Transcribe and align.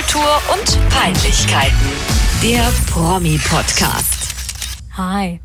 Popkultur 0.00 0.40
und 0.54 0.88
Peinlichkeiten. 0.88 1.76
Der 2.42 2.72
Promi-Podcast. 2.90 4.34
Hi, 4.96 5.40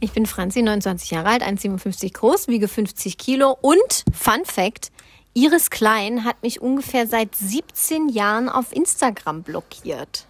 ich 0.00 0.10
bin 0.10 0.26
Franzi, 0.26 0.62
29 0.62 1.12
Jahre 1.12 1.28
alt, 1.28 1.42
1,57 1.44 2.12
groß, 2.14 2.48
wiege 2.48 2.66
50 2.66 3.18
Kilo 3.18 3.56
und 3.60 4.04
Fun 4.12 4.44
Fact: 4.44 4.90
Iris 5.34 5.70
Klein 5.70 6.24
hat 6.24 6.42
mich 6.42 6.60
ungefähr 6.60 7.06
seit 7.06 7.36
17 7.36 8.08
Jahren 8.08 8.48
auf 8.48 8.74
Instagram 8.74 9.44
blockiert. 9.44 10.26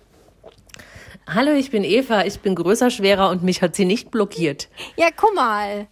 Hallo, 1.26 1.52
ich 1.52 1.70
bin 1.70 1.82
Eva, 1.82 2.24
ich 2.26 2.40
bin 2.40 2.54
größer, 2.56 2.90
schwerer 2.90 3.30
und 3.30 3.42
mich 3.42 3.62
hat 3.62 3.76
sie 3.76 3.86
nicht 3.86 4.10
blockiert. 4.10 4.68
Ja, 4.96 5.08
guck 5.16 5.34
mal. 5.34 5.86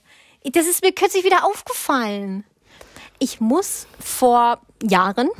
Das 0.45 0.67
ist 0.67 0.85
mir 0.85 0.93
kürzlich 0.93 1.25
wieder 1.25 1.47
aufgefallen. 1.47 2.45
Ich 3.19 3.41
muss 3.41 3.87
vor 3.99 4.61
Jahren 4.83 5.31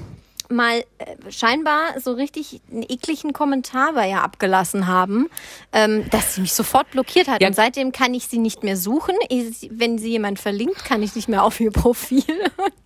mal 0.49 0.85
äh, 0.99 1.31
scheinbar 1.31 2.01
so 2.01 2.13
richtig 2.13 2.61
einen 2.71 2.83
ekligen 2.83 3.33
Kommentar 3.33 3.93
bei 3.93 4.09
ihr 4.11 4.23
abgelassen 4.23 4.87
haben, 4.87 5.29
ähm, 5.73 6.09
dass 6.11 6.35
sie 6.35 6.41
mich 6.41 6.55
sofort 6.55 6.91
blockiert 6.91 7.29
hat. 7.29 7.43
Ja. 7.43 7.49
Und 7.49 7.55
seitdem 7.55 7.93
kann 7.93 8.15
ich 8.15 8.27
sie 8.27 8.39
nicht 8.39 8.65
mehr 8.65 8.77
suchen. 8.77 9.15
Ich, 9.29 9.69
wenn 9.71 9.99
sie 9.99 10.11
jemand 10.11 10.39
verlinkt, 10.39 10.85
kann 10.85 11.03
ich 11.03 11.15
nicht 11.15 11.29
mehr 11.29 11.45
auf 11.45 11.61
ihr 11.61 11.71
Profil. 11.71 12.25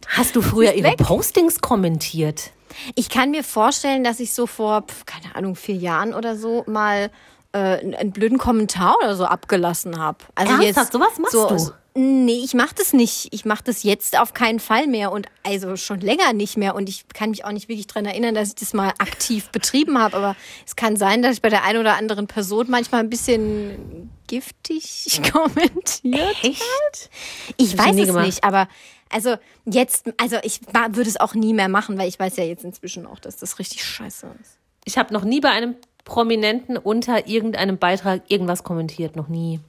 Hast 0.09 0.37
du 0.37 0.43
früher 0.43 0.75
ihre 0.75 0.91
weg. 0.91 0.99
Postings 0.99 1.61
kommentiert? 1.61 2.51
Ich 2.95 3.09
kann 3.09 3.31
mir 3.31 3.45
vorstellen, 3.45 4.03
dass 4.03 4.19
ich 4.19 4.33
so 4.33 4.47
vor, 4.47 4.83
pf, 4.83 5.05
keine 5.07 5.35
Ahnung, 5.35 5.57
vier 5.57 5.77
Jahren 5.77 6.15
oder 6.15 6.37
so 6.37 6.65
mal 6.67 7.11
äh, 7.53 7.59
einen 7.59 8.13
blöden 8.13 8.39
Kommentar 8.39 8.97
oder 9.03 9.15
so 9.15 9.25
abgelassen 9.25 9.99
habe. 9.99 10.19
Also 10.35 10.55
Ernsthaft? 10.55 10.93
Sowas 10.93 11.19
machst 11.19 11.33
so, 11.33 11.49
du? 11.49 11.73
Nee, 11.95 12.41
ich 12.43 12.55
mache 12.55 12.75
das 12.75 12.95
nicht. 12.95 13.29
Ich 13.33 13.45
mache 13.45 13.65
das 13.65 13.83
jetzt 13.83 14.19
auf 14.19 14.33
keinen 14.33 14.61
Fall 14.61 14.87
mehr 14.87 15.13
und 15.13 15.27
also 15.43 15.77
schon 15.77 16.01
länger 16.01 16.33
nicht 16.33 16.57
mehr. 16.57 16.75
Und 16.75 16.89
ich 16.89 17.07
kann 17.09 17.31
mich 17.31 17.45
auch 17.45 17.53
nicht 17.53 17.69
wirklich 17.69 17.87
dran 17.87 18.07
erinnern, 18.07 18.35
dass 18.35 18.49
ich 18.49 18.55
das 18.55 18.73
mal 18.73 18.89
aktiv 18.99 19.49
betrieben 19.53 19.99
habe. 19.99 20.17
Aber 20.17 20.37
es 20.67 20.75
kann 20.75 20.97
sein, 20.97 21.23
dass 21.23 21.37
ich 21.37 21.43
bei 21.43 21.51
der 21.51 21.65
einen 21.65 21.81
oder 21.81 21.97
anderen 21.97 22.27
Person 22.27 22.67
manchmal 22.71 23.01
ein 23.01 23.11
bisschen 23.11 24.11
giftig 24.27 25.21
kommentiert. 25.33 26.37
Echt? 26.43 27.11
Ich 27.59 27.77
weiß 27.77 27.97
es 27.97 28.07
gemacht. 28.07 28.27
nicht, 28.27 28.45
aber 28.45 28.69
also 29.11 29.37
jetzt, 29.67 30.11
also 30.17 30.37
ich 30.43 30.61
würde 30.73 31.11
es 31.11 31.21
auch 31.21 31.35
nie 31.35 31.53
mehr 31.53 31.69
machen, 31.69 31.99
weil 31.99 32.09
ich 32.09 32.19
weiß 32.19 32.37
ja 32.39 32.45
jetzt 32.45 32.65
inzwischen 32.65 33.07
auch, 33.07 33.19
dass 33.19 33.37
das 33.37 33.59
richtig 33.59 33.85
scheiße 33.85 34.27
ist. 34.41 34.59
Ich 34.85 34.97
habe 34.97 35.13
noch 35.13 35.25
nie 35.25 35.41
bei 35.41 35.51
einem 35.51 35.77
Prominenten 36.05 36.79
unter 36.79 37.29
irgendeinem 37.29 37.77
Beitrag 37.77 38.23
irgendwas 38.29 38.65
kommentiert. 38.65 39.15
Noch 39.15 39.29
nie. 39.29 39.61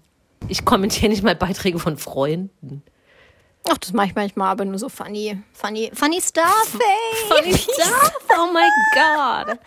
Ich 0.50 0.66
kommentiere 0.66 1.10
nicht 1.10 1.24
mal 1.24 1.36
Beiträge 1.36 1.80
von 1.80 1.98
Freunden. 1.98 2.84
Ach, 3.70 3.78
das 3.78 3.94
mache 3.94 4.08
ich 4.08 4.16
manchmal, 4.16 4.50
aber 4.52 4.66
nur 4.66 4.78
so 4.78 4.90
funny, 4.90 5.42
funny, 5.54 5.90
funny 5.94 6.20
stuff, 6.22 6.76
ey. 6.78 7.28
Funny 7.38 7.54
stuff? 7.58 8.12
Oh 8.38 8.52
my 8.52 8.68
God. 8.94 9.58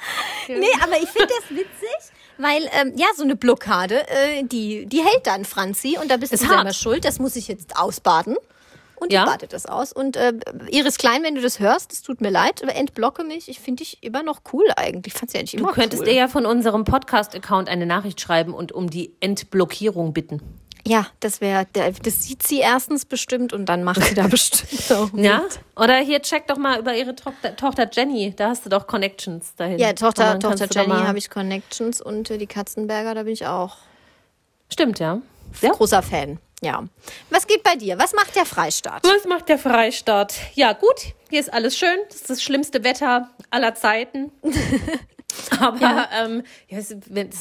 Nee, 0.49 0.67
aber 0.83 0.97
ich 1.03 1.09
finde 1.09 1.29
das 1.41 1.51
witzig, 1.51 2.13
weil, 2.39 2.69
ähm, 2.81 2.93
ja, 2.97 3.07
so 3.17 3.25
eine 3.25 3.35
Blockade, 3.35 4.07
äh, 4.09 4.45
die, 4.45 4.87
die 4.87 4.99
hält 5.03 5.27
dann, 5.27 5.45
Franzi, 5.45 5.99
und 6.01 6.09
da 6.11 6.19
bist 6.19 6.33
Ist 6.33 6.45
du 6.45 6.49
hart. 6.49 6.59
selber 6.59 6.73
schuld. 6.75 7.05
Das 7.05 7.19
muss 7.19 7.35
ich 7.37 7.49
jetzt 7.49 7.77
ausbaden. 7.79 8.37
Und 8.97 9.13
Ja. 9.13 9.25
ich 9.25 9.31
badet 9.31 9.53
das 9.53 9.67
aus. 9.67 9.93
Und 9.93 10.17
äh, 10.17 10.35
Iris 10.71 10.99
Klein, 10.99 11.23
wenn 11.25 11.35
du 11.35 11.41
das 11.41 11.59
hörst, 11.59 11.93
es 11.93 12.03
tut 12.03 12.21
mir 12.21 12.31
leid, 12.31 12.63
aber 12.63 12.77
entblocke 12.77 13.25
mich. 13.25 13.49
Ich 13.49 13.59
finde 13.61 13.83
dich 13.83 14.03
immer 14.03 14.23
noch 14.23 14.41
cool 14.53 14.65
eigentlich. 14.77 15.15
Ich 15.15 15.19
fand 15.21 15.33
ja 15.33 15.41
nicht 15.41 15.55
immer 15.55 15.69
Du 15.69 15.75
könntest 15.75 16.03
cool. 16.03 16.09
dir 16.09 16.15
ja 16.15 16.29
von 16.29 16.47
unserem 16.47 16.85
Podcast-Account 16.85 17.69
eine 17.69 17.87
Nachricht 17.87 18.21
schreiben 18.21 18.55
und 18.55 18.71
um 18.73 18.89
die 18.89 19.15
Entblockierung 19.21 20.13
bitten. 20.13 20.41
Ja, 20.87 21.09
das 21.21 21.41
wäre, 21.41 21.67
das 21.73 22.23
sieht 22.23 22.43
sie 22.45 22.61
erstens 22.61 23.05
bestimmt 23.05 23.53
und 23.53 23.67
dann 23.67 23.83
macht 23.83 24.03
sie 24.03 24.15
da 24.15 24.27
bestimmt 24.29 24.93
auch. 24.93 25.13
mit. 25.13 25.25
Ja? 25.25 25.43
Oder 25.75 25.97
hier 25.97 26.23
check 26.23 26.47
doch 26.47 26.59
mal 26.59 26.79
über 26.79 26.95
ihre 26.95 27.17
Tochter, 27.17 27.57
Tochter 27.57 27.89
Jenny. 27.93 28.33
Da 28.37 28.51
hast 28.51 28.65
du 28.65 28.71
doch 28.71 28.87
Connections 28.87 29.55
dahin. 29.57 29.79
Ja, 29.79 29.93
Tochter, 29.93 30.39
Tochter 30.39 30.69
Jenny 30.71 31.03
habe 31.03 31.19
ich 31.19 31.29
Connections 31.29 32.01
und 32.01 32.29
die 32.29 32.47
Katzenberger, 32.47 33.15
da 33.15 33.25
bin 33.25 33.33
ich 33.33 33.47
auch 33.47 33.79
Stimmt, 34.73 34.99
ja. 34.99 35.21
ja. 35.61 35.71
großer 35.73 36.03
Fan. 36.03 36.39
Ja. 36.63 36.85
Was 37.31 37.47
geht 37.47 37.63
bei 37.63 37.77
dir? 37.77 37.99
Was 37.99 38.13
macht 38.15 38.35
der 38.35 38.47
Freistaat? 38.47 39.05
Was 39.05 39.25
macht 39.27 39.49
der 39.49 39.59
Freistaat? 39.59 40.35
Ja, 40.55 40.73
gut, 40.73 41.15
hier 41.29 41.41
ist 41.41 41.53
alles 41.53 41.77
schön. 41.77 41.97
Das 42.09 42.17
ist 42.17 42.31
das 42.31 42.43
schlimmste 42.43 42.83
Wetter 42.83 43.31
aller 43.51 43.75
Zeiten. 43.75 44.33
Aber 45.61 45.81
ja. 45.81 46.09
Ähm, 46.25 46.43
ja, 46.69 46.79
das 46.79 46.91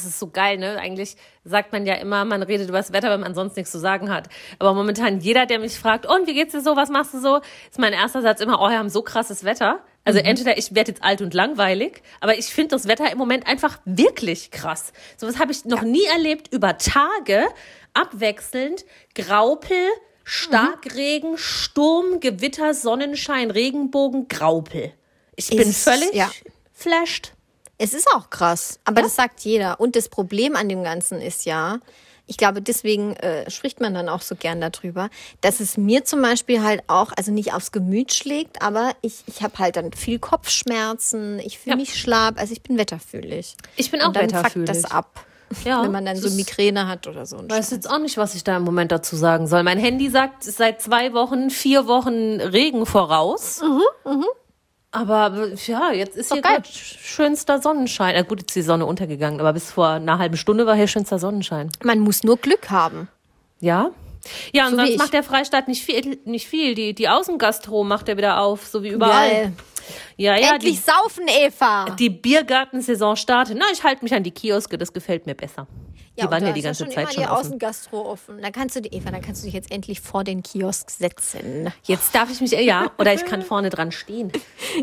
ist 0.04 0.18
so 0.18 0.28
geil, 0.28 0.58
ne? 0.58 0.78
Eigentlich 0.78 1.16
sagt 1.44 1.72
man 1.72 1.86
ja 1.86 1.94
immer, 1.94 2.24
man 2.24 2.42
redet 2.42 2.68
über 2.68 2.78
das 2.78 2.92
Wetter, 2.92 3.10
wenn 3.10 3.20
man 3.20 3.34
sonst 3.34 3.56
nichts 3.56 3.70
zu 3.72 3.78
sagen 3.78 4.10
hat. 4.12 4.28
Aber 4.58 4.74
momentan 4.74 5.20
jeder, 5.20 5.46
der 5.46 5.58
mich 5.58 5.78
fragt, 5.78 6.06
und 6.06 6.26
wie 6.26 6.34
geht's 6.34 6.52
dir 6.52 6.60
so, 6.60 6.76
was 6.76 6.88
machst 6.88 7.14
du 7.14 7.20
so, 7.20 7.40
ist 7.70 7.78
mein 7.78 7.92
erster 7.92 8.22
Satz 8.22 8.40
immer, 8.40 8.60
oh, 8.60 8.68
wir 8.68 8.78
haben 8.78 8.90
so 8.90 9.02
krasses 9.02 9.44
Wetter. 9.44 9.80
Also 10.04 10.20
entweder 10.20 10.56
ich 10.56 10.72
werde 10.74 10.92
jetzt 10.92 11.02
alt 11.02 11.20
und 11.20 11.34
langweilig, 11.34 12.00
aber 12.20 12.38
ich 12.38 12.46
finde 12.46 12.76
das 12.76 12.86
Wetter 12.86 13.10
im 13.10 13.18
Moment 13.18 13.46
einfach 13.48 13.80
wirklich 13.84 14.52
krass. 14.52 14.92
Sowas 15.16 15.40
habe 15.40 15.50
ich 15.50 15.64
noch 15.64 15.82
nie 15.82 16.04
erlebt 16.04 16.52
über 16.52 16.78
Tage, 16.78 17.44
abwechselnd, 17.92 18.84
Graupel, 19.16 19.76
Starkregen, 20.22 21.38
Sturm, 21.38 22.20
Gewitter, 22.20 22.72
Sonnenschein, 22.74 23.50
Regenbogen, 23.50 24.28
Graupel. 24.28 24.92
Ich 25.34 25.48
bin 25.50 25.58
Ist- 25.70 25.82
völlig 25.82 26.12
ja. 26.14 26.30
flashed. 26.72 27.32
Es 27.78 27.92
ist 27.94 28.08
auch 28.14 28.30
krass, 28.30 28.78
aber 28.84 29.02
das 29.02 29.16
sagt 29.16 29.40
jeder. 29.40 29.80
Und 29.80 29.96
das 29.96 30.08
Problem 30.08 30.56
an 30.56 30.68
dem 30.68 30.82
Ganzen 30.82 31.20
ist 31.20 31.44
ja, 31.44 31.78
ich 32.26 32.36
glaube, 32.38 32.62
deswegen 32.62 33.14
äh, 33.16 33.50
spricht 33.50 33.80
man 33.80 33.92
dann 33.94 34.08
auch 34.08 34.22
so 34.22 34.34
gern 34.34 34.60
darüber, 34.60 35.10
dass 35.42 35.60
es 35.60 35.76
mir 35.76 36.04
zum 36.04 36.22
Beispiel 36.22 36.62
halt 36.64 36.82
auch, 36.88 37.12
also 37.16 37.30
nicht 37.32 37.52
aufs 37.52 37.72
Gemüt 37.72 38.12
schlägt, 38.14 38.62
aber 38.62 38.92
ich, 39.02 39.22
ich 39.26 39.42
habe 39.42 39.58
halt 39.58 39.76
dann 39.76 39.92
viel 39.92 40.18
Kopfschmerzen, 40.18 41.38
ich 41.40 41.58
fühle 41.58 41.74
Ja. 41.74 41.80
mich 41.80 41.98
schlapp, 42.00 42.38
also 42.40 42.52
ich 42.52 42.62
bin 42.62 42.78
wetterfühlig. 42.78 43.56
Ich 43.76 43.90
bin 43.90 44.00
auch 44.00 44.08
Und 44.08 44.16
dann 44.16 44.24
wetterfühlig. 44.24 44.68
fuckt 44.70 44.84
das 44.84 44.90
ab, 44.90 45.24
Ja, 45.64 45.82
wenn 45.84 45.92
man 45.92 46.04
dann 46.06 46.16
so 46.16 46.30
Migräne 46.30 46.88
hat 46.88 47.06
oder 47.06 47.26
so. 47.26 47.36
ein 47.36 47.48
weiß 47.50 47.70
jetzt 47.70 47.88
auch 47.88 47.98
nicht, 47.98 48.16
was 48.16 48.34
ich 48.34 48.42
da 48.42 48.56
im 48.56 48.64
Moment 48.64 48.90
dazu 48.90 49.14
sagen 49.16 49.46
soll. 49.46 49.62
Mein 49.62 49.78
Handy 49.78 50.08
sagt 50.10 50.42
seit 50.44 50.80
zwei 50.82 51.12
Wochen, 51.12 51.50
vier 51.50 51.86
Wochen 51.86 52.40
Regen 52.40 52.86
voraus. 52.86 53.60
Aber 54.96 55.48
ja, 55.66 55.92
jetzt 55.92 56.16
ist 56.16 56.32
hier 56.32 56.40
geil. 56.40 56.54
gerade 56.56 56.68
schönster 56.68 57.60
Sonnenschein. 57.60 58.14
Na 58.16 58.22
gut, 58.22 58.40
jetzt 58.40 58.50
ist 58.50 58.56
die 58.56 58.62
Sonne 58.62 58.86
untergegangen, 58.86 59.40
aber 59.40 59.52
bis 59.52 59.70
vor 59.70 59.88
einer 59.88 60.18
halben 60.18 60.36
Stunde 60.38 60.66
war 60.66 60.74
hier 60.74 60.86
schönster 60.88 61.18
Sonnenschein. 61.18 61.70
Man 61.84 62.00
muss 62.00 62.24
nur 62.24 62.38
Glück 62.38 62.70
haben. 62.70 63.08
Ja? 63.60 63.90
Ja, 64.52 64.66
und 64.66 64.72
So 64.72 64.78
wie 64.78 64.86
sonst 64.86 64.98
macht 64.98 65.12
der 65.12 65.22
Freistaat 65.22 65.68
nicht 65.68 65.84
viel. 65.84 66.18
Nicht 66.24 66.48
viel. 66.48 66.74
Die, 66.74 66.94
die 66.94 67.08
Außengastro 67.08 67.84
macht 67.84 68.08
er 68.08 68.16
wieder 68.16 68.40
auf, 68.40 68.66
so 68.66 68.82
wie 68.82 68.88
überall. 68.88 69.30
Geil. 69.30 69.52
Ja, 70.16 70.36
ja, 70.36 70.54
Endlich 70.54 70.76
die, 70.76 70.82
saufen, 70.82 71.26
Eva! 71.28 71.90
die 71.90 72.10
Biergartensaison 72.10 73.16
startet. 73.16 73.56
Na, 73.58 73.66
ich 73.72 73.84
halte 73.84 74.02
mich 74.02 74.14
an 74.14 74.22
die 74.22 74.30
Kioske, 74.32 74.78
das 74.78 74.92
gefällt 74.92 75.26
mir 75.26 75.34
besser. 75.34 75.66
Die 76.24 76.30
waren 76.30 76.46
ja 76.46 76.52
die 76.52 76.62
ganze 76.62 76.84
schon 76.84 76.92
Zeit 76.92 77.12
schon 77.12 77.22
die 77.22 77.28
offen. 77.28 77.46
Außengastro 77.46 78.00
offen. 78.10 78.40
Dann 78.40 78.52
kannst 78.52 78.74
du, 78.76 78.80
die- 78.80 78.94
Eva, 78.96 79.10
dann 79.10 79.20
kannst 79.20 79.42
du 79.42 79.46
dich 79.46 79.54
jetzt 79.54 79.70
endlich 79.70 80.00
vor 80.00 80.24
den 80.24 80.42
Kiosk 80.42 80.90
setzen. 80.90 81.72
Jetzt 81.84 82.14
darf 82.14 82.30
ich 82.30 82.40
mich, 82.40 82.52
ja, 82.52 82.90
oder 82.98 83.12
ich 83.14 83.24
kann 83.24 83.42
vorne 83.42 83.70
dran 83.70 83.92
stehen. 83.92 84.32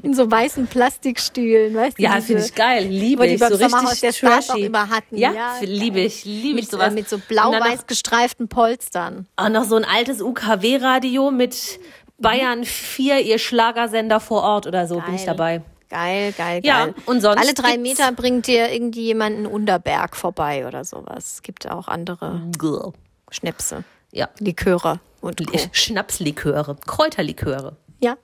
In 0.02 0.14
so 0.14 0.30
weißen 0.30 0.68
Plastikstühlen, 0.68 1.74
weißt 1.76 1.98
du? 1.98 2.04
Ja, 2.04 2.22
finde 2.22 2.44
ich 2.44 2.54
geil. 2.56 2.86
Liebe 2.86 3.28
die 3.28 3.34
ich. 3.36 3.40
So 3.40 3.48
richtig 3.56 4.20
trashy. 4.20 4.66
immer 4.66 4.90
hatten. 4.90 5.18
Ja, 5.18 5.32
Ja, 5.34 5.54
liebe 5.62 6.00
ich. 6.02 6.24
Liebe 6.26 6.60
ich 6.60 6.66
mit, 6.66 6.72
sowas. 6.72 6.92
äh, 6.92 6.96
mit 6.96 7.10
so 7.10 7.18
blau-weiß 7.18 7.88
gestreiften 7.88 8.48
Polstern. 8.48 9.28
Auch 9.36 9.50
noch 9.50 9.64
so 9.66 9.76
ein 9.76 9.86
altes 9.86 10.22
UKW-Radio 10.22 11.32
mit 11.32 11.80
Bayern 12.20 12.64
4, 12.64 13.22
ihr 13.22 13.38
Schlagersender 13.40 14.20
vor 14.20 14.44
Ort 14.44 14.68
oder 14.68 14.88
so, 14.88 15.00
bin 15.00 15.16
ich 15.16 15.26
Geil. 15.26 15.36
dabei. 15.36 15.62
Geil, 15.94 16.34
geil, 16.36 16.62
Ja, 16.64 16.86
geil. 16.86 16.96
und 17.06 17.22
sonst 17.22 17.40
Alle 17.40 17.54
drei 17.54 17.78
Meter 17.78 18.12
bringt 18.14 18.48
dir 18.48 18.72
irgendwie 18.72 19.04
jemand 19.04 19.38
einen 19.38 19.46
Unterberg 19.46 20.16
vorbei 20.16 20.66
oder 20.68 20.84
sowas. 20.84 21.34
Es 21.36 21.42
gibt 21.44 21.70
auch 21.70 21.88
andere 21.88 22.42
Grr. 22.58 22.94
Schnäpse, 23.30 23.84
Ja. 24.12 24.28
Liköre 24.40 25.00
und 25.22 25.46
Co. 25.46 25.58
Schnapsliköre, 25.72 26.78
Kräuterliköre. 26.88 27.78
Ja. 28.00 28.18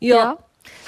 Ja. 0.00 0.16
Ja. 0.16 0.38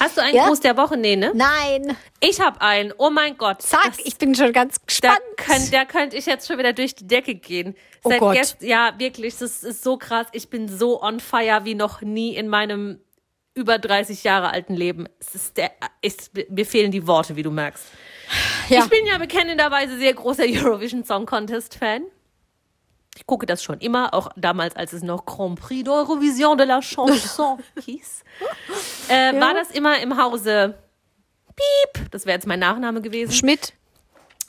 Hast 0.00 0.16
du 0.16 0.22
einen 0.22 0.34
Ja? 0.34 0.46
Gruß 0.48 0.60
der 0.60 0.76
Woche? 0.76 0.96
Nee, 0.96 1.14
ne? 1.16 1.30
Nein. 1.34 1.96
Ich 2.20 2.40
habe 2.40 2.60
einen. 2.60 2.92
Oh 2.98 3.08
mein 3.08 3.38
Gott. 3.38 3.62
Zack, 3.62 3.92
ich 4.04 4.18
bin 4.18 4.34
schon 4.34 4.52
ganz 4.52 4.74
Da 4.78 4.82
gespannt. 4.86 5.20
könnte 5.36 5.70
da 5.70 5.84
könnt 5.84 6.12
ich 6.12 6.26
jetzt 6.26 6.48
schon 6.48 6.58
wieder 6.58 6.72
durch 6.72 6.94
die 6.96 7.06
Decke 7.06 7.34
gehen. 7.36 7.74
Oh 8.02 8.10
Gott. 8.18 8.36
gest- 8.36 8.56
ja, 8.66 8.92
wirklich, 8.98 9.38
das 9.38 9.62
ist 9.62 9.82
so 9.84 9.96
krass. 9.96 10.26
Ich 10.32 10.50
bin 10.50 10.68
so 10.68 11.00
on 11.02 11.20
fire 11.20 11.60
wie 11.64 11.74
noch 11.76 12.02
nie 12.02 12.34
in 12.34 12.48
meinem 12.48 13.00
über 13.60 13.78
30 13.78 14.24
Jahre 14.24 14.50
alten 14.50 14.74
Leben. 14.74 15.06
Es 15.20 15.34
ist 15.34 15.56
der, 15.56 15.70
ist, 16.02 16.32
mir 16.48 16.66
fehlen 16.66 16.90
die 16.90 17.06
Worte, 17.06 17.36
wie 17.36 17.42
du 17.42 17.50
merkst. 17.50 17.84
Ja. 18.68 18.84
Ich 18.84 18.90
bin 18.90 19.06
ja 19.06 19.18
bekennenderweise 19.18 19.98
sehr 19.98 20.14
großer 20.14 20.44
Eurovision 20.44 21.04
Song 21.04 21.26
Contest 21.26 21.74
Fan. 21.74 22.02
Ich 23.16 23.26
gucke 23.26 23.44
das 23.44 23.62
schon 23.62 23.78
immer, 23.80 24.14
auch 24.14 24.30
damals, 24.36 24.76
als 24.76 24.92
es 24.92 25.02
noch 25.02 25.26
Grand 25.26 25.60
Prix 25.60 25.86
d'Eurovision 25.88 26.56
de 26.56 26.66
la 26.66 26.80
Chanson 26.80 27.58
hieß. 27.84 28.24
Äh, 29.08 29.38
War 29.40 29.52
das 29.52 29.70
immer 29.72 30.00
im 30.00 30.16
Hause 30.16 30.78
Piep, 31.56 32.10
das 32.10 32.24
wäre 32.24 32.36
jetzt 32.36 32.46
mein 32.46 32.60
Nachname 32.60 33.02
gewesen. 33.02 33.32
Schmidt. 33.32 33.74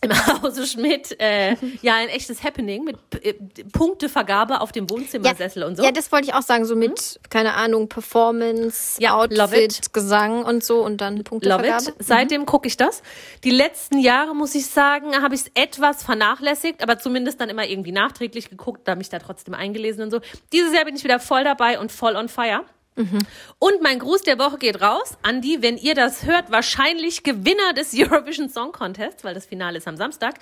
im 0.03 0.41
Hause 0.41 0.65
Schmidt 0.65 1.19
äh, 1.19 1.55
ja 1.81 1.95
ein 1.95 2.09
echtes 2.09 2.43
Happening 2.43 2.83
mit 2.83 2.97
äh, 3.23 3.33
Punktevergabe 3.71 4.59
auf 4.61 4.71
dem 4.71 4.89
Wohnzimmersessel 4.89 5.63
und 5.63 5.77
so. 5.77 5.83
Ja, 5.83 5.91
das 5.91 6.11
wollte 6.11 6.27
ich 6.27 6.33
auch 6.33 6.41
sagen, 6.41 6.65
so 6.65 6.75
mit, 6.75 7.19
keine 7.29 7.53
Ahnung, 7.53 7.87
Performance, 7.87 8.99
Ja, 8.99 9.13
love 9.25 9.43
Outfit, 9.43 9.77
it. 9.77 9.93
Gesang 9.93 10.43
und 10.43 10.63
so 10.63 10.83
und 10.83 11.01
dann 11.01 11.17
Love 11.17 11.23
Punktevergabe. 11.25 11.89
it. 11.89 11.95
Seitdem 11.99 12.47
gucke 12.47 12.67
ich 12.67 12.77
das. 12.77 13.03
Die 13.43 13.51
letzten 13.51 13.99
Jahre, 13.99 14.35
muss 14.35 14.55
ich 14.55 14.65
sagen, 14.65 15.21
habe 15.21 15.35
ich 15.35 15.41
es 15.41 15.51
etwas 15.53 16.03
vernachlässigt, 16.03 16.81
aber 16.81 16.97
zumindest 16.97 17.39
dann 17.39 17.49
immer 17.49 17.67
irgendwie 17.67 17.91
nachträglich 17.91 18.49
geguckt, 18.49 18.87
da 18.87 18.95
mich 18.95 19.09
da 19.09 19.19
trotzdem 19.19 19.53
eingelesen 19.53 20.03
und 20.03 20.09
so. 20.11 20.19
Dieses 20.51 20.73
Jahr 20.73 20.85
bin 20.85 20.95
ich 20.95 21.03
wieder 21.03 21.19
voll 21.19 21.43
dabei 21.43 21.79
und 21.79 21.91
voll 21.91 22.15
on 22.15 22.27
fire. 22.27 22.65
Und 22.95 23.81
mein 23.81 23.99
Gruß 23.99 24.23
der 24.23 24.37
Woche 24.37 24.57
geht 24.57 24.81
raus, 24.81 25.17
Andi, 25.21 25.61
wenn 25.61 25.77
ihr 25.77 25.95
das 25.95 26.23
hört, 26.25 26.51
wahrscheinlich 26.51 27.23
Gewinner 27.23 27.73
des 27.73 27.93
Eurovision 27.97 28.49
Song 28.49 28.71
Contest, 28.71 29.23
weil 29.23 29.33
das 29.33 29.45
Finale 29.45 29.77
ist 29.77 29.87
am 29.87 29.97
Samstag, 29.97 30.35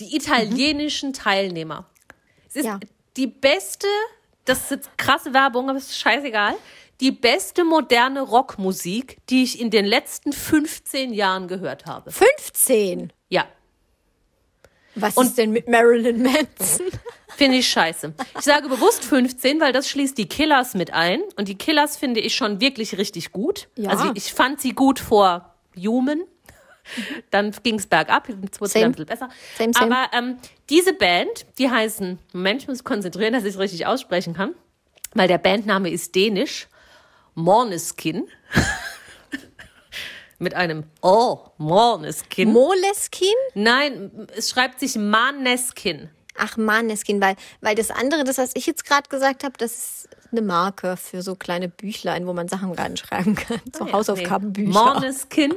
die 0.00 0.16
italienischen 0.16 1.12
Teilnehmer. 1.12 1.84
Es 2.48 2.56
ist 2.56 2.64
Ja. 2.64 2.78
die 3.16 3.26
beste, 3.26 3.88
das 4.44 4.62
ist 4.64 4.70
jetzt 4.70 4.98
krasse 4.98 5.34
Werbung, 5.34 5.68
aber 5.68 5.78
es 5.78 5.90
ist 5.90 5.98
scheißegal, 5.98 6.54
die 7.00 7.10
beste 7.12 7.64
moderne 7.64 8.22
Rockmusik, 8.22 9.18
die 9.28 9.42
ich 9.42 9.60
in 9.60 9.70
den 9.70 9.84
letzten 9.84 10.32
15 10.32 11.12
Jahren 11.12 11.48
gehört 11.48 11.84
habe. 11.86 12.10
15. 12.10 13.12
Ja, 13.28 13.44
Was 14.96 15.16
Und- 15.16 15.26
ist 15.26 15.38
denn 15.38 15.52
mit 15.52 15.68
Marilyn 15.68 16.22
Manson? 16.22 16.86
finde 17.36 17.58
ich 17.58 17.68
scheiße. 17.68 18.14
Ich 18.38 18.44
sage 18.44 18.68
bewusst 18.68 19.04
15, 19.04 19.60
weil 19.60 19.72
das 19.72 19.88
schließt 19.88 20.16
die 20.18 20.26
Killers 20.28 20.74
mit 20.74 20.92
ein. 20.92 21.20
Und 21.36 21.48
die 21.48 21.56
Killers 21.56 21.96
finde 21.96 22.20
ich 22.20 22.34
schon 22.34 22.60
wirklich 22.60 22.96
richtig 22.98 23.32
gut. 23.32 23.68
Ja. 23.76 23.90
Also 23.90 24.10
ich 24.14 24.32
fand 24.32 24.60
sie 24.60 24.72
gut 24.72 24.98
vor 24.98 25.54
Human. 25.76 26.22
Dann 27.30 27.52
ging 27.64 27.76
es 27.76 27.86
bergab, 27.86 28.28
jetzt 28.28 28.60
wurde 28.60 28.68
es 28.68 28.76
ein 28.76 28.92
bisschen 28.92 29.06
besser. 29.06 29.28
Same, 29.58 29.72
same. 29.72 29.92
Aber 29.92 30.16
ähm, 30.16 30.36
diese 30.70 30.92
Band, 30.92 31.46
die 31.58 31.68
heißen, 31.68 32.18
Moment, 32.32 32.62
ich 32.62 32.68
muss 32.68 32.84
konzentrieren, 32.84 33.32
dass 33.32 33.42
ich 33.42 33.54
es 33.54 33.58
richtig 33.58 33.86
aussprechen 33.86 34.34
kann, 34.34 34.54
weil 35.12 35.26
der 35.26 35.38
Bandname 35.38 35.90
ist 35.90 36.14
dänisch, 36.14 36.68
Morneskin. 37.34 38.28
Mit 40.38 40.54
einem 40.54 40.84
Oh, 41.02 41.38
Morneskin. 41.58 42.52
Moleskin? 42.52 43.28
Nein, 43.54 44.10
es 44.36 44.50
schreibt 44.50 44.80
sich 44.80 44.96
Maneskin. 44.96 46.10
Ach, 46.38 46.56
Maneskin, 46.58 47.20
weil, 47.22 47.36
weil 47.62 47.74
das 47.74 47.90
andere, 47.90 48.22
das, 48.24 48.36
was 48.36 48.50
ich 48.54 48.66
jetzt 48.66 48.84
gerade 48.84 49.08
gesagt 49.08 49.42
habe, 49.44 49.54
das 49.56 49.72
ist 49.72 50.08
eine 50.32 50.42
Marke 50.42 50.98
für 50.98 51.22
so 51.22 51.34
kleine 51.34 51.68
Büchlein, 51.70 52.26
wo 52.26 52.34
man 52.34 52.48
Sachen 52.48 52.72
reinschreiben 52.72 53.34
kann. 53.34 53.60
So 53.74 53.90
Hausaufgabenbücher. 53.90 54.70
Morneskin. 54.70 55.54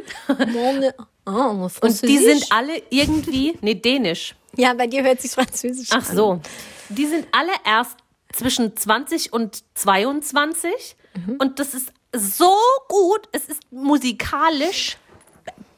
Morne. 0.54 0.94
Oh, 1.32 1.70
Und 1.82 2.02
die 2.02 2.18
sind 2.18 2.52
alle 2.52 2.82
irgendwie, 2.90 3.56
nee, 3.62 3.76
dänisch. 3.76 4.34
Ja, 4.56 4.74
bei 4.74 4.88
dir 4.88 5.04
hört 5.04 5.22
sich 5.22 5.30
französisch 5.30 5.90
Ach 5.92 6.10
an. 6.10 6.16
so. 6.16 6.42
Die 6.90 7.06
sind 7.06 7.28
alle 7.32 7.52
erst 7.64 7.98
zwischen 8.34 8.76
20 8.76 9.32
und 9.32 9.62
22. 9.76 10.96
Und 11.38 11.60
das 11.60 11.76
ist 11.76 11.94
so 12.14 12.54
gut. 12.88 13.28
Es 13.32 13.46
ist 13.46 13.62
musikalisch 13.72 14.98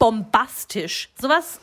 bombastisch. 0.02 1.10
Sowas, 1.22 1.60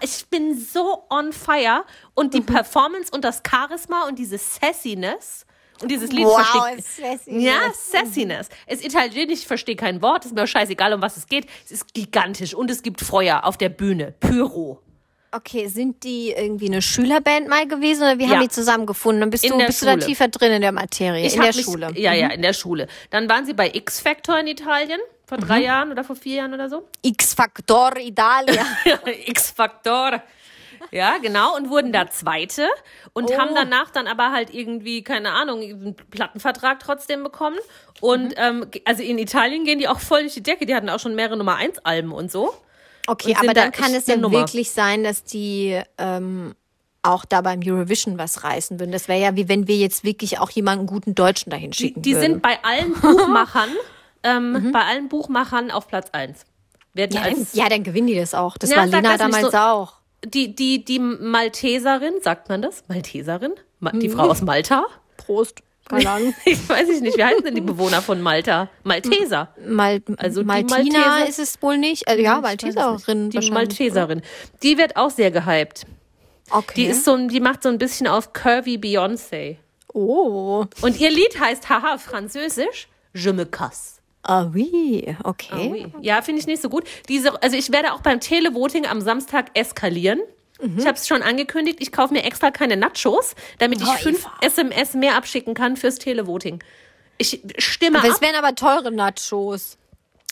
ich 0.00 0.24
bin 0.28 0.56
so 0.56 1.04
on 1.10 1.32
fire. 1.32 1.84
Und 2.14 2.34
die 2.34 2.40
Performance 2.40 3.10
und 3.10 3.24
das 3.24 3.42
Charisma 3.48 4.06
und 4.06 4.16
diese 4.16 4.38
Sassiness. 4.38 5.44
Und 5.82 5.90
dieses 5.90 6.12
Lied 6.12 6.26
Wow, 6.26 6.34
versteht. 6.34 6.84
Sassiness. 6.84 7.44
Ja, 7.44 7.72
Sassiness. 7.72 8.48
Es 8.66 8.78
ist 8.80 8.86
italienisch, 8.86 9.40
ich 9.40 9.46
verstehe 9.46 9.74
kein 9.74 10.02
Wort, 10.02 10.24
ist 10.24 10.34
mir 10.34 10.46
scheißegal, 10.46 10.92
um 10.92 11.02
was 11.02 11.16
es 11.16 11.26
geht. 11.26 11.46
Es 11.64 11.72
ist 11.72 11.92
gigantisch 11.92 12.54
und 12.54 12.70
es 12.70 12.82
gibt 12.82 13.00
Feuer 13.00 13.44
auf 13.44 13.56
der 13.56 13.70
Bühne. 13.70 14.14
Pyro. 14.20 14.80
Okay, 15.32 15.68
sind 15.68 16.02
die 16.02 16.32
irgendwie 16.32 16.66
eine 16.66 16.82
Schülerband 16.82 17.48
mal 17.48 17.66
gewesen 17.68 18.02
oder 18.02 18.18
wie 18.18 18.24
Ja. 18.24 18.30
haben 18.30 18.40
die 18.42 18.48
zusammengefunden? 18.48 19.20
Dann 19.20 19.30
bist, 19.30 19.44
In 19.44 19.58
du, 19.58 19.64
bist 19.64 19.80
du 19.82 19.86
da 19.86 19.96
tiefer 19.96 20.28
drin 20.28 20.52
in 20.52 20.60
der 20.62 20.72
Materie, 20.72 21.24
Ich 21.24 21.34
in 21.36 21.40
der 21.42 21.54
mich, 21.54 21.64
Schule. 21.64 21.90
Mhm. 21.90 21.96
Ja, 21.96 22.12
ja, 22.14 22.28
in 22.28 22.42
der 22.42 22.52
Schule. 22.52 22.88
Dann 23.10 23.28
waren 23.28 23.46
sie 23.46 23.54
bei 23.54 23.70
X 23.72 24.00
Factor 24.00 24.38
in 24.38 24.48
Italien 24.48 24.98
vor 25.26 25.38
drei 25.38 25.60
Jahren 25.62 25.92
oder 25.92 26.02
vor 26.02 26.16
vier 26.16 26.36
Jahren 26.38 26.52
oder 26.54 26.68
so. 26.68 26.88
X-Factor 27.02 27.96
Italia. 27.98 28.64
X 29.26 29.50
Factor. 29.50 30.20
Ja, 30.90 31.18
genau, 31.18 31.54
und 31.56 31.68
wurden 31.70 31.92
da 31.92 32.08
Zweite 32.10 32.66
und 33.12 33.26
Oh. 33.30 33.38
haben 33.38 33.54
danach 33.54 33.90
dann 33.90 34.08
aber 34.08 34.32
halt 34.32 34.52
irgendwie, 34.52 35.04
keine 35.04 35.30
Ahnung, 35.32 35.60
einen 35.60 35.94
Plattenvertrag 36.10 36.80
trotzdem 36.80 37.22
bekommen. 37.22 37.58
Und 38.00 38.30
Mhm. 38.30 38.34
ähm, 38.38 38.66
also 38.86 39.02
in 39.04 39.18
Italien 39.18 39.64
gehen 39.64 39.78
die 39.78 39.86
auch 39.86 40.00
voll 40.00 40.22
durch 40.22 40.34
die 40.34 40.42
Decke. 40.42 40.66
Die 40.66 40.74
hatten 40.74 40.88
auch 40.88 40.98
schon 40.98 41.14
mehrere 41.14 41.36
Nummer 41.36 41.54
1 41.56 41.78
Alben 41.84 42.10
und 42.12 42.32
so. 42.32 42.52
Okay, 43.10 43.34
aber 43.38 43.54
da 43.54 43.62
dann 43.62 43.72
kann 43.72 43.94
es 43.94 44.06
ja 44.06 44.16
Nummer. 44.16 44.38
wirklich 44.38 44.70
sein, 44.70 45.04
dass 45.04 45.24
die 45.24 45.80
ähm, 45.98 46.54
auch 47.02 47.24
da 47.24 47.40
beim 47.40 47.60
Eurovision 47.64 48.18
was 48.18 48.44
reißen 48.44 48.78
würden. 48.78 48.92
Das 48.92 49.08
wäre 49.08 49.20
ja 49.20 49.36
wie 49.36 49.48
wenn 49.48 49.66
wir 49.66 49.76
jetzt 49.76 50.04
wirklich 50.04 50.38
auch 50.38 50.50
jemanden 50.50 50.86
guten 50.86 51.14
Deutschen 51.14 51.50
dahin 51.50 51.70
Die, 51.70 51.78
schicken 51.78 52.02
die 52.02 52.12
würden. 52.14 52.20
sind 52.34 52.42
bei 52.42 52.58
allen 52.62 52.92
Buchmachern, 52.92 53.70
ähm, 54.22 54.70
bei 54.72 54.80
allen 54.84 55.08
Buchmachern 55.08 55.70
auf 55.70 55.88
Platz 55.88 56.08
1. 56.12 56.44
Werden 56.92 57.16
ja, 57.16 57.22
dann, 57.22 57.34
als 57.38 57.54
ja, 57.54 57.68
dann 57.68 57.82
gewinnen 57.84 58.08
die 58.08 58.16
das 58.16 58.34
auch. 58.34 58.58
Das 58.58 58.70
Ja, 58.70 58.78
war 58.78 58.86
Lena 58.86 59.16
damals 59.16 59.52
so. 59.52 59.56
auch. 59.58 59.92
die, 60.24 60.54
die, 60.54 60.84
die 60.84 60.98
Malteserin, 60.98 62.14
sagt 62.22 62.48
man 62.48 62.62
das? 62.62 62.84
Malteserin? 62.88 63.54
Ma 63.78 63.92
die 63.92 64.08
Mhm. 64.08 64.12
Frau 64.12 64.24
aus 64.28 64.42
Malta? 64.42 64.84
Prost. 65.16 65.62
Keine 65.90 66.10
Ahnung. 66.10 66.34
Ich 66.44 66.68
weiß 66.68 66.88
ich 66.88 67.00
nicht, 67.00 67.16
wie 67.18 67.24
heißen 67.24 67.44
denn 67.44 67.54
die 67.54 67.60
Bewohner 67.60 68.00
von 68.02 68.20
Malta? 68.22 68.68
Malteser. 68.84 69.54
Mal, 69.66 70.00
Also 70.16 70.40
die 70.42 70.46
Maltina 70.46 70.98
Malteser- 70.98 71.28
ist 71.28 71.38
es 71.38 71.62
wohl 71.62 71.78
nicht. 71.78 72.08
Äh, 72.08 72.22
ja. 72.22 72.40
Malteserin. 72.40 73.30
Die. 73.30 73.50
Malteserin. 73.50 74.22
Die 74.62 74.78
wird 74.78 74.96
auch 74.96 75.10
sehr 75.10 75.30
gehypt. 75.30 75.86
Okay. 76.50 76.72
Die 76.76 76.84
ist 76.86 77.04
so, 77.04 77.14
ein- 77.14 77.28
die 77.28 77.40
macht 77.40 77.62
so 77.62 77.68
ein 77.68 77.78
bisschen 77.78 78.06
auf 78.06 78.32
curvy 78.32 78.76
Beyoncé. 78.76 79.56
oh. 79.92 80.64
Und 80.82 81.00
ihr 81.00 81.10
Lied 81.10 81.38
heißt, 81.40 81.68
haha, 81.68 81.98
französisch, 81.98 82.88
Je 83.12 83.32
me 83.32 83.44
casse. 83.46 83.98
Ah, 84.22 84.46
oui. 84.54 85.16
Okay. 85.24 85.68
Ui. 85.70 85.86
Ja, 86.00 86.22
finde 86.22 86.40
ich 86.40 86.46
nicht 86.46 86.60
so 86.62 86.68
gut. 86.68 86.84
Diese, 87.08 87.42
also 87.42 87.56
ich 87.56 87.72
werde 87.72 87.92
auch 87.92 88.00
beim 88.02 88.20
Televoting 88.20 88.86
am 88.86 89.00
Samstag 89.00 89.46
eskalieren. 89.54 90.20
Mhm. 90.62 90.78
Ich 90.78 90.86
habe 90.86 90.96
es 90.96 91.06
schon 91.08 91.22
angekündigt. 91.22 91.78
Ich 91.80 91.92
kaufe 91.92 92.12
mir 92.12 92.24
extra 92.24 92.50
keine 92.50 92.76
Nachos, 92.76 93.34
damit 93.58 93.80
ich 93.80 93.88
Oh, 93.88 93.92
fünf 93.94 94.20
Eva. 94.20 94.32
SMS 94.42 94.94
mehr 94.94 95.16
abschicken 95.16 95.54
kann 95.54 95.76
fürs 95.76 95.96
Televoting. 95.98 96.62
Ich 97.18 97.40
stimme 97.58 97.98
Aber 97.98 98.08
es 98.08 98.16
ab. 98.16 98.20
wären 98.22 98.36
aber 98.36 98.54
teure 98.54 98.90
Nachos. 98.92 99.76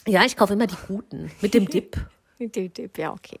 Ja, 0.07 0.23
ich 0.25 0.35
kaufe 0.37 0.53
immer 0.53 0.67
die 0.67 0.77
guten 0.87 1.31
mit 1.41 1.53
dem 1.53 1.67
Dip. 1.67 1.97
Dip, 2.39 2.73
dip, 2.73 2.97
Ja, 2.97 3.11
okay. 3.11 3.39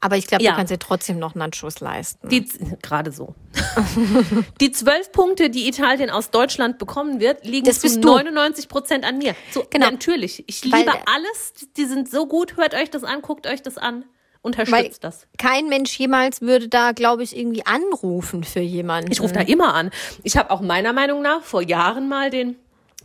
Aber 0.00 0.16
ich 0.16 0.26
glaube, 0.26 0.42
Ja. 0.44 0.50
du 0.50 0.56
kannst 0.58 0.70
dir 0.72 0.78
trotzdem 0.78 1.18
noch 1.18 1.34
Nachos 1.36 1.80
leisten. 1.80 2.28
Die, 2.28 2.44
gerade 2.82 3.12
so. 3.12 3.34
die 4.60 4.72
zwölf 4.72 5.10
Punkte, 5.12 5.48
die 5.48 5.68
Italien 5.68 6.10
aus 6.10 6.30
Deutschland 6.30 6.78
bekommen 6.78 7.20
wird, 7.20 7.46
liegen 7.46 7.64
Das 7.66 7.76
zu 7.76 7.82
bist 7.82 7.96
du. 8.04 8.08
99 8.08 8.68
Prozent 8.68 9.04
an 9.04 9.18
mir. 9.18 9.34
So, 9.52 9.64
Genau. 9.70 9.90
Natürlich. 9.90 10.44
Ich 10.48 10.70
Weil- 10.70 10.80
liebe 10.80 10.92
alles. 11.06 11.54
Die 11.76 11.84
sind 11.86 12.10
so 12.10 12.26
gut. 12.26 12.56
Hört 12.56 12.74
euch 12.74 12.90
das 12.90 13.04
an, 13.04 13.22
guckt 13.22 13.46
euch 13.46 13.62
das 13.62 13.78
an. 13.78 14.04
Unterstützt 14.46 15.02
Weil 15.02 15.10
das. 15.10 15.26
kein 15.38 15.68
Mensch 15.68 15.98
jemals 15.98 16.40
würde 16.40 16.68
da, 16.68 16.92
glaube 16.92 17.22
ich, 17.22 17.36
irgendwie 17.36 17.66
anrufen 17.66 18.44
für 18.44 18.60
jemanden. 18.60 19.10
Ich 19.12 19.20
rufe 19.20 19.34
da 19.34 19.40
immer 19.40 19.74
an. 19.74 19.90
Ich 20.22 20.36
habe 20.36 20.50
auch 20.50 20.60
meiner 20.60 20.92
Meinung 20.92 21.20
nach 21.20 21.42
vor 21.42 21.60
Jahren 21.62 22.08
mal 22.08 22.30
den, 22.30 22.56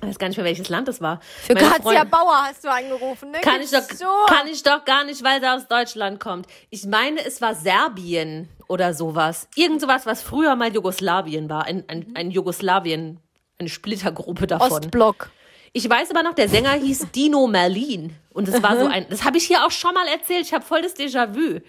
ich 0.01 0.07
weiß 0.07 0.19
gar 0.19 0.27
nicht 0.27 0.37
mehr, 0.37 0.45
welches 0.45 0.69
Land 0.69 0.87
es 0.87 1.01
war. 1.01 1.19
für 1.41 1.53
Meine 1.53 1.67
Grazia 1.67 1.81
Freundin- 1.83 2.09
Bauer 2.09 2.43
hast 2.47 2.63
du 2.63 2.69
angerufen, 2.71 3.31
ne? 3.31 3.39
kann 3.41 3.59
ich, 3.61 3.71
doch, 3.71 3.81
so. 3.81 4.05
kann 4.27 4.47
ich 4.47 4.63
doch 4.63 4.85
gar 4.85 5.03
nicht, 5.03 5.23
weil 5.23 5.41
sie 5.41 5.47
aus 5.47 5.67
Deutschland 5.67 6.19
kommt. 6.19 6.47
Ich 6.69 6.85
meine, 6.85 7.25
es 7.25 7.41
war 7.41 7.55
Serbien 7.55 8.47
oder 8.67 8.93
sowas. 8.93 9.47
Irgend 9.55 9.81
sowas, 9.81 10.05
was 10.05 10.21
früher 10.21 10.55
mal 10.55 10.73
Jugoslawien 10.73 11.49
war. 11.49 11.65
Ein, 11.65 11.83
ein, 11.87 12.13
ein 12.15 12.31
Jugoslawien, 12.31 13.19
eine 13.59 13.69
Splittergruppe 13.69 14.47
davon. 14.47 14.71
Ostblock. 14.71 15.29
Ich 15.73 15.89
weiß 15.89 16.09
aber 16.11 16.21
noch, 16.23 16.33
der 16.33 16.49
Sänger 16.49 16.71
hieß 16.73 17.07
Dino 17.15 17.47
Merlin. 17.47 18.13
Und 18.33 18.47
das 18.47 18.61
war 18.63 18.77
so 18.79 18.85
ein, 18.85 19.05
das 19.09 19.23
habe 19.25 19.37
ich 19.37 19.45
hier 19.45 19.65
auch 19.65 19.71
schon 19.71 19.93
mal 19.93 20.07
erzählt. 20.07 20.45
Ich 20.45 20.53
habe 20.53 20.63
voll 20.63 20.81
das 20.81 20.95
Déjà-vu. 20.95 21.59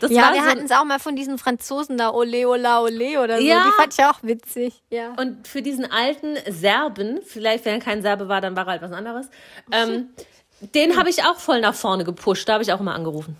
Das 0.00 0.10
Ja, 0.10 0.32
wir 0.34 0.42
so, 0.42 0.46
hatten 0.48 0.64
es 0.64 0.70
auch 0.70 0.84
mal 0.84 0.98
von 0.98 1.16
diesen 1.16 1.38
Franzosen 1.38 1.96
da, 1.96 2.10
Ole, 2.12 2.46
Ola, 2.46 2.82
Ole 2.82 3.22
oder 3.22 3.38
so. 3.38 3.44
Ja. 3.44 3.64
Die 3.64 3.70
fand 3.80 3.94
ich 3.98 4.04
auch 4.04 4.18
witzig. 4.22 4.82
Ja. 4.90 5.14
Und 5.18 5.48
für 5.48 5.62
diesen 5.62 5.90
alten 5.90 6.36
Serben, 6.46 7.20
vielleicht 7.26 7.64
wenn 7.64 7.74
er 7.74 7.80
kein 7.80 8.02
Serbe 8.02 8.28
war, 8.28 8.42
dann 8.42 8.54
war 8.54 8.64
er 8.66 8.72
halt 8.72 8.82
was 8.82 8.92
anderes, 8.92 9.28
ähm, 9.72 10.08
den 10.74 10.96
habe 10.98 11.08
ich 11.08 11.22
auch 11.24 11.36
voll 11.36 11.60
nach 11.62 11.74
vorne 11.74 12.04
gepusht. 12.04 12.46
Da 12.48 12.54
habe 12.54 12.62
ich 12.64 12.72
auch 12.72 12.80
immer 12.80 12.94
angerufen. 12.94 13.36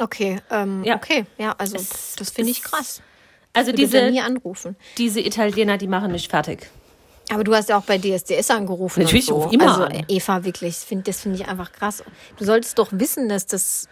Okay, 0.00 0.40
ähm, 0.50 0.82
Ja. 0.84 0.94
okay. 0.96 1.26
Ja, 1.38 1.54
also 1.58 1.76
Es- 1.76 2.14
das 2.16 2.30
finde 2.30 2.50
ich 2.52 2.62
krass. 2.62 3.02
Also 3.52 3.70
diese, 3.72 4.12
diese 4.98 5.20
Italiener, 5.20 5.78
die 5.78 5.86
machen 5.88 6.10
mich 6.12 6.26
fertig. 6.28 6.68
Aber 7.30 7.44
du 7.44 7.54
hast 7.54 7.68
ja 7.68 7.78
auch 7.78 7.84
bei 7.84 7.98
DSDS 7.98 8.50
angerufen. 8.50 9.02
Natürlich, 9.02 9.24
ich 9.24 9.28
so. 9.28 9.36
ruf 9.36 9.52
immer 9.52 9.68
also, 9.68 9.84
an. 9.84 10.04
Eva, 10.08 10.44
wirklich, 10.44 10.76
find, 10.76 11.08
das 11.08 11.22
finde 11.22 11.40
ich 11.40 11.48
einfach 11.48 11.72
krass. 11.72 12.02
Du 12.36 12.44
solltest 12.44 12.78
doch 12.78 12.88
wissen, 12.92 13.28
dass 13.28 13.46
das 13.46 13.88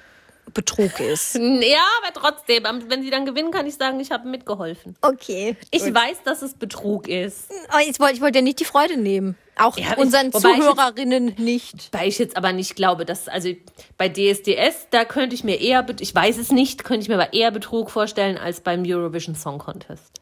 Betrug 0.53 1.01
ist. 1.01 1.35
Ja, 1.39 1.85
aber 2.03 2.12
trotzdem, 2.12 2.65
wenn 2.89 3.03
sie 3.03 3.11
dann 3.11 3.25
gewinnen, 3.25 3.51
kann 3.53 3.67
ich 3.67 3.77
sagen, 3.77 4.01
ich 4.01 4.11
habe 4.11 4.29
mitgeholfen. 4.29 4.97
Okay. 5.01 5.57
Ich 5.71 5.83
weiß, 5.83 6.23
dass 6.25 6.43
es 6.43 6.55
Betrug 6.55 7.09
ist. 7.09 7.51
Oh, 7.73 7.79
ich 7.89 7.99
wollte 8.01 8.15
ich 8.15 8.21
wollte 8.21 8.39
dir 8.39 8.43
nicht 8.43 8.61
die 8.61 8.65
Freude 8.65 8.97
nehmen. 8.97 9.37
Auch 9.57 9.79
Ja, 9.79 9.93
ich- 9.93 9.99
unseren 9.99 10.29
ich 10.29 10.35
jetzt- 10.35 10.43
Zuhörerinnen 10.43 11.35
nicht. 11.39 11.89
Weil 11.93 12.09
ich 12.09 12.19
jetzt 12.19 12.37
aber 12.37 12.53
nicht 12.53 12.75
glaube, 12.75 13.05
dass, 13.07 13.29
also 13.29 13.51
bei 13.97 14.09
DSDS, 14.09 14.89
da 14.91 15.05
könnte 15.05 15.35
ich 15.35 15.45
mir 15.45 15.61
eher, 15.61 15.87
ich 16.01 16.15
weiß 16.15 16.39
es 16.39 16.51
nicht, 16.51 16.85
könnte 16.85 17.03
ich 17.03 17.09
mir 17.09 17.15
aber 17.15 17.33
eher 17.33 17.51
Betrug 17.51 17.91
vorstellen 17.91 18.37
als 18.37 18.61
beim 18.61 18.83
Eurovision 18.85 19.35
Song 19.35 19.59
Contest. 19.59 20.21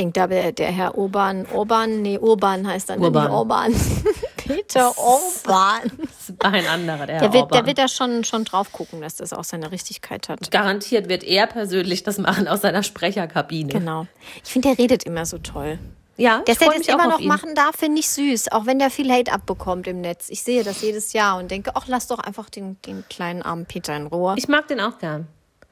Denke, 0.00 0.18
da 0.18 0.26
der, 0.26 0.52
der 0.52 0.72
Herr 0.72 0.96
Urban, 0.96 1.46
Urban, 1.52 2.00
nee, 2.00 2.16
Urban 2.18 2.66
heißt 2.66 2.88
dann 2.88 3.00
Urban. 3.00 3.24
nicht 3.24 3.32
Urban. 3.32 3.74
Peter 4.38 4.92
Urban. 4.96 5.92
Das 5.98 6.28
ist 6.30 6.34
ein 6.44 6.66
anderer, 6.66 7.06
der, 7.06 7.20
Der 7.20 7.32
wird, 7.34 7.42
Orban. 7.42 7.58
der 7.58 7.66
wird 7.66 7.78
da 7.78 7.86
schon, 7.86 8.24
schon 8.24 8.44
drauf 8.44 8.72
gucken, 8.72 9.02
dass 9.02 9.16
das 9.16 9.34
auch 9.34 9.44
seine 9.44 9.70
Richtigkeit 9.70 10.30
hat. 10.30 10.50
Garantiert 10.50 11.10
wird 11.10 11.22
er 11.22 11.46
persönlich 11.46 12.02
das 12.02 12.16
machen 12.16 12.48
aus 12.48 12.62
seiner 12.62 12.82
Sprecherkabine. 12.82 13.70
Genau. 13.70 14.06
Ich 14.42 14.50
finde, 14.50 14.68
der 14.68 14.78
redet 14.78 15.02
immer 15.04 15.26
so 15.26 15.36
toll. 15.36 15.78
Ja, 16.16 16.42
Dass 16.46 16.62
er 16.62 16.70
das 16.72 16.88
immer 16.88 17.08
noch 17.08 17.20
machen 17.20 17.54
darf, 17.54 17.76
finde 17.76 18.00
ich 18.00 18.08
süß. 18.08 18.52
Auch 18.52 18.64
wenn 18.64 18.78
der 18.78 18.90
viel 18.90 19.10
Hate 19.12 19.32
abbekommt 19.32 19.86
im 19.86 20.00
Netz. 20.00 20.30
Ich 20.30 20.42
sehe 20.42 20.64
das 20.64 20.80
jedes 20.80 21.12
Jahr 21.12 21.38
und 21.38 21.50
denke, 21.50 21.72
ach, 21.74 21.84
lass 21.88 22.06
doch 22.06 22.18
einfach 22.20 22.48
den, 22.48 22.80
den 22.86 23.04
kleinen 23.10 23.42
armen 23.42 23.66
Peter 23.66 23.94
in 23.96 24.06
Ruhe. 24.06 24.34
Ich 24.38 24.48
mag 24.48 24.66
den 24.68 24.80
auch 24.80 24.98
gern. 24.98 25.28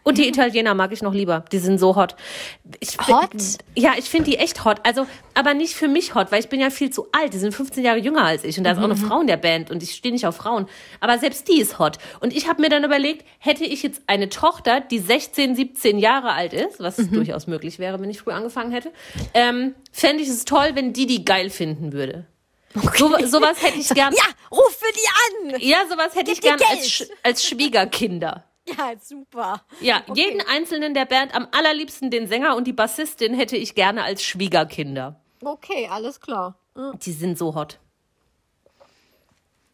Und 0.08 0.16
die 0.16 0.26
Italiener 0.26 0.72
mag 0.72 0.90
ich 0.90 1.02
noch 1.02 1.12
lieber. 1.12 1.44
Die 1.52 1.58
sind 1.58 1.78
so 1.78 1.94
hot. 1.94 2.16
Ich 2.80 2.96
Hot? 2.96 3.28
Ja, 3.76 3.92
ich 3.98 4.06
finde 4.06 4.30
die 4.30 4.38
echt 4.38 4.64
hot. 4.64 4.80
Also, 4.84 5.06
aber 5.34 5.52
nicht 5.52 5.74
für 5.74 5.86
mich 5.86 6.14
hot, 6.14 6.32
weil 6.32 6.40
ich 6.40 6.48
bin 6.48 6.60
ja 6.60 6.70
viel 6.70 6.88
zu 6.88 7.08
alt. 7.12 7.34
Die 7.34 7.38
sind 7.38 7.54
15 7.54 7.84
Jahre 7.84 7.98
jünger 7.98 8.24
als 8.24 8.42
ich 8.42 8.56
und 8.56 8.64
da 8.64 8.70
ist 8.70 8.78
auch 8.78 8.84
eine 8.84 8.96
Frau 8.96 9.20
in 9.20 9.26
der 9.26 9.36
Band 9.36 9.70
und 9.70 9.82
ich 9.82 9.92
stehe 9.92 10.10
nicht 10.10 10.26
auf 10.26 10.36
Frauen. 10.36 10.66
Aber 11.00 11.18
selbst 11.18 11.46
die 11.48 11.60
ist 11.60 11.78
hot. 11.78 11.98
Und 12.20 12.34
ich 12.34 12.48
habe 12.48 12.62
mir 12.62 12.70
dann 12.70 12.84
überlegt, 12.84 13.26
hätte 13.38 13.64
ich 13.64 13.82
jetzt 13.82 14.00
eine 14.06 14.30
Tochter, 14.30 14.80
die 14.80 14.98
16, 14.98 15.54
17 15.54 15.98
Jahre 15.98 16.32
alt 16.32 16.54
ist, 16.54 16.80
was 16.80 16.96
durchaus 16.96 17.46
möglich 17.46 17.78
wäre, 17.78 18.00
wenn 18.00 18.08
ich 18.08 18.20
früh 18.20 18.32
angefangen 18.32 18.72
hätte, 18.72 18.90
ähm, 19.34 19.74
fände 19.92 20.22
ich 20.22 20.30
es 20.30 20.46
toll, 20.46 20.70
wenn 20.72 20.94
die 20.94 21.06
die 21.06 21.26
geil 21.26 21.50
finden 21.50 21.92
würde. 21.92 22.24
So, 22.96 23.08
sowas 23.26 23.62
hätte 23.62 23.78
ich 23.78 23.88
gern. 23.90 24.14
ja, 24.14 24.24
ruf 24.50 24.78
für 24.78 24.92
die 24.92 25.54
an! 25.54 25.60
Ja, 25.60 25.78
sowas 25.90 26.14
hätte 26.14 26.30
ich 26.30 26.40
Gib 26.40 26.56
dir 26.56 26.64
gern 26.64 26.70
als, 26.70 27.10
als 27.22 27.44
Schwiegerkinder. 27.44 28.47
Ja, 28.76 28.92
super. 29.00 29.62
Ja, 29.80 30.02
jeden 30.14 30.40
einzelnen 30.42 30.94
der 30.94 31.04
Band, 31.06 31.34
am 31.34 31.48
allerliebsten 31.52 32.10
den 32.10 32.26
Sänger 32.28 32.56
und 32.56 32.66
die 32.66 32.72
Bassistin 32.72 33.34
hätte 33.34 33.56
ich 33.56 33.74
gerne 33.74 34.02
als 34.02 34.22
Schwiegerkinder. 34.22 35.20
Okay, 35.42 35.88
alles 35.90 36.20
klar. 36.20 36.56
Die 37.02 37.12
sind 37.12 37.38
so 37.38 37.54
hot. 37.54 37.78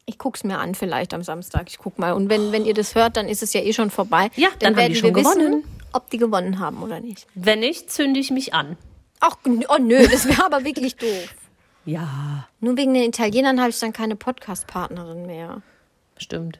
Ich 0.07 0.19
guck's 0.19 0.45
mir 0.45 0.59
an, 0.59 0.75
vielleicht 0.75 1.15
am 1.15 1.23
Samstag. 1.23 1.69
Ich 1.69 1.79
guck 1.79 1.99
mal. 1.99 2.13
Und 2.13 2.29
wenn, 2.29 2.53
wenn 2.53 2.65
ihr 2.67 2.75
das 2.75 2.95
hört, 2.95 3.17
dann 3.17 3.27
ist 3.29 3.43
es 3.43 3.53
ja 3.55 3.63
eh 3.63 3.73
schon 3.73 3.91
vorbei. 3.91 4.31
Ja, 4.37 4.49
dann 4.59 4.73
haben 4.73 4.77
werden 4.77 4.93
die 4.93 4.99
schon 5.01 5.15
wir 5.15 5.25
wissen, 5.25 5.39
gewonnen. 5.41 5.65
ob 5.93 6.11
die 6.11 6.19
gewonnen 6.19 6.59
haben 6.61 6.83
oder 6.83 7.01
nicht. 7.01 7.27
Wenn 7.35 7.61
nicht, 7.61 7.91
zünde 7.91 8.21
ich 8.21 8.31
mich 8.31 8.53
an. 8.53 8.77
Ach, 9.21 9.37
oh 9.47 9.79
nö, 9.81 10.07
das 10.07 10.27
wäre 10.29 10.45
aber 10.45 10.65
wirklich 10.65 10.97
doof. 10.99 11.35
Ja, 11.87 12.49
Nur 12.61 12.77
wegen 12.77 12.95
den 12.95 13.05
Italienern 13.05 13.61
habe 13.61 13.71
ich 13.71 13.79
dann 13.79 13.93
keine 13.93 14.17
Podcast-Partnerin 14.17 15.27
mehr. 15.27 15.63
stimmt. 16.19 16.59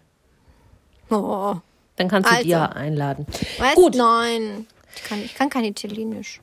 Oh. 1.11 1.57
Dann 1.97 2.09
kannst 2.09 2.29
du 2.31 2.35
Also. 2.35 2.45
Dia 2.47 2.65
einladen. 2.67 3.27
Was? 3.59 3.75
Gut, 3.75 3.95
Nein. 3.95 4.67
Ich 4.97 5.03
kann, 5.05 5.25
ich 5.25 5.35
kann 5.35 5.51
kein 5.51 5.65
Italienisch. 5.65 6.41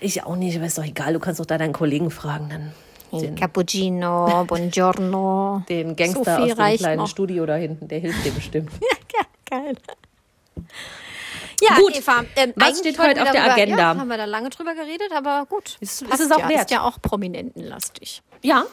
ich 0.00 0.22
auch 0.24 0.36
nicht, 0.36 0.56
aber 0.56 0.66
ist 0.66 0.78
doch 0.78 0.84
egal. 0.84 1.12
Du 1.12 1.18
kannst 1.18 1.40
doch 1.40 1.46
da 1.46 1.58
deinen 1.58 1.72
Kollegen 1.74 2.10
fragen, 2.10 2.48
dann 2.48 3.20
den, 3.20 3.34
Cappuccino, 3.36 4.44
buongiorno. 4.46 5.62
den 5.68 5.94
Gangster 5.96 6.36
So 6.36 6.42
aus 6.42 6.54
dem 6.54 6.76
kleinen 6.78 6.96
noch. 6.98 7.06
Studio 7.08 7.44
da 7.46 7.54
hinten, 7.56 7.86
der 7.88 7.98
hilft 8.00 8.24
dir 8.24 8.32
bestimmt. 8.32 8.70
Ja, 9.14 9.58
geil. 9.58 9.76
Ja, 11.62 11.76
Gut. 11.76 11.96
Eva, 11.96 12.24
ähm, 12.36 12.52
Was 12.56 12.78
steht 12.80 12.98
heute 12.98 13.22
auf 13.22 13.30
der 13.30 13.40
darüber- 13.42 13.52
Agenda? 13.54 13.78
Ja, 13.78 13.96
haben 13.98 14.08
wir 14.08 14.16
da 14.18 14.24
lange 14.26 14.50
drüber 14.50 14.74
geredet, 14.74 15.10
aber 15.14 15.46
gut. 15.48 15.76
Ist- 15.80 16.02
ist 16.02 16.20
es 16.20 16.30
auch 16.30 16.38
ja, 16.40 16.48
wert. 16.48 16.60
Ist 16.62 16.70
ja 16.70 16.82
auch 16.82 17.00
prominentenlastig. 17.00 18.22
Ja, 18.42 18.64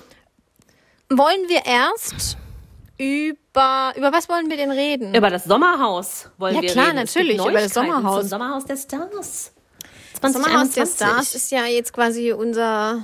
Wollen 1.10 1.48
wir 1.48 1.66
erst 1.66 2.38
über, 3.04 3.94
über 3.96 4.12
was 4.12 4.30
wollen 4.30 4.50
wir 4.50 4.58
denn 4.58 4.72
reden? 4.72 5.14
über 5.16 5.30
das 5.30 5.44
Sommerhaus 5.46 6.30
wollen 6.38 6.56
Ja, 6.56 6.62
wir 6.62 6.70
klar, 6.72 6.88
reden. 6.88 6.98
Es 7.00 7.14
gibt 7.14 7.26
natürlich, 7.28 7.46
über 7.46 7.62
das 7.62 7.74
Sommerhaus. 7.74 8.20
Zum 8.22 8.30
Sommerhaus 8.30 8.66
der 8.66 8.78
Stars. 8.78 9.52
Das 10.22 10.34
Sommerhaus 10.34 10.70
der 10.72 10.86
2021. 10.86 10.96
Stars 10.96 11.36
ist 11.36 11.52
ja 11.52 11.66
jetzt 11.66 11.92
quasi 11.94 12.32
unser 12.32 13.02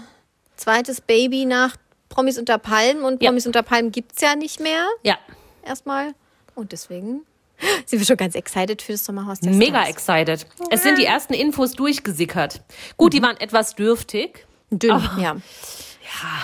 zweites 0.56 1.02
Baby 1.02 1.46
nach 1.46 1.76
Promis 2.10 2.38
unter 2.40 2.58
Palmen 2.58 3.04
und 3.04 3.22
Ja. 3.22 3.30
Promis 3.30 3.46
unter 3.46 3.62
Palmen 3.64 3.92
gibt 3.92 4.14
es 4.16 4.22
ja 4.22 4.36
nicht 4.36 4.60
mehr 4.60 4.86
Ja, 5.04 5.18
erstmal. 5.66 6.14
Und 6.56 6.72
deswegen 6.72 7.26
sind 7.86 8.00
wir 8.00 8.06
schon 8.06 8.18
ganz 8.18 8.36
excited 8.36 8.82
für 8.82 8.94
das 8.94 9.06
Sommerhaus 9.06 9.40
der 9.42 9.52
Mega 9.52 9.80
Stars. 9.86 9.90
excited. 9.90 10.48
Es 10.70 10.84
sind 10.84 10.98
die 10.98 11.06
ersten 11.06 11.34
Infos 11.34 11.74
durchgesickert. 11.74 12.62
Gut, 12.98 13.14
die 13.14 13.22
waren 13.22 13.38
etwas 13.38 13.76
dürftig. 13.76 14.46
Dünn, 14.72 15.02
ja. 15.20 15.36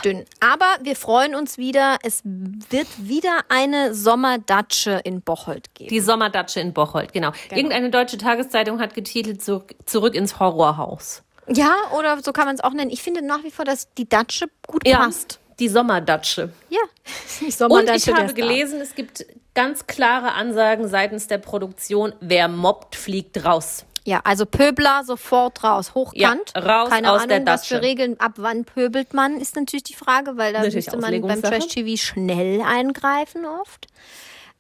Dünn. 0.04 0.26
Aber 0.40 0.66
wir 0.82 0.96
freuen 0.96 1.36
uns 1.36 1.58
wieder. 1.58 1.98
Es 2.04 2.22
wird 2.24 2.88
wieder 2.98 3.40
eine 3.50 3.94
Sommerdatsche 3.94 5.02
in 5.04 5.22
Bocholt 5.22 5.74
geben. 5.74 5.90
Die 5.90 6.00
Sommerdatsche 6.00 6.60
in 6.60 6.74
Bocholt, 6.74 7.14
genau. 7.14 7.32
Irgendeine 7.52 7.90
deutsche 7.90 8.18
Tageszeitung 8.18 8.80
hat 8.80 8.94
getitelt 8.94 9.44
Zurück, 9.44 10.16
ins 10.16 10.40
Horrorhaus. 10.40 11.24
ja, 11.48 11.74
oder 11.98 12.22
so 12.24 12.32
kann 12.32 12.46
man 12.46 12.56
es 12.56 12.64
auch 12.64 12.74
nennen. 12.74 12.92
Ich 12.92 13.02
finde 13.02 13.22
nach 13.22 13.44
wie 13.44 13.52
vor, 13.52 13.66
dass 13.66 13.94
die 13.96 14.08
Datsche 14.08 14.48
gut 14.68 14.84
passt. 14.84 15.40
die 15.60 15.70
Sommerdatsche. 15.70 16.50
Ja, 16.70 16.80
die 17.40 17.44
Und 17.44 17.50
ich 17.50 17.56
Sommerdatsche 17.56 18.14
habe 18.16 18.34
gelesen, 18.34 18.82
es 18.82 18.96
gibt 18.96 19.26
ganz 19.54 19.88
klare 19.88 20.34
Ansagen 20.34 20.88
seitens 20.88 21.28
der 21.28 21.38
Produktion, 21.38 22.14
wer 22.20 22.48
mobbt, 22.48 22.96
fliegt 22.96 23.44
raus. 23.46 23.86
Ja, 24.08 24.22
also 24.24 24.46
Pöbler 24.46 25.04
sofort 25.04 25.64
raus, 25.64 25.96
hochkant. 25.96 26.52
Ja, 26.56 26.62
raus 26.62 26.90
Keine 26.90 27.12
aus 27.12 27.24
Ahnung, 27.24 27.30
der 27.30 27.46
was 27.54 27.66
für. 27.66 27.82
Regeln, 27.82 28.20
ab 28.20 28.34
wann 28.38 28.64
pöbelt 28.64 29.14
man, 29.16 29.40
ist 29.42 29.56
natürlich 29.56 29.84
die 29.84 29.96
Frage, 29.96 30.38
weil 30.38 30.54
da 30.54 30.60
Natürlich 30.60 30.86
müsste 30.86 30.98
man 30.98 31.22
beim. 31.22 31.42
Trash-TV 31.42 31.98
schnell 32.00 32.62
eingreifen 32.62 33.46
oft. 33.46 33.88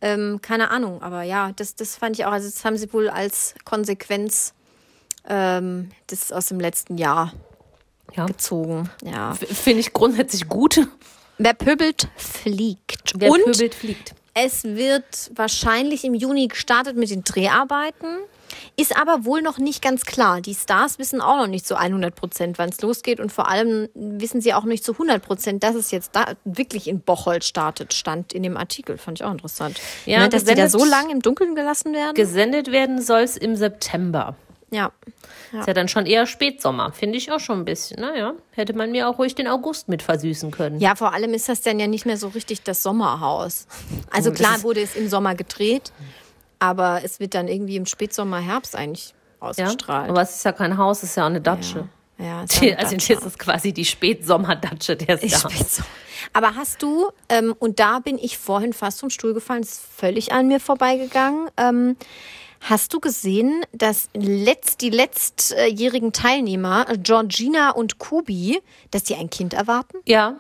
Ähm, 0.02 0.40
keine 0.42 0.72
Ahnung, 0.72 1.02
aber 1.04 1.22
ja, 1.22 1.52
das, 1.56 1.76
das 1.76 1.96
fand 1.96 2.18
ich 2.20 2.26
auch, 2.26 2.32
also 2.32 2.50
das 2.50 2.66
haben 2.66 2.78
sie 2.78 2.92
wohl 2.92 3.08
als 3.08 3.54
Konsequenz 3.66 4.54
ähm, 5.28 5.92
das 6.08 6.32
aus 6.32 6.48
dem 6.48 6.60
letzten 6.60 6.98
Jahr 6.98 7.32
Ja. 8.16 8.26
gezogen. 8.26 8.90
Ja. 9.04 9.34
Finde 9.36 9.80
ich 9.80 9.94
grundsätzlich 9.94 10.48
gut. 10.50 10.88
Wer 11.38 11.54
pöbelt, 11.54 12.08
fliegt. 12.18 13.14
Wer 13.18 13.32
Und 13.32 13.44
pöbelt, 13.46 13.76
fliegt. 13.76 14.16
Es 14.36 14.66
wird 14.66 15.32
wahrscheinlich 15.34 16.04
im 16.04 16.14
Juni 16.14 16.48
gestartet 16.50 16.98
mit 16.98 17.10
den 17.10 17.24
Dreharbeiten. 17.24 18.18
Ist 18.78 18.96
aber 18.98 19.24
wohl 19.24 19.42
noch 19.42 19.58
nicht 19.58 19.82
ganz 19.82 20.06
klar. 20.06 20.42
Die 20.42 20.54
Stars 20.54 21.00
wissen 21.00 21.22
auch 21.22 21.38
noch 21.38 21.48
nicht 21.48 21.66
zu 21.66 21.76
100 21.76 22.14
Prozent, 22.14 22.58
wann 22.58 22.70
es 22.70 22.82
losgeht. 22.82 23.22
Und 23.22 23.32
vor 23.32 23.50
allem 23.50 23.88
wissen 23.94 24.42
sie 24.42 24.54
auch 24.54 24.66
nicht 24.66 24.84
zu 24.84 24.92
100 24.92 25.24
Prozent, 25.24 25.64
dass 25.64 25.76
es 25.76 25.90
jetzt 25.92 26.16
da 26.16 26.34
wirklich 26.44 26.90
in 26.90 27.00
Bocholt 27.00 27.46
startet. 27.46 27.94
Stand 27.94 28.34
in 28.34 28.44
dem 28.44 28.58
Artikel. 28.58 28.98
Fand 28.98 29.20
ich 29.20 29.26
auch 29.26 29.32
interessant. 29.32 29.80
Ja, 30.06 30.20
ne, 30.20 30.30
dass 30.30 30.44
die 30.44 30.54
da 30.54 30.68
so 30.68 30.84
lange 30.84 31.14
im 31.14 31.22
Dunkeln 31.22 31.56
gelassen 31.56 31.94
werden. 31.94 32.16
Gesendet 32.16 32.72
werden 32.72 33.02
soll 33.02 33.22
es 33.22 33.38
im 33.38 33.56
September. 33.56 34.36
Ja. 34.76 34.92
Ist 35.60 35.68
ja 35.68 35.74
dann 35.74 35.88
schon 35.88 36.06
eher 36.06 36.26
Spätsommer. 36.28 36.92
Finde 36.92 37.18
ich 37.18 37.32
auch 37.32 37.40
schon 37.40 37.60
ein 37.60 37.66
bisschen. 37.66 38.02
Naja, 38.02 38.34
hätte 38.52 38.74
man 38.74 38.92
mir 38.92 39.08
auch 39.10 39.18
ruhig 39.18 39.34
den 39.36 39.48
August 39.48 39.88
mit 39.90 40.02
versüßen 40.02 40.52
können. 40.52 40.80
ja, 40.80 40.96
vor 40.96 41.14
allem 41.14 41.34
ist 41.34 41.48
das 41.50 41.62
dann 41.62 41.80
ja 41.80 41.88
nicht 41.88 42.06
mehr 42.06 42.18
so 42.18 42.28
richtig 42.30 42.64
das 42.64 42.84
Sommerhaus. 42.84 43.68
Also 44.12 44.32
Oh, 44.32 44.34
klar 44.34 44.58
ist- 44.58 44.64
wurde 44.64 44.82
es 44.82 44.96
im 44.96 45.08
Sommer 45.10 45.36
gedreht, 45.36 45.92
aber 46.60 47.02
es 47.04 47.20
wird 47.20 47.34
dann 47.34 47.48
irgendwie 47.48 47.76
im 47.78 47.86
Spätsommer, 47.86 48.40
Herbst 48.40 48.76
eigentlich 48.76 49.14
Ja? 49.42 49.48
ausgestrahlt. 49.50 50.10
Aber 50.10 50.22
es 50.22 50.36
ist 50.38 50.46
ja 50.46 50.52
kein 50.52 50.78
Haus, 50.78 51.04
es 51.04 51.10
ist 51.12 51.16
ja 51.18 51.24
auch 51.24 51.28
eine 51.28 51.42
Datsche. 51.42 51.88
Ja, 52.18 52.44
ist 52.44 52.56
ja 52.62 52.62
eine 52.74 52.80
Also 52.80 52.92
Datsche. 52.96 53.16
das 53.16 53.26
ist 53.26 53.40
quasi 53.40 53.74
die 53.74 53.86
Spätsommerdatsche 53.86 54.96
der 54.96 55.18
bin 55.18 55.30
so. 55.30 55.84
Aber 56.34 56.56
hast 56.56 56.82
du, 56.82 57.10
ähm, 57.30 57.54
und 57.60 57.80
da 57.80 58.00
bin 58.00 58.18
ich 58.18 58.38
vorhin 58.38 58.74
fast 58.74 59.00
vom 59.02 59.10
Stuhl 59.10 59.34
gefallen, 59.34 59.62
ist 59.62 59.82
völlig 59.96 60.32
an 60.32 60.48
mir 60.48 60.60
vorbeigegangen. 60.60 61.50
Ähm, 61.58 61.98
hast 62.70 62.94
du 62.94 63.00
gesehen, 63.00 63.64
dass 63.74 64.10
letzt, 64.14 64.82
die 64.82 64.90
letztjährigen 64.90 66.14
Teilnehmer, 66.14 66.86
Georgina 66.98 67.72
und 67.72 68.00
Kubi, 68.00 68.62
dass 68.92 69.04
die 69.04 69.16
ein 69.16 69.30
Kind 69.30 69.54
erwarten? 69.54 69.98
Ja. 70.06 70.36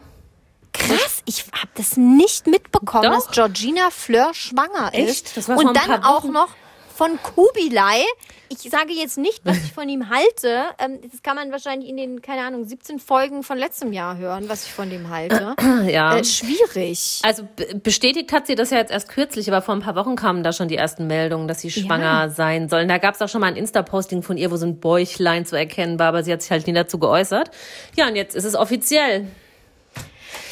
Krass, 0.74 1.22
ich 1.25 1.46
habe 1.53 1.72
das 1.75 1.96
nicht 1.96 2.48
mitbekommen, 2.48 3.12
Doch. 3.12 3.25
dass 3.25 3.32
Georgina 3.32 3.89
Fleur 3.91 4.34
schwanger 4.34 4.89
Echt? 4.91 5.27
ist. 5.27 5.38
Das 5.38 5.48
war 5.48 5.58
und 5.58 5.75
dann 5.75 6.03
auch 6.03 6.25
noch 6.25 6.50
von 6.95 7.19
Kubilai. 7.21 8.03
Ich 8.47 8.69
sage 8.69 8.93
jetzt 8.93 9.17
nicht, 9.17 9.41
was 9.43 9.57
ich 9.57 9.73
von 9.73 9.89
ihm 9.89 10.09
halte. 10.09 10.65
Ähm, 10.79 10.99
das 11.11 11.21
kann 11.23 11.35
man 11.35 11.51
wahrscheinlich 11.51 11.89
in 11.89 11.97
den, 11.97 12.21
keine 12.21 12.43
Ahnung, 12.43 12.63
17 12.63 12.99
Folgen 12.99 13.41
von 13.43 13.57
letztem 13.57 13.91
Jahr 13.91 14.17
hören, 14.17 14.47
was 14.47 14.65
ich 14.67 14.71
von 14.71 14.89
dem 14.89 15.09
halte. 15.09 15.55
Ja. 15.87 16.17
Äh, 16.17 16.23
schwierig. 16.23 17.19
Also 17.23 17.43
be- 17.55 17.75
bestätigt 17.75 18.31
hat 18.31 18.47
sie 18.47 18.55
das 18.55 18.69
ja 18.69 18.77
jetzt 18.77 18.91
erst 18.91 19.09
kürzlich, 19.09 19.47
aber 19.51 19.61
vor 19.61 19.75
ein 19.75 19.81
paar 19.81 19.95
Wochen 19.95 20.15
kamen 20.15 20.41
da 20.43 20.53
schon 20.53 20.67
die 20.67 20.77
ersten 20.77 21.05
Meldungen, 21.07 21.47
dass 21.47 21.61
sie 21.61 21.69
schwanger 21.71 22.29
sein 22.29 22.69
sollen. 22.69 22.87
Da 22.87 22.97
gab 22.97 23.15
es 23.15 23.21
auch 23.21 23.29
schon 23.29 23.41
mal 23.41 23.47
ein 23.47 23.55
Insta-Posting 23.57 24.23
von 24.23 24.37
ihr, 24.37 24.51
wo 24.51 24.55
so 24.57 24.65
ein 24.65 24.79
Bäuchlein 24.79 25.45
zu 25.45 25.55
erkennen 25.57 25.99
war, 25.99 26.07
aber 26.07 26.23
sie 26.23 26.31
hat 26.31 26.41
sich 26.41 26.51
halt 26.51 26.65
nie 26.67 26.73
dazu 26.73 26.97
geäußert. 26.99 27.51
Ja, 27.95 28.07
und 28.07 28.15
jetzt 28.15 28.35
ist 28.35 28.45
es 28.45 28.55
offiziell. 28.55 29.27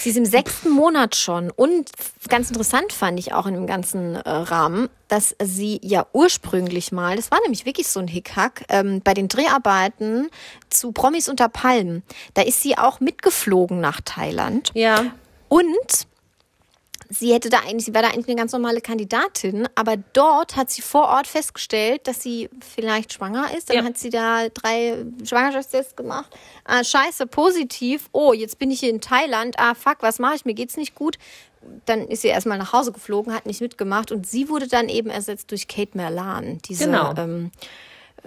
Sie 0.03 0.09
ist 0.09 0.17
im 0.17 0.25
sechsten 0.25 0.69
Monat 0.69 1.15
schon. 1.15 1.49
Und 1.49 1.89
ganz 2.27 2.49
interessant 2.49 2.91
fand 2.91 3.17
ich 3.19 3.31
auch 3.31 3.45
in 3.45 3.53
dem 3.53 3.67
ganzen 3.67 4.15
äh, 4.15 4.29
Rahmen, 4.29 4.89
dass 5.07 5.33
sie 5.41 5.79
ja 5.81 6.05
ursprünglich 6.11 6.91
mal, 6.91 7.15
das 7.15 7.31
war 7.31 7.39
nämlich 7.43 7.65
wirklich 7.65 7.87
so 7.87 8.01
ein 8.01 8.09
Hickhack, 8.09 8.65
ähm, 8.67 8.99
bei 9.01 9.13
den 9.13 9.29
Dreharbeiten 9.29 10.29
zu 10.69 10.91
Promis 10.91 11.29
unter 11.29 11.47
Palmen, 11.47 12.03
da 12.33 12.41
ist 12.41 12.61
sie 12.61 12.77
auch 12.77 12.99
mitgeflogen 12.99 13.79
nach 13.79 14.01
Thailand. 14.01 14.71
Ja. 14.73 15.05
Und 15.47 15.63
sie 17.13 17.33
hätte 17.33 17.49
da 17.49 17.59
eigentlich, 17.59 17.85
sie 17.85 17.93
war 17.93 18.01
da 18.01 18.09
eigentlich 18.09 18.27
eine 18.27 18.35
ganz 18.37 18.51
normale 18.53 18.81
Kandidatin, 18.81 19.67
aber 19.75 19.97
dort 20.13 20.55
hat 20.55 20.69
sie 20.71 20.81
vor 20.81 21.07
Ort 21.09 21.27
festgestellt, 21.27 22.07
dass 22.07 22.21
sie 22.21 22.49
vielleicht 22.75 23.13
schwanger 23.13 23.55
ist. 23.55 23.69
Dann 23.69 23.77
Ja. 23.77 23.83
hat 23.83 23.97
sie 23.97 24.09
da 24.09 24.49
drei 24.49 25.05
Schwangerschaftstests 25.23 25.95
gemacht. 25.95 26.31
Ah, 26.65 26.83
scheiße, 26.83 27.27
positiv. 27.27 28.09
Oh, 28.11 28.33
jetzt 28.33 28.57
bin 28.59 28.71
ich 28.71 28.79
hier 28.79 28.89
in 28.89 29.01
Thailand. 29.01 29.55
Ah, 29.59 29.73
fuck, 29.75 29.97
was 30.01 30.19
mache 30.19 30.35
ich? 30.35 30.45
Mir 30.45 30.53
geht's 30.53 30.77
nicht 30.77 30.95
gut. 30.95 31.17
Dann 31.85 32.07
ist 32.07 32.21
sie 32.23 32.27
erstmal 32.27 32.57
nach 32.57 32.73
Hause 32.73 32.91
geflogen, 32.91 33.33
hat 33.33 33.45
nicht 33.45 33.61
mitgemacht 33.61 34.11
und 34.11 34.27
sie 34.27 34.49
wurde 34.49 34.67
dann 34.67 34.89
eben 34.89 35.09
ersetzt 35.09 35.49
durch 35.51 35.67
Kate 35.69 35.91
Merlan, 35.97 36.57
diese 36.65 36.85
Genau. 36.85 37.13
ähm, 37.17 37.51
äh, 37.55 37.67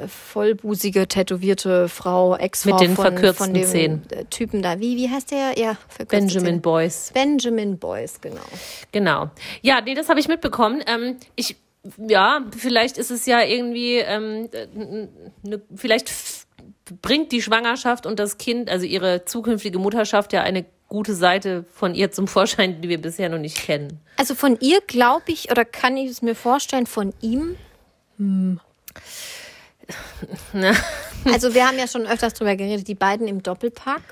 vollbusige, 0.07 1.09
tätowierte 1.09 1.89
Frau, 1.89 2.37
Ex-Frau 2.37 2.73
Mit 2.73 2.81
den 2.81 2.95
von, 2.95 3.05
verkürzten 3.05 3.47
von 3.47 3.55
dem 3.55 3.65
Zähnen. 3.65 4.03
äh, 4.11 4.25
Typen 4.27 4.63
da. 4.63 4.79
Wie, 4.81 4.97
wie 4.97 5.09
heißt 5.11 5.31
der? 5.31 5.59
Ja, 5.59 5.77
verkürzte 5.89 6.27
Benjamin 6.27 6.47
Zähne. 6.47 6.61
Boyce. 6.61 7.11
Benjamin 7.15 7.79
Boyce, 7.79 8.21
genau. 8.21 8.41
Genau. 8.93 9.31
Ja, 9.63 9.81
nee, 9.81 9.95
das 9.95 10.09
habe 10.09 10.21
ich 10.21 10.29
mitbekommen. 10.29 10.83
Ähm, 10.87 11.17
ich, 11.35 11.57
ja, 11.99 12.45
vielleicht 12.57 12.99
ist 12.99 13.11
es 13.11 13.27
ja 13.27 13.43
irgendwie, 13.43 13.97
ähm, 13.97 14.49
äh, 14.53 14.67
ne, 15.43 15.63
vielleicht 15.75 16.13
bringt 17.03 17.33
die 17.33 17.43
Schwangerschaft 17.43 18.07
und 18.07 18.19
das 18.19 18.39
Kind, 18.39 18.71
also 18.71 18.87
ihre 18.87 19.25
zukünftige 19.25 19.79
Mutterschaft, 19.79 20.33
ja 20.33 20.43
eine 20.43 20.67
gute 20.89 21.15
Seite 21.15 21.65
von 21.73 21.95
ihr 21.95 22.13
zum 22.13 22.29
Vorschein, 22.29 22.81
die 22.81 22.89
wir 22.89 23.01
bisher 23.01 23.29
noch 23.29 23.39
nicht 23.39 23.57
kennen. 23.59 24.01
Also 24.17 24.35
von 24.35 24.57
ihr 24.61 24.81
glaube 24.87 25.25
ich, 25.33 25.51
oder 25.51 25.65
kann 25.65 25.97
ich 25.97 26.11
es 26.11 26.23
mir 26.23 26.35
vorstellen, 26.35 26.87
von 26.87 27.13
ihm? 27.21 27.57
Also 31.33 31.55
wir 31.55 31.67
haben 31.67 31.79
ja 31.79 31.89
schon 31.89 32.07
öfters 32.07 32.35
drüber 32.35 32.57
geredet, 32.57 32.87
die 32.89 32.95
beiden 32.95 33.27
im 33.27 33.43
Doppelpack. 33.43 34.03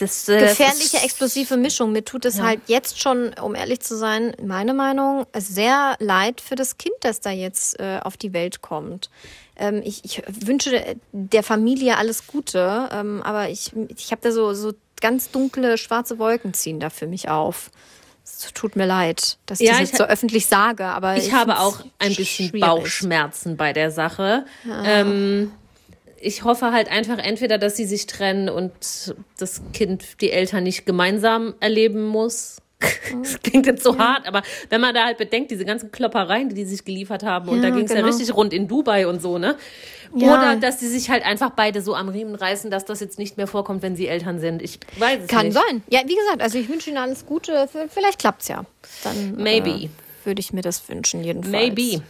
Das, 0.00 0.28
äh, 0.28 0.40
Gefährliche, 0.40 0.96
das 0.96 1.04
explosive 1.04 1.56
Mischung. 1.56 1.92
Mir 1.92 2.04
tut 2.04 2.24
es 2.24 2.40
halt 2.40 2.60
jetzt 2.66 3.00
schon, 3.00 3.32
um 3.34 3.54
ehrlich 3.54 3.80
zu 3.80 3.96
sein, 3.96 4.34
meine 4.42 4.74
Meinung, 4.74 5.26
sehr 5.36 5.96
leid 6.00 6.40
für 6.40 6.56
das 6.56 6.78
Kind, 6.78 6.96
das 7.00 7.20
da 7.20 7.30
jetzt 7.30 7.78
äh, 7.78 8.00
auf 8.02 8.16
die 8.16 8.32
Welt 8.32 8.60
kommt. 8.60 9.08
Ähm, 9.56 9.80
ich, 9.84 10.04
ich 10.04 10.22
wünsche 10.26 10.96
der 11.12 11.42
Familie 11.42 11.96
alles 11.96 12.26
Gute, 12.26 12.88
ähm, 12.92 13.22
aber 13.22 13.50
ich, 13.50 13.72
ich 13.96 14.10
habe 14.10 14.22
da 14.22 14.32
so, 14.32 14.52
so 14.52 14.72
ganz 15.00 15.30
dunkle, 15.30 15.78
schwarze 15.78 16.18
Wolken 16.18 16.54
ziehen 16.54 16.80
da 16.80 16.90
für 16.90 17.06
mich 17.06 17.28
auf. 17.28 17.70
Es 18.36 18.52
tut 18.52 18.76
mir 18.76 18.86
leid, 18.86 19.38
dass 19.46 19.60
ich 19.60 19.66
Ja, 19.66 19.72
das 19.74 19.82
ich 19.82 19.88
jetzt 19.88 19.98
so 19.98 20.04
öffentlich 20.04 20.46
sage, 20.46 20.84
aber 20.84 21.16
Ich, 21.16 21.32
habe 21.32 21.52
find's 21.52 21.60
auch 21.60 21.80
ein 21.98 22.14
bisschen 22.14 22.48
schwierig. 22.50 22.60
Bauchschmerzen 22.60 23.56
bei 23.56 23.72
der 23.72 23.90
Sache. 23.90 24.44
Ähm, 24.84 25.52
ich 26.20 26.44
hoffe 26.44 26.72
halt 26.72 26.88
einfach 26.90 27.18
entweder, 27.18 27.58
dass 27.58 27.76
sie 27.76 27.84
sich 27.84 28.06
trennen 28.06 28.48
und 28.48 29.14
das 29.38 29.62
Kind 29.72 30.20
die 30.20 30.30
Eltern 30.30 30.64
nicht 30.64 30.86
gemeinsam 30.86 31.54
erleben 31.60 32.04
muss. 32.06 32.58
Das 33.22 33.40
klingt 33.42 33.66
jetzt 33.66 33.82
so 33.82 33.98
hart, 33.98 34.26
aber 34.28 34.42
wenn 34.68 34.80
man 34.80 34.94
da 34.94 35.04
halt 35.06 35.18
bedenkt, 35.18 35.50
diese 35.50 35.64
ganzen 35.64 35.90
Kloppereien, 35.90 36.48
die 36.48 36.54
die 36.54 36.64
sich 36.64 36.84
geliefert 36.84 37.24
haben, 37.24 37.48
und 37.48 37.56
Ja, 37.56 37.70
da 37.70 37.70
ging 37.70 37.84
es 37.86 37.90
genau. 37.90 38.02
ja 38.02 38.06
richtig 38.06 38.34
rund 38.34 38.52
in 38.52 38.68
Dubai 38.68 39.06
und 39.08 39.20
so, 39.20 39.38
ne? 39.38 39.56
Ja. 40.14 40.34
Oder 40.34 40.56
dass 40.56 40.78
die 40.78 40.86
sich 40.86 41.10
halt 41.10 41.24
einfach 41.24 41.50
beide 41.50 41.82
so 41.82 41.94
am 41.94 42.08
Riemen 42.08 42.34
reißen, 42.34 42.70
dass 42.70 42.84
das 42.84 43.00
jetzt 43.00 43.18
nicht 43.18 43.36
mehr 43.36 43.46
vorkommt, 43.46 43.82
wenn 43.82 43.96
sie 43.96 44.06
Eltern 44.06 44.38
sind. 44.38 44.62
Ich 44.62 44.78
weiß 44.98 45.20
es 45.22 45.28
Kann 45.28 45.46
nicht. 45.46 45.54
sein. 45.54 45.82
Ja, 45.88 46.00
wie 46.06 46.14
gesagt, 46.14 46.40
also 46.40 46.58
ich 46.58 46.68
wünsche 46.68 46.88
Ihnen 46.90 46.98
alles 46.98 47.26
Gute. 47.26 47.68
Vielleicht 47.88 48.18
klappt 48.18 48.42
es 48.42 48.48
ja. 48.48 48.64
Dann 49.04 49.36
Maybe. 49.36 49.70
Äh, 49.70 49.88
würde 50.28 50.38
ich 50.38 50.52
mir 50.52 50.60
das 50.62 50.88
wünschen, 50.88 51.24
jedenfalls. 51.24 51.50
Maybe. 51.50 52.02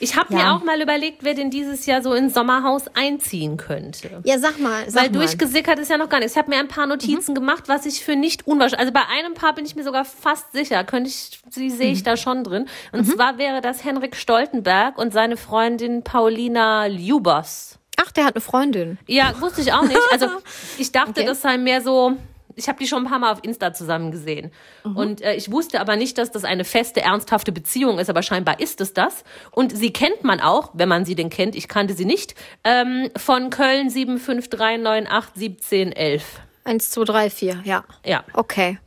Ich 0.00 0.16
habe 0.16 0.34
mir 0.34 0.40
Ja. 0.40 0.56
auch 0.56 0.64
mal 0.64 0.82
überlegt, 0.82 1.18
wer 1.22 1.34
denn 1.34 1.50
dieses 1.50 1.86
Jahr 1.86 2.02
so 2.02 2.12
ins 2.14 2.34
Sommerhaus 2.34 2.86
einziehen 2.94 3.56
könnte. 3.56 4.20
Ja, 4.24 4.40
sag 4.40 4.58
mal. 4.58 4.90
Sag 4.90 5.02
Weil 5.04 5.10
mal. 5.10 5.18
durchgesickert 5.20 5.78
ist 5.78 5.90
ja 5.90 5.96
noch 5.98 6.08
gar 6.08 6.18
nichts. 6.18 6.32
Ich 6.32 6.38
habe 6.38 6.50
mir 6.50 6.58
ein 6.58 6.66
paar 6.66 6.86
Notizen 6.88 7.36
gemacht, 7.36 7.64
was 7.68 7.86
ich 7.86 8.02
für 8.02 8.16
nicht 8.16 8.46
unwahrscheinlich. 8.48 8.80
Also 8.80 8.92
bei 8.92 9.06
einem 9.16 9.34
Paar 9.34 9.54
bin 9.54 9.64
ich 9.64 9.76
mir 9.76 9.84
sogar 9.84 10.04
fast 10.04 10.50
sicher. 10.52 10.82
Könnte 10.82 11.10
ich, 11.10 11.38
sie 11.50 11.70
sehe 11.70 11.92
ich 11.92 12.02
da 12.02 12.16
schon 12.16 12.42
drin. 12.42 12.66
Und 12.90 13.04
zwar 13.04 13.38
wäre 13.38 13.60
das 13.60 13.84
Henrik 13.84 14.16
Stoltenberg 14.16 14.98
und 14.98 15.12
seine 15.12 15.36
Freundin 15.36 16.02
Paulina 16.02 16.86
Ljubers. 16.86 17.78
Ach, 18.00 18.10
der 18.12 18.24
hat 18.24 18.34
eine 18.36 18.40
Freundin. 18.40 18.98
Ja, 19.06 19.32
wusste 19.40 19.60
ich 19.60 19.72
auch 19.72 19.82
nicht. 19.82 19.98
Also 20.10 20.26
ich 20.78 20.90
dachte, 20.92 21.10
Okay. 21.10 21.24
das 21.26 21.42
sei 21.42 21.58
mehr 21.58 21.82
so. 21.82 22.16
Ich 22.58 22.68
habe 22.68 22.78
die 22.78 22.86
schon 22.86 23.04
ein 23.04 23.08
paar 23.08 23.18
Mal 23.18 23.32
auf 23.32 23.42
Insta 23.42 23.72
zusammen 23.72 24.10
gesehen. 24.10 24.50
Mhm. 24.84 24.96
Und 24.96 25.22
äh, 25.22 25.34
ich 25.34 25.50
wusste 25.50 25.80
aber 25.80 25.96
nicht, 25.96 26.18
dass 26.18 26.30
das 26.30 26.44
eine 26.44 26.64
feste, 26.64 27.00
ernsthafte 27.00 27.52
Beziehung 27.52 27.98
ist, 27.98 28.10
aber 28.10 28.22
scheinbar 28.22 28.60
ist 28.60 28.80
es 28.80 28.92
das. 28.92 29.24
Und 29.50 29.76
sie 29.76 29.92
kennt 29.92 30.24
man 30.24 30.40
auch, 30.40 30.70
wenn 30.74 30.88
man 30.88 31.04
sie 31.04 31.14
denn 31.14 31.30
kennt, 31.30 31.54
ich 31.54 31.68
kannte 31.68 31.94
sie 31.94 32.04
nicht, 32.04 32.34
ähm, 32.64 33.10
von 33.16 33.50
Köln 33.50 33.88
753981711. 33.88 36.22
Eins, 36.64 36.90
zwei, 36.90 37.04
drei, 37.04 37.30
vier. 37.30 37.60
Ja. 37.64 37.84
Ja. 38.04 38.24
Okay. 38.34 38.78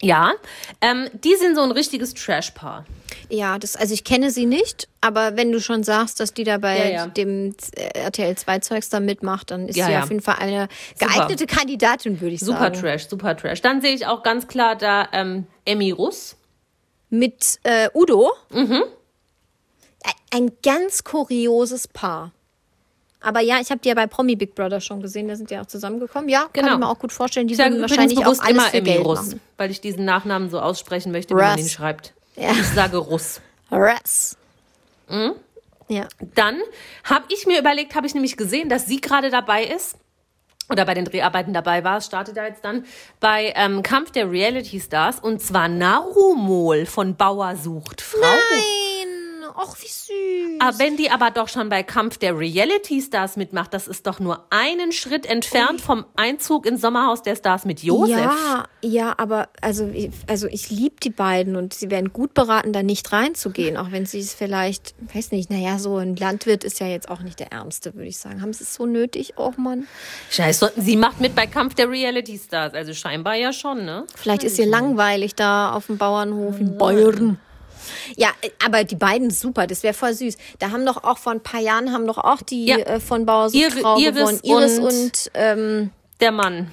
Ja. 0.00 0.32
Ähm, 0.80 1.08
die 1.22 1.34
sind 1.36 1.54
so 1.54 1.62
ein 1.62 1.70
richtiges 1.70 2.14
Trash-Paar. 2.14 2.86
Ja, 3.28 3.58
das, 3.58 3.76
also 3.76 3.92
ich 3.92 4.04
kenne 4.04 4.30
sie 4.30 4.46
nicht, 4.46 4.88
aber 5.00 5.36
wenn 5.36 5.52
du 5.52 5.60
schon 5.60 5.84
sagst, 5.84 6.18
dass 6.18 6.32
die 6.32 6.44
da 6.44 6.58
bei 6.58 6.78
Ja, 6.78 6.88
ja. 6.90 7.06
dem 7.06 7.54
äh, 7.76 7.98
RTL 7.98 8.36
2 8.36 8.58
Zeugs 8.60 8.88
da 8.88 9.00
mitmacht, 9.00 9.50
dann 9.50 9.68
ist 9.68 9.76
Ja, 9.76 9.86
sie 9.86 9.92
ja. 9.92 10.02
auf 10.02 10.08
jeden 10.10 10.22
Fall 10.22 10.36
eine 10.38 10.68
geeignete 10.98 11.46
Kandidatin, 11.46 12.20
würde 12.20 12.34
ich 12.34 12.40
Super 12.40 12.58
sagen. 12.58 12.80
Trash, 12.80 13.08
super 13.08 13.36
Trash. 13.36 13.60
Dann 13.60 13.82
sehe 13.82 13.94
ich 13.94 14.06
auch 14.06 14.22
ganz 14.22 14.48
klar 14.48 14.76
da 14.76 15.08
ähm, 15.12 15.46
Emmy 15.64 15.90
Russ. 15.90 16.36
Mit 17.10 17.58
äh, 17.64 17.88
Udo. 17.94 18.30
Mhm. 18.50 18.82
Ein 20.32 20.52
ganz 20.62 21.02
kurioses 21.04 21.88
Paar. 21.88 22.32
Aber 23.22 23.40
ja, 23.40 23.58
ich 23.60 23.70
habe 23.70 23.80
die 23.80 23.88
ja 23.88 23.94
bei 23.94 24.06
Promi 24.06 24.34
Big 24.36 24.54
Brother 24.54 24.80
schon 24.80 25.02
gesehen, 25.02 25.28
da 25.28 25.36
sind 25.36 25.50
die 25.50 25.58
auch 25.58 25.66
zusammengekommen. 25.66 26.28
Ja, 26.30 26.40
kann 26.52 26.64
Genau. 26.64 26.72
ich 26.72 26.78
mir 26.78 26.88
auch 26.88 26.98
gut 26.98 27.12
vorstellen. 27.12 27.46
Die 27.48 27.54
Ich 27.54 27.58
würden 27.60 27.80
wahrscheinlich 27.80 28.18
auch 28.18 28.26
alles 28.26 28.48
immer 28.48 28.62
für 28.62 28.80
Geld 28.80 29.04
Russ, 29.04 29.26
machen. 29.26 29.40
weil 29.58 29.70
ich 29.70 29.80
diesen 29.80 30.04
Nachnamen 30.06 30.48
so 30.50 30.58
aussprechen 30.60 31.12
möchte, 31.12 31.34
wie 31.34 31.38
man 31.40 31.52
Russ. 31.52 31.60
ihn 31.60 31.68
schreibt. 31.68 32.14
Ja. 32.36 32.52
Ich 32.52 32.66
sage 32.68 32.96
Russ. 32.96 33.40
Russ. 33.70 34.36
Mhm. 35.08 35.32
Ja. 35.88 36.06
Dann 36.34 36.56
habe 37.04 37.24
ich 37.28 37.46
mir 37.46 37.58
überlegt, 37.58 37.94
habe 37.94 38.06
ich 38.06 38.14
nämlich 38.14 38.36
gesehen, 38.36 38.68
dass 38.68 38.86
sie 38.86 39.00
gerade 39.00 39.28
dabei 39.28 39.64
ist 39.64 39.96
oder 40.70 40.84
bei 40.86 40.94
den 40.94 41.04
Dreharbeiten 41.04 41.52
dabei 41.52 41.82
war, 41.82 42.00
startet 42.00 42.36
da 42.36 42.46
jetzt 42.46 42.64
dann 42.64 42.84
bei 43.18 43.52
ähm, 43.56 43.82
Kampf 43.82 44.12
der 44.12 44.30
Reality 44.30 44.80
Stars 44.80 45.18
und 45.18 45.42
zwar 45.42 45.66
Narumol 45.68 46.86
von 46.86 47.16
Bauer 47.16 47.56
sucht 47.56 48.00
Frau. 48.00 48.20
Nein, 48.20 48.62
ach 49.56 49.76
wie 49.80 49.86
süß. 49.86 50.60
Aber 50.60 50.78
wenn 50.78 50.96
die 50.96 51.10
aber 51.10 51.30
doch 51.30 51.48
schon 51.48 51.68
bei 51.68 51.82
Kampf 51.82 52.18
der 52.18 52.38
Reality 52.38 53.00
Stars 53.00 53.36
mitmacht, 53.36 53.72
das 53.74 53.88
ist 53.88 54.06
doch 54.06 54.20
nur 54.20 54.44
einen 54.50 54.92
Schritt 54.92 55.26
entfernt 55.26 55.80
vom 55.80 56.04
Einzug 56.16 56.66
ins 56.66 56.80
Sommerhaus 56.80 57.22
der 57.22 57.36
Stars 57.36 57.64
mit 57.64 57.82
Josef. 57.82 58.16
Ja, 58.18 58.64
ja, 58.82 59.14
aber 59.18 59.48
also, 59.60 59.88
ich- 59.92 60.10
also 60.26 60.46
ich 60.48 60.70
liebe 60.70 60.96
die 61.02 61.10
beiden 61.10 61.56
und 61.56 61.74
sie 61.74 61.90
wären 61.90 62.12
gut 62.12 62.34
beraten, 62.34 62.72
da 62.72 62.82
nicht 62.82 63.12
reinzugehen, 63.12 63.76
auch 63.76 63.90
wenn 63.92 64.06
sie 64.06 64.20
es 64.20 64.34
vielleicht, 64.34 64.94
weiß 65.14 65.32
nicht, 65.32 65.50
naja, 65.50 65.78
so 65.78 65.96
ein 65.96 66.16
Landwirt 66.16 66.64
ist 66.64 66.80
ja 66.80 66.86
jetzt 66.86 67.08
auch 67.10 67.20
nicht 67.20 67.40
der 67.40 67.52
Ärmste, 67.52 67.94
würde 67.94 68.08
ich 68.08 68.18
sagen. 68.18 68.42
Haben 68.42 68.52
sie 68.52 68.64
es 68.64 68.74
so 68.74 68.86
nötig? 68.86 69.34
Oh 69.36 69.52
Mann. 69.56 69.86
Scheiße, 70.30 70.72
sie 70.76 70.96
macht 70.96 71.20
mit 71.20 71.34
bei 71.34 71.46
Kampf 71.46 71.74
der 71.74 71.88
Reality 71.90 72.38
Stars, 72.38 72.74
also 72.74 72.92
scheinbar 72.94 73.34
ja 73.34 73.52
schon, 73.52 73.84
ne? 73.84 74.04
Vielleicht 74.16 74.44
ist 74.44 74.58
ihr 74.58 74.66
langweilig 74.66 75.34
da 75.34 75.72
auf 75.72 75.86
dem 75.86 75.98
Bauernhof 75.98 76.58
in 76.60 76.76
Bayern. 76.78 77.38
Ja, 78.16 78.28
aber 78.64 78.84
die 78.84 78.96
beiden 78.96 79.30
super, 79.30 79.66
das 79.66 79.82
wäre 79.82 79.94
voll 79.94 80.14
süß. 80.14 80.36
Da 80.58 80.70
haben 80.70 80.84
doch 80.86 81.04
auch 81.04 81.18
vor 81.18 81.32
ein 81.32 81.42
paar 81.42 81.60
Jahren 81.60 81.92
haben 81.92 82.06
doch 82.06 82.18
auch 82.18 82.42
die 82.42 82.66
Ja. 82.66 82.76
äh, 82.78 83.00
von 83.00 83.26
Bauer 83.26 83.48
Iri- 83.48 83.80
Frau 83.80 83.98
Iris 83.98 84.14
gewonnen. 84.14 84.40
Iris 84.42 84.78
und- 84.78 84.84
und, 84.86 85.30
ähm, 85.34 85.90
Der 86.20 86.32
Mann. 86.32 86.70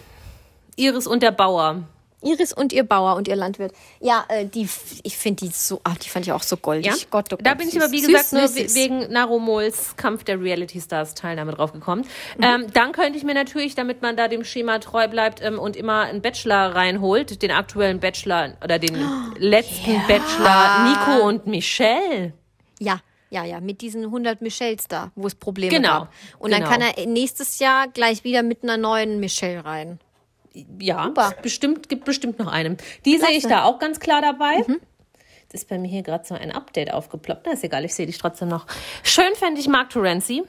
Iris 0.75 1.07
und 1.07 1.23
der 1.23 1.31
Bauer. 1.31 1.83
Iris 2.23 2.51
und 2.51 2.73
ihr 2.73 2.83
Bauer 2.83 3.15
und 3.15 3.27
ihr 3.27 3.35
Landwirt. 3.35 3.73
Ja, 3.99 4.25
äh, 4.29 4.45
die, 4.45 4.67
ich 5.03 5.17
finde 5.17 5.45
die 5.45 5.51
so, 5.53 5.79
ach, 5.83 5.97
die 5.97 6.09
fand 6.09 6.25
ich 6.25 6.31
auch 6.31 6.41
so 6.41 6.57
goldig. 6.57 6.87
Ja? 6.87 6.93
Gott, 7.11 7.25
oh 7.31 7.37
Gott, 7.37 7.45
da 7.45 7.53
bin 7.53 7.67
ich 7.67 7.75
süß. 7.75 7.83
aber, 7.83 7.91
wie 7.91 8.01
gesagt, 8.01 8.33
nur 8.33 8.47
süß, 8.47 8.55
we- 8.55 8.63
süß. 8.67 8.75
wegen 8.75 9.11
Narumols 9.11 9.95
Kampf 9.97 10.23
der 10.23 10.41
Reality 10.41 10.81
Stars 10.81 11.13
Teilnahme 11.13 11.51
drauf 11.53 11.73
gekommen. 11.73 12.05
Mhm. 12.37 12.43
Ähm, 12.43 12.67
dann 12.73 12.91
könnte 12.91 13.17
ich 13.19 13.23
mir 13.23 13.35
natürlich, 13.35 13.75
damit 13.75 14.01
man 14.01 14.17
da 14.17 14.27
dem 14.27 14.43
Schema 14.43 14.79
treu 14.79 15.07
bleibt 15.07 15.41
ähm, 15.43 15.59
und 15.59 15.75
immer 15.75 16.01
einen 16.01 16.21
Bachelor 16.21 16.73
reinholt, 16.75 17.41
den 17.43 17.51
aktuellen 17.51 17.99
Bachelor 17.99 18.53
oder 18.63 18.79
den 18.79 18.95
letzten 19.37 20.01
Bachelor 20.07 20.85
Nico 20.89 21.27
und 21.27 21.45
Michelle. 21.45 22.33
Ja, 22.79 22.99
ja, 23.29 23.43
ja, 23.43 23.59
mit 23.59 23.81
diesen 23.81 24.05
100 24.05 24.41
Michelles 24.41 24.87
da, 24.87 25.11
wo 25.15 25.27
es 25.27 25.35
Probleme 25.35 25.71
Genau, 25.71 25.99
gab. 25.99 26.13
Und 26.39 26.51
dann 26.51 26.61
genau. 26.63 26.71
kann 26.71 26.81
er 26.81 27.05
nächstes 27.05 27.59
Jahr 27.59 27.87
gleich 27.89 28.23
wieder 28.23 28.41
mit 28.41 28.63
einer 28.63 28.77
neuen 28.77 29.19
Michelle 29.19 29.63
rein. 29.65 29.99
Ja, 30.79 31.05
Super. 31.05 31.33
bestimmt, 31.41 31.89
gibt 31.89 32.05
bestimmt 32.05 32.39
noch 32.39 32.47
einen. 32.51 32.77
Die 33.05 33.17
sehe 33.17 33.31
ich 33.31 33.43
da 33.47 33.63
auch 33.63 33.79
ganz 33.79 33.99
klar 33.99 34.21
dabei. 34.21 34.63
Das 35.51 35.61
ist 35.61 35.69
bei 35.69 35.77
mir 35.77 35.87
hier 35.87 36.03
gerade 36.03 36.25
so 36.25 36.35
ein 36.35 36.51
Update 36.51 36.93
aufgeploppt. 36.93 37.43
Na, 37.45 37.53
ist 37.53 37.63
egal, 37.63 37.85
ich 37.85 37.93
sehe 37.95 38.05
dich 38.05 38.17
trotzdem 38.17 38.49
noch. 38.49 38.65
Schön 39.03 39.33
fände 39.35 39.59
ich 39.61 39.67
Mark 39.69 39.91
Terenzi 39.91 40.43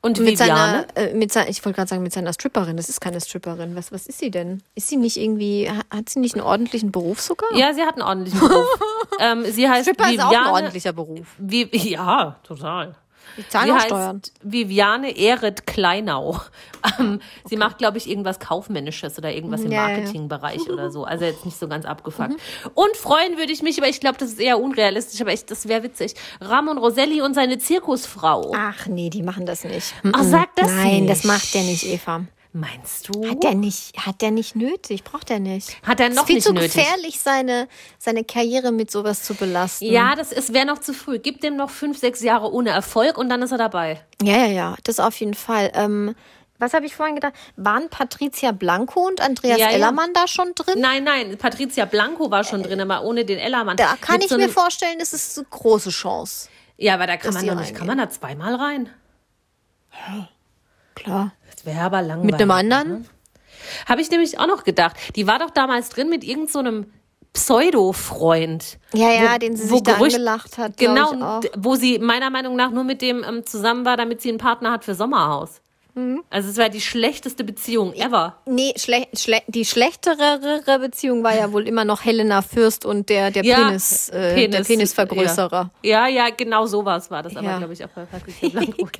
Und 0.00 0.18
mit 0.20 0.38
Viviane? 0.40 0.86
seiner, 0.94 1.10
äh, 1.10 1.14
mit 1.14 1.32
seiner, 1.32 1.48
ich 1.50 1.62
wollte 1.64 1.76
gerade 1.76 1.88
sagen, 1.90 2.02
mit 2.02 2.12
seiner 2.14 2.32
Stripperin. 2.32 2.76
Das 2.78 2.88
ist 2.88 3.00
keine 3.00 3.20
Stripperin. 3.20 3.76
Was, 3.76 3.92
was 3.92 4.06
ist 4.06 4.18
sie 4.18 4.30
denn? 4.30 4.62
Ist 4.74 4.88
sie 4.88 4.96
nicht 4.96 5.18
irgendwie, 5.18 5.68
ha- 5.70 5.82
hat 5.94 6.08
sie 6.08 6.20
nicht 6.20 6.34
einen 6.34 6.44
ordentlichen 6.44 6.92
Beruf 6.92 7.20
sogar? 7.20 7.54
Ja, 7.54 7.74
sie 7.74 7.82
hat 7.82 7.94
einen 7.94 8.02
ordentlichen 8.02 8.40
Beruf. 8.40 8.66
ähm, 9.20 9.44
sie 9.44 9.68
heißt 9.68 9.82
Stripper 9.88 10.10
ist 10.10 10.20
auch 10.20 10.24
ein 10.26 10.30
Viviane. 10.30 10.52
ordentlicher 10.52 10.92
Beruf. 10.94 11.26
Wie, 11.38 11.68
ja, 11.90 12.36
total. 12.42 12.94
Die 13.36 13.48
zahlen 13.48 13.66
Sie 13.88 13.94
heißt. 13.94 14.32
Viviane 14.42 15.16
Ehret 15.16 15.66
Kleinau. 15.66 16.40
Ähm, 17.00 17.20
Sie 17.44 17.56
macht, 17.56 17.78
glaube 17.78 17.98
ich, 17.98 18.08
irgendwas 18.08 18.38
Kaufmännisches 18.38 19.18
oder 19.18 19.32
irgendwas 19.32 19.62
im 19.62 19.72
Ja, 19.72 19.88
ja, 19.88 19.88
ja. 19.88 19.96
Marketingbereich 19.98 20.70
oder 20.70 20.92
so. 20.92 21.02
Also 21.02 21.24
jetzt 21.24 21.44
nicht 21.44 21.58
so 21.58 21.66
ganz 21.66 21.84
abgefuckt. 21.84 22.34
Und 22.74 22.96
freuen 22.96 23.36
würde 23.38 23.50
ich 23.50 23.60
mich, 23.60 23.78
aber 23.78 23.88
ich 23.88 23.98
glaube, 23.98 24.18
das 24.18 24.28
ist 24.28 24.38
eher 24.40 24.60
unrealistisch, 24.60 25.20
aber 25.20 25.32
ich, 25.32 25.44
das 25.46 25.66
wäre 25.66 25.82
witzig. 25.82 26.14
Ramon 26.40 26.78
Roselli 26.78 27.22
und 27.22 27.34
seine 27.34 27.58
Zirkusfrau. 27.58 28.52
Ach 28.56 28.86
nee, 28.86 29.10
die 29.10 29.22
machen 29.22 29.46
das 29.46 29.64
nicht. 29.64 29.94
Ach, 30.12 30.22
sag 30.22 30.54
das 30.54 30.70
Nein, 30.70 31.00
nicht. 31.00 31.10
das 31.10 31.24
macht 31.24 31.54
der 31.54 31.62
nicht, 31.62 31.84
Eva. 31.86 32.20
Meinst 32.58 33.08
du? 33.10 33.28
Hat 33.28 33.42
der 33.42 33.54
nicht, 33.54 33.94
hat 33.98 34.22
der 34.22 34.30
nicht 34.30 34.56
nötig, 34.56 35.04
braucht 35.04 35.30
er 35.30 35.40
nicht. 35.40 35.76
Hat 35.86 36.00
er 36.00 36.08
Es 36.08 36.14
noch 36.14 36.22
ist 36.22 36.26
viel 36.28 36.34
nicht 36.36 36.46
zu 36.46 36.54
nötig. 36.54 36.72
gefährlich, 36.72 37.20
seine, 37.20 37.68
seine 37.98 38.24
Karriere 38.24 38.72
mit 38.72 38.90
sowas 38.90 39.22
zu 39.24 39.34
belasten. 39.34 39.84
Ja, 39.84 40.14
das 40.14 40.32
ist 40.32 40.54
wäre 40.54 40.64
noch 40.64 40.78
zu 40.78 40.94
früh. 40.94 41.18
Gib 41.18 41.42
dem 41.42 41.56
noch 41.56 41.68
fünf, 41.68 41.98
sechs 41.98 42.22
Jahre 42.22 42.50
ohne 42.50 42.70
Erfolg 42.70 43.18
und 43.18 43.28
dann 43.28 43.42
ist 43.42 43.52
er 43.52 43.58
dabei. 43.58 44.00
Ja, 44.22 44.38
ja, 44.38 44.46
ja, 44.46 44.76
das 44.84 45.00
auf 45.00 45.20
jeden 45.20 45.34
Fall. 45.34 45.70
Ähm, 45.74 46.14
was 46.58 46.72
habe 46.72 46.86
ich 46.86 46.96
vorhin 46.96 47.16
gedacht? 47.16 47.34
Waren 47.56 47.90
Patricia 47.90 48.52
Blanco 48.52 49.06
und 49.06 49.20
Andreas 49.20 49.58
Ja, 49.58 49.66
ja. 49.68 49.74
Ellermann 49.74 50.14
da 50.14 50.26
schon 50.26 50.54
drin? 50.54 50.80
Nein, 50.80 51.04
nein, 51.04 51.36
Patricia 51.36 51.84
Blanco 51.84 52.30
war 52.30 52.42
schon 52.44 52.62
drin, 52.62 52.80
aber 52.80 53.02
ohne 53.04 53.26
den 53.26 53.38
Ellermann. 53.38 53.76
Da 53.76 53.96
kann 54.00 54.14
Mit 54.16 54.24
ich 54.24 54.30
so 54.30 54.38
mir 54.38 54.48
vorstellen, 54.48 54.98
das 54.98 55.12
ist 55.12 55.36
eine 55.36 55.46
große 55.50 55.90
Chance. 55.90 56.48
Ja, 56.78 56.94
aber 56.94 57.06
da 57.06 57.18
kann 57.18 57.34
man 57.34 57.46
doch 57.46 57.54
nicht, 57.56 57.74
kann 57.74 57.86
man 57.86 57.98
da 57.98 58.08
zweimal 58.08 58.54
rein? 58.54 58.88
Klar. 60.96 61.32
Das 61.54 61.64
wäre 61.64 61.80
aber 61.82 62.02
langweilig. 62.02 62.32
Mit 62.32 62.40
einem 62.42 62.50
anderen? 62.50 63.08
Habe 63.88 64.00
ich 64.00 64.10
nämlich 64.10 64.38
auch 64.40 64.46
noch 64.48 64.64
gedacht. 64.64 64.96
Die 65.14 65.26
war 65.28 65.38
doch 65.38 65.50
damals 65.50 65.88
drin 65.90 66.08
mit 66.08 66.24
irgendeinem 66.24 66.48
so 66.48 66.58
einem 66.58 66.86
Pseudo-Freund. 67.32 68.78
Ja, 68.94 69.10
ja, 69.12 69.34
Wo- 69.34 69.38
den 69.38 69.56
sie 69.56 69.66
sich 69.66 69.82
da 69.82 69.92
Gerücht- 69.94 70.14
angelacht 70.16 70.58
hat. 70.58 70.76
Genau, 70.76 71.40
wo 71.56 71.74
sie 71.74 71.98
meiner 71.98 72.30
Meinung 72.30 72.56
nach 72.56 72.70
nur 72.70 72.84
mit 72.84 73.02
dem 73.02 73.24
ähm, 73.24 73.44
zusammen 73.46 73.84
war, 73.84 73.96
damit 73.96 74.20
sie 74.22 74.30
einen 74.30 74.38
Partner 74.38 74.70
hat 74.72 74.84
für 74.84 74.94
Sommerhaus. 74.94 75.60
Mhm. 75.94 76.22
Also 76.30 76.50
es 76.50 76.58
war 76.58 76.68
die 76.68 76.80
schlechteste 76.82 77.42
Beziehung 77.42 77.94
ever. 77.94 78.36
Nee, 78.46 78.74
schle 78.76 79.06
schle 79.14 79.40
die 79.48 79.64
schlechtere 79.64 80.78
Beziehung 80.78 81.24
war 81.24 81.34
ja 81.34 81.52
wohl 81.52 81.66
immer 81.66 81.84
noch 81.86 82.04
Helena 82.04 82.42
Fürst 82.42 82.84
und 82.84 83.08
der, 83.08 83.30
der, 83.30 83.44
Ja, 83.44 83.56
Penis, 83.66 84.10
äh, 84.10 84.46
der 84.48 84.62
Penisvergrößerer. 84.62 85.70
Ja, 85.82 86.06
ja, 86.06 86.28
genau 86.36 86.66
sowas 86.66 87.10
war 87.10 87.22
das 87.22 87.34
aber, 87.34 87.46
Ja. 87.46 87.58
glaube 87.58 87.72
ich, 87.72 87.82
auch 87.84 87.88
bei 87.88 88.04
Patricia 88.04 88.48
Blanco. 88.50 88.86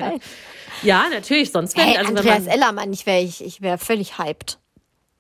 ja. 0.83 1.05
ja, 1.05 1.09
natürlich, 1.11 1.51
sonst 1.53 1.77
wäre 1.77 1.87
Hey, 1.87 1.97
also 1.99 2.11
wenn 2.11 2.19
Andreas 2.19 2.41
man, 2.45 2.49
Ellermann, 2.49 2.93
ich 2.93 3.07
wäre 3.07 3.21
ich, 3.21 3.45
ich 3.45 3.61
wär 3.63 3.79
völlig 3.79 4.19
hyped. 4.19 4.59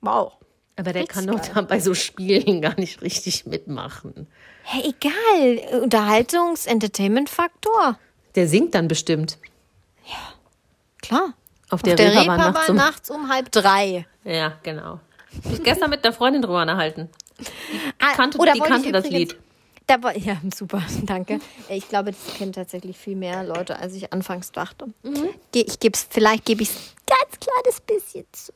Wow. 0.01 0.33
Aber 0.77 0.92
der 0.92 1.07
kann 1.07 1.27
doch 1.27 1.40
da 1.40 1.62
bei 1.62 1.81
so 1.81 1.95
Spielen 1.95 2.61
gar 2.61 2.79
nicht 2.79 3.01
richtig 3.03 3.47
mitmachen. 3.47 4.27
Hey, 4.62 4.92
egal. 4.95 5.81
Unterhaltungs-Entertainment-Faktor. 5.83 7.99
Der 8.35 8.49
singt 8.49 8.75
dann 8.75 8.88
bestimmt. 8.88 9.38
Klar. 11.01 11.35
Auf 11.69 11.75
Auf 11.75 11.83
der, 11.83 11.97
der 11.97 12.11
Reeperbahn 12.11 12.40
Reeperbahn 12.40 12.53
nachts 12.53 12.69
um- 12.71 12.77
nachts 12.77 13.11
um 13.11 13.29
halb 13.29 13.51
drei. 13.53 14.07
Ja, 14.25 14.55
genau. 14.62 15.01
Ich 15.53 15.62
gestern 15.62 15.90
mit 15.90 16.05
einer 16.05 16.12
Freundin 16.12 16.42
drüber 16.42 16.62
unterhalten. 16.62 17.09
Ah, 17.99 18.14
kannte- 18.14 18.38
oder 18.38 18.53
die 18.53 18.61
kannte 18.61 18.92
das 18.92 19.09
Lied. 19.09 19.37
Da, 19.87 20.03
woll- 20.03 20.18
ja, 20.18 20.37
super, 20.55 20.83
danke. 21.05 21.38
Ich 21.68 21.88
glaube, 21.88 22.11
das 22.12 22.37
kennen 22.37 22.53
tatsächlich 22.53 22.96
viel 22.96 23.14
mehr 23.16 23.44
Leute, 23.44 23.79
als 23.79 23.94
ich 23.94 24.12
anfangs 24.12 24.51
dachte. 24.53 24.87
Mhm. 25.03 25.29
Ich 25.55 25.79
geb's, 25.79 26.07
vielleicht 26.11 26.44
gebe 26.44 26.62
ich 26.62 26.70
es 26.70 26.94
ganz 27.07 27.38
kleines 27.40 27.81
bisschen 27.81 28.27
zu. 28.33 28.53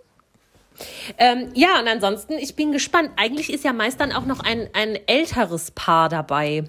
Ähm, 1.19 1.51
ja, 1.55 1.79
und 1.79 1.87
ansonsten, 1.89 2.33
ich 2.35 2.57
bin 2.57 2.73
gespannt. 2.73 3.11
Eigentlich 3.17 3.53
ist 3.53 3.65
ja 3.65 3.73
meist 3.73 4.01
dann 4.01 4.13
auch 4.13 4.25
noch 4.25 4.41
ein, 4.41 4.69
ein 4.73 4.99
älteres 5.07 5.71
Paar 5.73 6.09
dabei. 6.09 6.65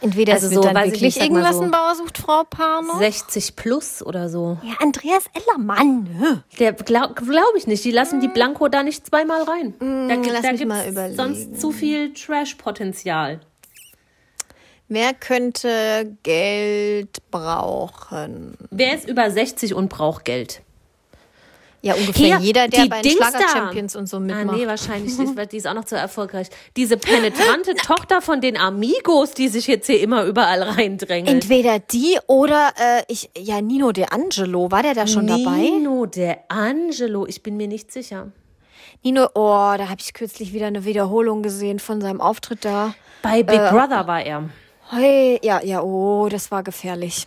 Entweder 0.00 0.34
Also 0.34 0.48
so, 0.48 0.60
ich 0.60 0.92
wirklich 0.92 1.16
mal 1.16 1.24
irgendwas 1.24 1.56
so 1.56 1.62
ein 1.62 1.70
Bauer 1.70 1.94
sucht 1.94 2.18
Frau 2.18 2.44
Paar 2.44 2.82
noch. 2.82 2.98
60 2.98 3.56
plus 3.56 4.02
oder 4.04 4.28
so. 4.28 4.58
Ja, 4.62 4.74
Andreas 4.80 5.24
Ellermann. 5.32 6.42
Der 6.58 6.72
glaube 6.72 7.14
glaub 7.14 7.54
ich 7.56 7.66
nicht. 7.66 7.84
Die 7.84 7.90
lassen 7.90 8.20
die 8.20 8.28
Blanco 8.28 8.68
da 8.68 8.82
nicht 8.82 9.06
zweimal 9.06 9.42
rein. 9.42 9.74
da 9.78 9.84
Mm, 9.84 10.22
lass 10.32 10.42
da 10.42 10.52
mich 10.52 10.66
mal 10.66 10.88
überlegen. 10.88 11.16
sonst 11.16 11.60
zu 11.60 11.72
viel 11.72 12.12
Trash-Potenzial. 12.14 13.40
Wer 14.88 15.14
könnte 15.14 16.16
Geld 16.22 17.18
brauchen? 17.30 18.56
Wer 18.70 18.94
ist 18.94 19.08
über 19.08 19.30
60 19.30 19.74
und 19.74 19.88
braucht 19.88 20.24
Geld? 20.24 20.62
Ja, 21.82 21.94
ungefähr 21.94 22.38
Hier, 22.38 22.38
jeder, 22.38 22.68
der 22.68 22.82
die 22.84 22.88
bei 22.88 23.02
den. 23.02 23.12
Schlager-Champions 23.12 23.94
und 23.96 24.08
so 24.08 24.16
Ah, 24.16 24.20
mitmacht. 24.20 24.56
nee, 24.58 24.66
wahrscheinlich 24.66 25.16
nicht, 25.18 25.36
weil 25.36 25.46
die 25.46 25.58
ist 25.58 25.66
auch 25.68 25.74
noch 25.74 25.84
zu 25.84 25.94
erfolgreich. 25.96 26.48
Diese 26.76 26.96
penetrante 26.96 27.74
Tochter 27.86 28.20
von 28.22 28.40
den 28.40 28.56
Amigos, 28.56 29.32
die 29.32 29.48
sich 29.48 29.66
jetzt 29.66 29.86
hier 29.86 30.00
immer 30.00 30.24
überall 30.24 30.62
reindrängelt. 30.62 31.32
Entweder 31.32 31.78
die 31.78 32.18
oder 32.26 32.72
äh, 32.78 33.02
ich, 33.08 33.30
ja, 33.38 33.60
Nino 33.60 33.92
De 33.92 34.06
Angelo, 34.10 34.70
war 34.70 34.82
der 34.82 34.94
da 34.94 35.06
schon 35.06 35.26
dabei? 35.26 35.58
Nino, 35.58 36.06
der 36.06 36.38
Angelo, 36.48 37.26
ich 37.26 37.42
bin 37.42 37.56
mir 37.56 37.68
nicht 37.68 37.92
sicher. 37.92 38.32
Nino, 39.04 39.26
oh, 39.34 39.74
da 39.78 39.88
habe 39.88 40.00
ich 40.00 40.12
kürzlich 40.14 40.52
wieder 40.52 40.66
eine 40.66 40.84
Wiederholung 40.84 41.42
gesehen 41.42 41.78
von 41.78 42.00
seinem 42.00 42.20
Auftritt 42.20 42.64
da. 42.64 42.94
Bei 43.22 43.42
Big 43.44 43.60
Äh, 43.60 43.70
Brother 43.70 44.06
war 44.08 44.22
er. 44.24 44.48
Hey, 44.90 45.38
ja, 45.42 45.62
ja, 45.62 45.82
oh, 45.82 46.28
das 46.28 46.50
war 46.50 46.62
gefährlich. 46.62 47.26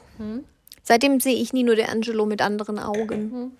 Seitdem 0.84 1.20
sehe 1.20 1.36
ich 1.36 1.54
Nino 1.54 1.76
De 1.76 1.86
Angelo 1.86 2.26
mit 2.26 2.42
anderen 2.42 2.80
Augen. 2.80 3.52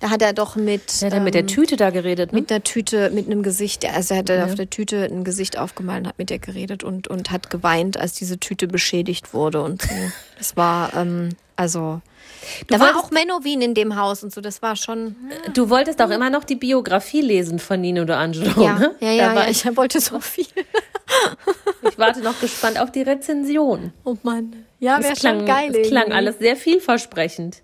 Da 0.00 0.10
hat 0.10 0.22
er 0.22 0.32
doch 0.32 0.54
mit, 0.54 1.00
Der 1.02 1.06
hat 1.08 1.14
ja 1.14 1.20
mit 1.20 1.34
der 1.34 1.40
ähm, 1.40 1.46
Tüte 1.48 1.76
da 1.76 1.90
geredet, 1.90 2.32
ne? 2.32 2.40
mit 2.40 2.52
einer 2.52 2.62
Tüte, 2.62 3.10
mit 3.10 3.26
einem 3.26 3.42
Gesicht, 3.42 3.84
also 3.84 4.14
er 4.14 4.20
hat 4.20 4.30
auf 4.30 4.54
der 4.54 4.70
Tüte 4.70 5.04
ein 5.04 5.24
Gesicht 5.24 5.58
aufgemalt 5.58 6.02
und 6.02 6.08
hat 6.08 6.18
mit 6.18 6.30
der 6.30 6.38
geredet 6.38 6.84
und, 6.84 7.08
und 7.08 7.32
hat 7.32 7.50
geweint, 7.50 7.96
als 7.98 8.12
diese 8.12 8.38
Tüte 8.38 8.68
beschädigt 8.68 9.34
wurde 9.34 9.60
und 9.62 9.82
so. 9.82 9.88
Das 10.38 10.56
war, 10.56 10.94
ähm, 10.94 11.30
also, 11.56 12.00
da 12.68 12.78
war 12.78 12.96
auch 12.96 13.10
Menowin 13.10 13.60
in 13.60 13.74
dem 13.74 13.96
Haus 13.96 14.22
und 14.22 14.32
so, 14.32 14.40
das 14.40 14.62
war 14.62 14.76
schon, 14.76 15.16
Du 15.52 15.68
wolltest 15.68 16.00
auch 16.00 16.10
immer 16.10 16.30
noch 16.30 16.44
die 16.44 16.54
Biografie 16.54 17.20
lesen 17.20 17.58
von 17.58 17.80
Nino 17.80 18.04
de 18.04 18.14
Angelo, 18.14 18.62
ja, 18.62 18.78
ne? 18.78 18.94
ja, 19.00 19.10
ja, 19.10 19.34
ja, 19.34 19.48
ich, 19.48 19.64
wollte 19.76 20.00
so 20.00 20.20
viel. 20.20 20.46
ich 21.82 21.98
warte 21.98 22.20
noch 22.20 22.40
gespannt 22.40 22.78
auf 22.78 22.92
die 22.92 23.02
Rezension. 23.02 23.92
Oh 24.04 24.16
Mann. 24.22 24.54
Ja, 24.78 25.02
wäre 25.02 25.14
Es 25.14 25.18
klang, 25.18 25.38
schon 25.38 25.46
geil. 25.46 25.74
es 25.74 25.88
klang 25.88 26.04
irgendwie. 26.04 26.16
alles 26.16 26.38
sehr 26.38 26.54
vielversprechend. 26.54 27.62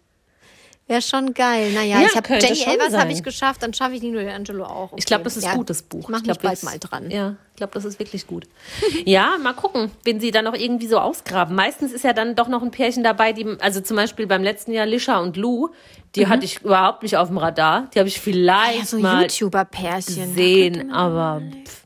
Wäre 0.86 1.00
schon 1.00 1.32
geil. 1.32 1.72
Naja, 1.72 2.00
Ja, 2.00 2.06
ich 2.06 2.14
habe 2.14 2.26
schon 2.28 2.36
Elvers 2.68 2.94
habe 2.94 3.10
ich 3.10 3.22
geschafft, 3.22 3.62
dann 3.62 3.72
schaffe 3.72 3.94
ich 3.94 4.02
Nino 4.02 4.18
Angelo 4.18 4.64
auch. 4.64 4.88
Ich 4.88 4.92
Okay. 4.92 5.04
glaube, 5.06 5.24
das 5.24 5.38
ist 5.38 5.44
ja, 5.44 5.54
gutes 5.54 5.80
Buch. 5.82 6.00
Ich 6.02 6.08
mache 6.08 6.22
ich 6.24 6.28
mich 6.28 6.38
bald 6.40 6.62
mal 6.62 6.78
dran. 6.78 7.10
Ja, 7.10 7.36
ich 7.52 7.56
glaube, 7.56 7.72
das 7.72 7.86
ist 7.86 7.98
wirklich 7.98 8.26
gut. 8.26 8.46
ja, 9.06 9.38
mal 9.42 9.54
gucken, 9.54 9.90
wenn 10.04 10.20
sie 10.20 10.30
dann 10.30 10.44
noch 10.44 10.52
irgendwie 10.54 10.86
so 10.86 10.98
ausgraben. 10.98 11.54
Meistens 11.56 11.92
ist 11.92 12.04
ja 12.04 12.12
dann 12.12 12.34
doch 12.36 12.48
noch 12.48 12.62
ein 12.62 12.70
Pärchen 12.70 13.02
dabei, 13.02 13.32
die, 13.32 13.46
also 13.60 13.80
zum 13.80 13.96
Beispiel 13.96 14.26
beim 14.26 14.42
letzten 14.42 14.72
Jahr 14.72 14.84
Lisha 14.84 15.18
und 15.20 15.38
Lou, 15.38 15.70
die 16.16 16.26
hatte 16.26 16.44
ich 16.44 16.60
überhaupt 16.60 17.02
nicht 17.02 17.16
auf 17.16 17.28
dem 17.28 17.38
Radar. 17.38 17.88
Die 17.94 17.98
habe 17.98 18.08
ich 18.08 18.20
vielleicht 18.20 18.74
Mhm. 18.74 18.78
Ja, 18.80 18.84
so 18.86 18.98
mal 18.98 19.22
YouTuber-Pärchen. 19.22 20.34
gesehen, 20.34 20.92
aber 20.92 21.40
pff, 21.66 21.84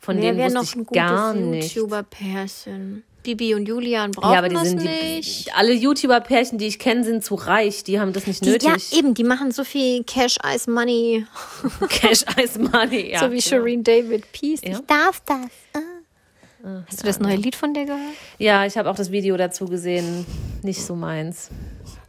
von 0.00 0.16
Wer 0.16 0.32
denen 0.32 0.38
wusste 0.44 0.54
noch 0.54 0.62
ich 0.64 0.76
ein 0.76 0.86
gar 0.86 1.34
gutes 1.34 1.46
nicht. 1.46 1.74
YouTuber-Pärchen? 1.74 3.04
Bibi 3.22 3.54
und 3.54 3.66
Julian 3.66 4.10
brauchen 4.12 4.32
Ja, 4.32 4.38
aber 4.38 4.48
die 4.48 4.54
das 4.54 4.68
sind 4.70 4.82
die, 4.82 4.88
nicht. 5.16 5.54
alle 5.54 5.72
YouTuber-Pärchen, 5.72 6.58
die 6.58 6.66
ich 6.66 6.78
kenne, 6.78 7.04
sind 7.04 7.24
zu 7.24 7.34
reich. 7.34 7.84
Die 7.84 8.00
haben 8.00 8.12
das 8.12 8.26
nicht 8.26 8.44
Die, 8.44 8.50
ja, 8.50 8.70
nötig. 8.72 8.96
eben, 8.96 9.14
die 9.14 9.24
machen 9.24 9.50
so 9.52 9.64
viel 9.64 10.04
Cash, 10.04 10.38
Ice, 10.54 10.70
Money, 10.70 11.26
Cash 11.88 12.24
Ice 12.42 12.58
Money. 12.58 13.10
Ja, 13.12 13.20
so 13.20 13.26
wie 13.26 13.38
genau. 13.38 13.40
Shireen 13.42 13.84
David. 13.84 14.30
Peace. 14.32 14.60
Ja. 14.64 14.72
Ich 14.72 14.80
darf 14.86 15.20
das. 15.26 15.38
Ah. 15.74 16.82
Hast 16.88 17.00
du 17.02 17.06
das 17.06 17.18
neue 17.20 17.36
Lied 17.36 17.56
von 17.56 17.72
der 17.72 17.84
gehört? 17.86 18.00
Ja, 18.38 18.66
ich 18.66 18.76
habe 18.76 18.90
auch 18.90 18.96
das 18.96 19.10
Video 19.10 19.36
dazu 19.36 19.64
gesehen. 19.66 20.26
Nicht 20.62 20.82
so 20.84 20.94
meins. 20.94 21.48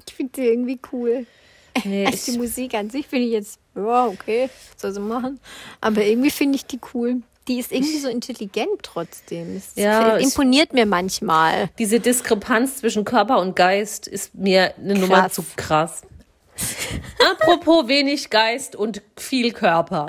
Ich 0.07 0.13
finde 0.13 0.33
die 0.35 0.41
irgendwie 0.47 0.79
cool. 0.91 1.25
Nee, 1.85 2.05
Also 2.11 2.33
die 2.33 2.37
Musik 2.37 2.73
an 2.73 2.89
sich 2.89 3.07
finde 3.07 3.27
ich 3.27 3.31
jetzt, 3.31 3.59
ja, 3.75 4.07
okay, 4.07 4.49
soll 4.75 4.91
sie 4.91 4.99
machen. 4.99 5.39
Aber 5.79 6.03
irgendwie 6.03 6.29
finde 6.31 6.57
ich 6.57 6.65
die 6.65 6.79
cool. 6.93 7.21
Die 7.47 7.59
ist 7.59 7.71
irgendwie 7.71 7.97
so 7.97 8.07
intelligent 8.07 8.83
trotzdem. 8.83 9.55
Das 9.55 9.71
Ja, 9.75 10.17
imponiert 10.17 10.73
mir 10.73 10.85
manchmal. 10.85 11.69
diese 11.79 11.99
Diskrepanz 11.99 12.77
zwischen 12.77 13.03
Körper 13.03 13.39
und 13.39 13.55
Geist 13.55 14.07
ist 14.07 14.35
mir 14.35 14.73
eine 14.77 14.95
Nummer 14.99 15.21
Krass. 15.21 15.33
zu 15.33 15.43
krass. 15.55 16.01
Apropos 17.31 17.87
wenig 17.87 18.29
Geist 18.29 18.75
und 18.75 19.01
viel 19.17 19.51
Körper. 19.53 20.05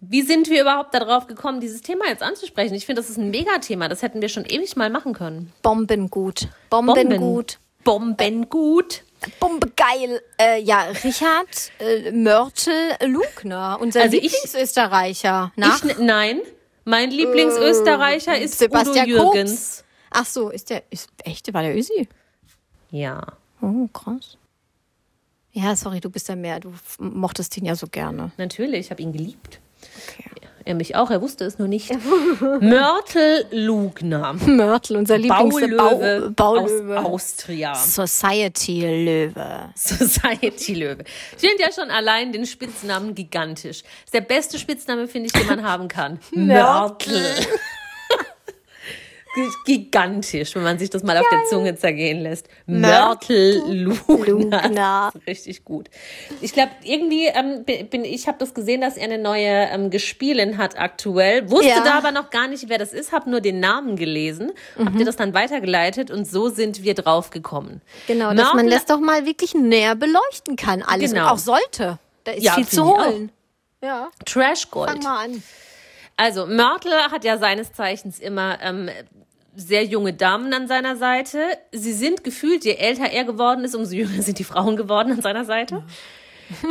Wie 0.00 0.22
sind 0.22 0.50
wir 0.50 0.62
überhaupt 0.62 0.92
darauf 0.94 1.28
gekommen, 1.28 1.60
dieses 1.60 1.80
Thema 1.80 2.06
jetzt 2.08 2.22
anzusprechen? 2.22 2.74
Ich 2.74 2.86
finde, 2.86 3.00
das 3.00 3.08
ist 3.08 3.18
ein 3.18 3.30
Megathema. 3.30 3.88
Das 3.88 4.02
hätten 4.02 4.20
wir 4.20 4.28
schon 4.28 4.44
ewig 4.44 4.74
mal 4.74 4.90
machen 4.90 5.14
können. 5.14 5.52
Bombengut. 5.62 6.48
Bombengut. 6.70 7.58
Bombengut. 7.84 9.04
Bombegeil. 9.40 10.20
Äh, 10.38 10.60
ja, 10.62 10.82
Richard 11.04 11.72
äh, 11.78 12.10
Mörtel 12.12 12.96
Lugner, 13.06 13.78
unser 13.80 14.02
Also 14.02 14.16
ich- 14.16 14.22
Lieblingsösterreicher. 14.24 15.52
Nach 15.56 15.84
Ich, 15.84 15.98
nein, 15.98 16.40
mein 16.84 17.10
Lieblingsösterreicher 17.10 18.38
ist 18.38 18.58
Sebastian 18.58 19.06
Udo 19.10 19.32
Jürgens. 19.34 19.84
Ach 20.10 20.26
so, 20.26 20.50
ist 20.50 20.70
der 20.70 20.82
ist 20.90 21.08
echt, 21.24 21.52
war 21.54 21.62
der 21.62 21.76
Ösi? 21.76 22.08
Ja. 22.90 23.22
Oh, 23.60 23.86
krass. 23.88 24.36
Ja, 25.52 25.76
sorry, 25.76 26.00
du 26.00 26.10
bist 26.10 26.28
ja 26.28 26.36
mehr, 26.36 26.60
du 26.60 26.72
mochtest 26.98 27.56
ihn 27.56 27.64
ja 27.66 27.74
so 27.76 27.86
gerne. 27.86 28.32
Natürlich, 28.38 28.86
ich 28.86 28.90
habe 28.90 29.02
ihn 29.02 29.12
geliebt. 29.12 29.60
Okay. 30.08 30.30
Er 30.64 30.74
mich 30.74 30.96
auch, 30.96 31.10
er 31.10 31.20
wusste 31.20 31.44
es 31.44 31.58
nur 31.58 31.68
nicht. 31.68 31.90
Mörtel 32.60 33.46
Lugner. 33.50 34.34
Mörtel, 34.34 34.96
unser 34.96 35.18
Lieblings 35.18 35.54
Baulöwe, 35.76 36.30
Bau, 36.30 36.56
aus 36.58 36.70
Austria. 37.04 37.74
Society-Löwe. 37.74 39.72
Society-Löwe. 39.74 41.04
Ich 41.36 41.48
finde 41.48 41.62
ja 41.62 41.72
schon 41.72 41.90
allein 41.90 42.32
den 42.32 42.46
Spitznamen 42.46 43.14
gigantisch. 43.14 43.82
Ist 44.04 44.14
der 44.14 44.20
beste 44.20 44.58
Spitzname, 44.58 45.08
finde 45.08 45.26
ich, 45.26 45.32
den 45.32 45.46
man 45.46 45.62
haben 45.64 45.88
kann. 45.88 46.18
Mörtel. 46.32 47.24
Gigantisch, 49.64 50.54
wenn 50.54 50.62
man 50.62 50.78
sich 50.78 50.90
das 50.90 51.02
mal 51.02 51.16
auf 51.16 51.26
der 51.30 51.44
Zunge 51.48 51.74
zergehen 51.76 52.20
lässt. 52.20 52.48
Mörtel 52.66 53.62
Lugner. 53.66 55.10
Ist 55.14 55.26
Richtig 55.26 55.64
gut. 55.64 55.88
Ich 56.40 56.52
glaube, 56.52 56.70
irgendwie 56.84 57.26
ähm, 57.26 57.64
bin 57.88 58.04
ich 58.04 58.28
habe 58.28 58.38
das 58.38 58.54
gesehen, 58.54 58.80
dass 58.80 58.96
er 58.96 59.04
eine 59.04 59.18
neue 59.18 59.46
ähm, 59.70 59.90
Gespielin 59.90 60.58
hat 60.58 60.78
aktuell. 60.78 61.50
Wusste 61.50 61.68
Ja. 61.68 61.82
da 61.84 61.98
aber 61.98 62.12
noch 62.12 62.30
gar 62.30 62.48
nicht, 62.48 62.68
wer 62.68 62.78
das 62.78 62.92
ist. 62.92 63.12
Habe 63.12 63.30
nur 63.30 63.40
den 63.40 63.60
Namen 63.60 63.96
gelesen. 63.96 64.52
Habt 64.78 64.98
ihr 64.98 65.04
das 65.06 65.16
dann 65.16 65.32
weitergeleitet 65.34 66.10
und 66.10 66.26
so 66.26 66.48
sind 66.48 66.82
wir 66.82 66.94
drauf 66.94 67.30
gekommen. 67.30 67.80
Genau, 68.06 68.34
dass 68.34 68.52
man 68.54 68.66
Mörtel- 68.66 68.70
das 68.70 68.86
doch 68.86 69.00
mal 69.00 69.24
wirklich 69.26 69.54
näher 69.54 69.94
beleuchten 69.94 70.56
kann, 70.56 70.82
alles. 70.82 71.12
Genau. 71.12 71.24
Und 71.26 71.30
auch 71.32 71.38
sollte. 71.38 71.98
Da 72.24 72.32
ist 72.32 72.42
Ja, 72.42 72.54
viel 72.54 72.66
zu 72.66 72.84
holen. 72.84 73.32
Ja, 73.82 74.10
Trash 74.24 74.70
Gold. 74.70 74.90
fang 74.90 75.02
mal 75.02 75.24
an. 75.24 75.42
Also 76.22 76.46
Mörtel 76.46 76.92
hat 77.10 77.24
ja 77.24 77.36
seines 77.36 77.72
Zeichens 77.72 78.20
immer 78.20 78.60
ähm, 78.62 78.88
sehr 79.56 79.84
junge 79.84 80.12
Damen 80.12 80.54
an 80.54 80.68
seiner 80.68 80.94
Seite. 80.94 81.38
Sie 81.72 81.92
sind 81.92 82.22
gefühlt, 82.22 82.64
je 82.64 82.74
älter 82.74 83.10
er 83.10 83.24
geworden 83.24 83.64
ist, 83.64 83.74
umso 83.74 83.92
jünger 83.96 84.22
sind 84.22 84.38
die 84.38 84.44
Frauen 84.44 84.76
geworden 84.76 85.10
an 85.10 85.20
seiner 85.20 85.44
Seite. 85.44 85.82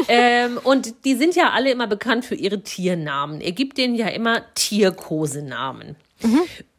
ähm, 0.07 0.57
und 0.63 1.03
die 1.03 1.15
sind 1.15 1.35
ja 1.35 1.49
alle 1.49 1.69
immer 1.69 1.87
bekannt 1.87 2.23
für 2.23 2.35
ihre 2.35 2.61
Tiernamen. 2.61 3.41
Er 3.41 3.51
gibt 3.51 3.77
denen 3.77 3.95
ja 3.95 4.07
immer 4.07 4.41
Tierkosenamen. 4.53 5.97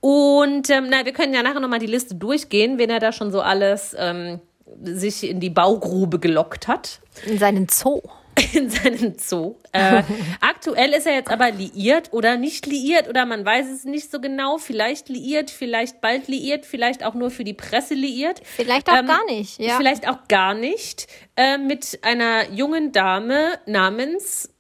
Und 0.01 0.71
ähm, 0.71 0.87
na, 0.89 1.05
wir 1.05 1.13
können 1.13 1.35
ja 1.35 1.43
nachher 1.43 1.61
nochmal 1.61 1.79
die 1.79 1.85
Liste 1.85 2.15
durchgehen, 2.15 2.79
wen 2.79 2.89
er 2.89 3.01
da 3.01 3.13
schon 3.13 3.33
so 3.33 3.43
alles 3.43 3.95
ähm, 3.99 4.41
sich 4.83 5.29
in 5.29 5.41
die 5.41 5.51
Baugrube 5.51 6.19
gelockt 6.19 6.69
hat 6.69 7.01
In 7.27 7.39
seinen 7.39 7.69
Zoo. 7.69 8.01
in 8.53 8.71
seinem 8.71 9.19
Zoo. 9.19 9.57
Äh, 9.73 10.03
aktuell 10.41 10.93
ist 10.93 11.07
er 11.07 11.15
jetzt 11.15 11.31
aber 11.31 11.51
liiert 11.51 12.13
oder 12.13 12.37
nicht 12.37 12.67
liiert 12.67 13.09
oder 13.09 13.27
man 13.27 13.45
weiß 13.45 13.69
es 13.69 13.85
nicht 13.85 14.11
so 14.11 14.21
genau. 14.21 14.59
Vielleicht 14.59 15.09
liiert, 15.09 15.51
vielleicht 15.51 16.01
bald 16.01 16.29
liiert, 16.29 16.65
vielleicht 16.67 17.05
auch 17.05 17.15
nur 17.15 17.31
für 17.31 17.45
die 17.45 17.55
Presse 17.55 17.95
liiert. 17.95 18.41
Vielleicht 18.45 18.89
auch 18.89 18.97
Ähm, 18.97 19.07
gar 19.07 19.25
nicht. 19.27 19.59
Ja. 19.59 19.77
Vielleicht 19.77 20.09
auch 20.09 20.29
gar 20.29 20.55
nicht. 20.55 21.07
Äh, 21.37 21.59
mit 21.59 21.99
einer 22.03 22.51
jungen 22.51 22.93
Dame 22.93 23.59
namens, 23.67 24.51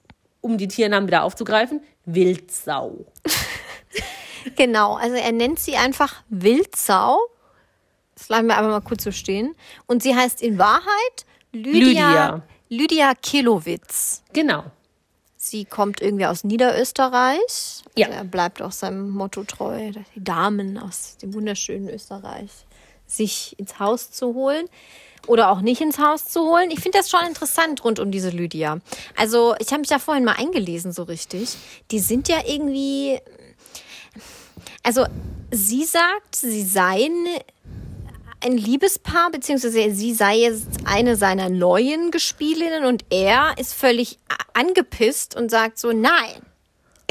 um 0.41 0.59
die 0.59 0.69
Tiernamen 0.69 1.07
wieder 1.07 1.25
aufzugreifen, 1.25 1.81
Wildsau. 2.05 3.07
Genau, 4.57 4.95
also 4.95 5.15
er 5.17 5.33
nennt 5.33 5.61
sie 5.61 5.77
einfach 5.77 6.23
Wildsau. 6.29 7.19
Das 8.17 8.29
lassen 8.29 8.47
wir 8.47 8.57
aber 8.57 8.69
mal 8.69 8.81
kurz 8.81 9.05
so 9.05 9.13
stehen. 9.13 9.55
Und 9.87 10.03
sie 10.03 10.15
heißt 10.15 10.43
in 10.43 10.59
Wahrheit 10.59 11.27
Lydia, 11.53 11.79
Lydia. 11.81 12.43
Lydia 12.73 13.13
Kilowitz. 13.15 14.23
Genau. 14.33 14.65
Sie 15.37 15.67
kommt 15.67 16.01
irgendwie 16.01 16.25
aus 16.25 16.43
Niederösterreich. 16.43 17.83
Ja. 17.99 18.07
Also 18.07 18.19
er 18.19 18.25
bleibt 18.25 18.63
auch 18.63 18.73
seinem 18.73 19.11
Motto 19.11 19.45
treu, 19.45 19.93
die 20.15 20.25
Damen 20.25 20.79
aus 20.79 21.19
dem 21.19 21.35
wunderschönen 21.35 21.91
Österreich 21.91 22.51
sich 23.07 23.59
ins 23.59 23.79
Haus 23.79 24.11
zu 24.11 24.33
holen 24.33 24.71
oder 25.27 25.51
auch 25.51 25.61
nicht 25.61 25.83
ins 25.83 25.99
Haus 25.99 26.29
zu 26.29 26.41
holen. 26.41 26.71
Ich 26.71 26.81
finde 26.81 26.97
das 26.97 27.11
schon 27.11 27.27
interessant 27.27 27.85
rund 27.85 27.99
um 27.99 28.11
diese 28.11 28.31
Lydia. 28.31 28.79
Also 29.19 29.55
ich 29.59 29.69
habe 29.69 29.81
mich 29.81 29.91
da 29.91 29.99
vorhin 29.99 30.25
mal 30.25 30.37
eingelesen 30.37 30.93
so 30.93 31.03
richtig. 31.03 31.55
Die 31.91 31.99
sind 31.99 32.27
ja 32.27 32.39
irgendwie, 32.47 33.21
also 34.83 35.05
sie 35.51 35.85
sagt, 35.85 36.37
sie 36.37 36.63
seien 36.63 37.27
ein 38.45 38.57
Liebespaar, 38.57 39.31
beziehungsweise 39.31 39.91
sie 39.95 40.15
sei 40.15 40.39
jetzt 40.39 40.67
eine 40.85 41.17
seiner 41.17 41.49
neuen 41.49 42.11
Gespielinnen 42.11 42.85
und 42.85 43.05
er 43.11 43.55
ist 43.59 43.75
völlig 43.75 44.19
angepisst 44.55 45.37
und 45.37 45.51
sagt 45.51 45.79
so, 45.79 45.93
nein. 45.93 46.43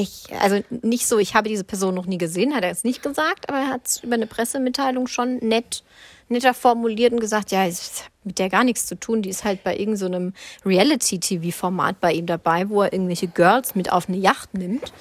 Ich, 0.01 0.23
also 0.39 0.61
nicht 0.81 1.07
so, 1.07 1.19
ich 1.19 1.35
habe 1.35 1.49
diese 1.49 1.63
Person 1.63 1.95
noch 1.95 2.05
nie 2.05 2.17
gesehen, 2.17 2.55
hat 2.55 2.63
er 2.63 2.69
jetzt 2.69 2.85
nicht 2.85 3.03
gesagt, 3.03 3.49
aber 3.49 3.59
er 3.59 3.67
hat 3.67 3.85
es 3.85 4.03
über 4.03 4.15
eine 4.15 4.27
Pressemitteilung 4.27 5.07
schon 5.07 5.37
nett, 5.37 5.83
netter 6.29 6.53
formuliert 6.53 7.13
und 7.13 7.19
gesagt, 7.19 7.51
ja, 7.51 7.65
es 7.65 8.01
hat 8.03 8.11
mit 8.23 8.39
der 8.39 8.49
gar 8.49 8.63
nichts 8.63 8.85
zu 8.85 8.99
tun. 8.99 9.21
Die 9.21 9.29
ist 9.29 9.43
halt 9.43 9.63
bei 9.63 9.75
irgendeinem 9.75 10.33
Reality-TV-Format 10.65 11.99
bei 11.99 12.13
ihm 12.13 12.25
dabei, 12.25 12.69
wo 12.69 12.83
er 12.83 12.93
irgendwelche 12.93 13.27
Girls 13.27 13.75
mit 13.75 13.91
auf 13.91 14.07
eine 14.07 14.17
Yacht 14.17 14.53
nimmt. 14.53 14.93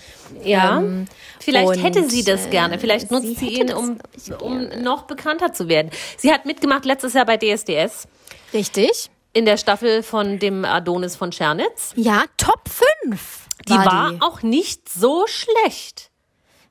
Ja. 0.42 0.78
Ähm, 0.78 1.06
Vielleicht 1.38 1.82
hätte 1.82 2.08
sie 2.08 2.24
das 2.24 2.46
äh, 2.46 2.50
gerne. 2.50 2.78
Vielleicht 2.78 3.10
nutzt 3.10 3.36
sie 3.38 3.48
ihn, 3.48 3.66
das, 3.68 3.76
um, 3.78 3.98
ich, 4.16 4.40
um 4.40 4.68
noch 4.82 5.02
bekannter 5.02 5.52
zu 5.52 5.68
werden. 5.68 5.90
Sie 6.16 6.32
hat 6.32 6.46
mitgemacht 6.46 6.84
letztes 6.84 7.12
Jahr 7.14 7.26
bei 7.26 7.36
DSDS 7.36 8.08
Richtig. 8.52 9.10
In 9.33 9.45
der 9.45 9.57
Staffel 9.57 10.03
von 10.03 10.38
dem 10.38 10.64
Adonis 10.64 11.16
von 11.16 11.33
Schernitz. 11.33 11.93
Ja, 11.97 12.25
Top 12.37 12.69
5. 12.69 13.47
Die 13.69 13.75
war 13.75 14.14
auch 14.21 14.43
nicht 14.43 14.88
so 14.88 15.27
schlecht. 15.27 16.11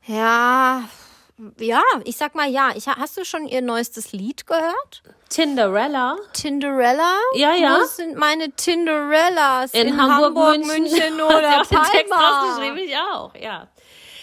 Ja, 0.06 0.84
ja, 1.60 1.82
ich 2.04 2.18
sag 2.18 2.36
mal 2.36 2.50
ja. 2.50 2.72
Ich, 2.76 2.88
hast 2.88 3.16
du 3.18 3.24
schon 3.24 3.48
ihr 3.48 3.62
neuestes 3.62 4.12
Lied 4.12 4.46
gehört? 4.46 5.04
Tinderella 5.30 6.18
Tinderella? 6.34 7.16
Ja, 7.36 7.54
ja. 7.54 7.80
Wo 7.80 7.86
sind 7.86 8.18
meine 8.18 8.52
Tinderellas? 8.52 9.74
in, 9.74 9.96
Hamburg, 10.02 10.34
München, 10.34 10.84
München 10.84 11.16
sie 11.16 11.22
oder 11.22 11.62
auch 11.62 11.66
den 11.66 11.84
Text 11.84 12.10
Palma? 12.10 12.42
rausgeschrieben, 12.42 12.80
ich 12.80 12.98
auch, 12.98 13.36
ja. 13.36 13.70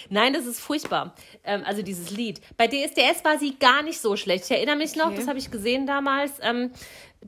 Nein, 0.09 0.33
das 0.33 0.47
ist 0.47 0.61
furchtbar. 0.61 1.15
Ähm, 1.43 1.63
also 1.65 1.83
dieses 1.83 2.11
Lied. 2.11 2.41
Bei 2.57 2.69
DSDS 2.69 3.25
war 3.25 3.39
sie 3.39 3.57
gar 3.59 3.83
nicht 3.83 4.01
so 4.01 4.17
schlecht. 4.17 4.45
Ich 4.45 4.51
erinnere 4.51 4.77
mich 4.77 4.95
noch, 4.95 5.13
das 5.15 5.27
habe 5.27 5.39
ich 5.39 5.51
gesehen 5.51 5.87
damals. 5.87 6.33
Ähm, 6.43 6.71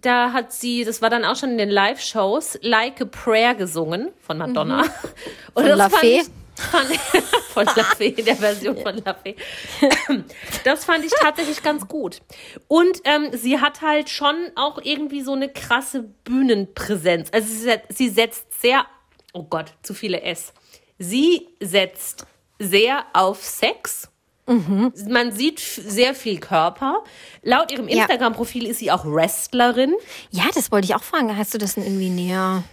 da 0.00 0.32
hat 0.32 0.52
sie, 0.52 0.84
das 0.84 1.02
war 1.02 1.11
dann 1.11 1.24
auch 1.24 1.37
schon 1.37 1.50
in 1.50 1.58
den 1.58 1.70
Live-Shows, 1.70 2.58
Like 2.62 3.00
a 3.00 3.04
Prayer 3.04 3.54
gesungen 3.54 4.11
von 4.20 4.38
Madonna. 4.38 4.84
Und 5.54 5.64
Mhm. 5.64 5.68
Von 5.68 5.78
La 5.78 5.88
fand 5.88 6.00
Fee? 6.00 6.22
Fand, 6.54 6.96
von 7.54 7.66
La 7.66 7.84
Fee, 7.84 8.12
der 8.12 8.37
Version 8.37 8.76
von 8.76 8.96
La 9.04 9.14
Fee. 9.14 9.37
Das 10.64 10.84
fand 10.84 11.04
ich 11.04 11.12
tatsächlich 11.20 11.62
ganz 11.62 11.87
gut. 11.87 12.20
Und 12.66 13.00
ähm, 13.04 13.30
sie 13.32 13.61
hat 13.61 13.80
halt 13.80 14.11
schon 14.11 14.34
auch 14.56 14.80
irgendwie 14.82 15.22
so 15.22 15.32
eine 15.32 15.48
krasse 15.48 16.02
Bühnenpräsenz. 16.24 17.28
Also 17.32 17.48
sie, 17.48 17.76
sie 17.88 18.08
setzt 18.08 18.61
sehr, 18.61 18.84
oh 19.32 19.44
Gott, 19.44 19.72
zu 19.82 19.94
viele 19.94 20.22
S. 20.22 20.52
Sie 20.98 21.48
setzt 21.61 22.26
sehr 22.58 23.04
auf 23.12 23.42
Sex. 23.44 24.08
Man 25.08 25.32
sieht 25.32 25.61
sehr 25.61 26.14
viel 26.14 26.40
Körper. 26.40 27.04
Laut 27.42 27.70
ihrem. 27.70 27.87
Instagram-Profil 27.88 28.66
ist 28.66 28.78
sie 28.78 28.90
auch 28.90 29.04
Wrestlerin. 29.04 29.94
Ja, 30.30 30.44
das 30.54 30.72
wollte 30.72 30.87
ich 30.87 30.94
auch 30.94 31.02
fragen. 31.02 31.37
Hast 31.37 31.54
du 31.54 31.58
das 31.58 31.74
denn 31.74 31.84
irgendwie 31.84 32.11
näher 32.11 32.64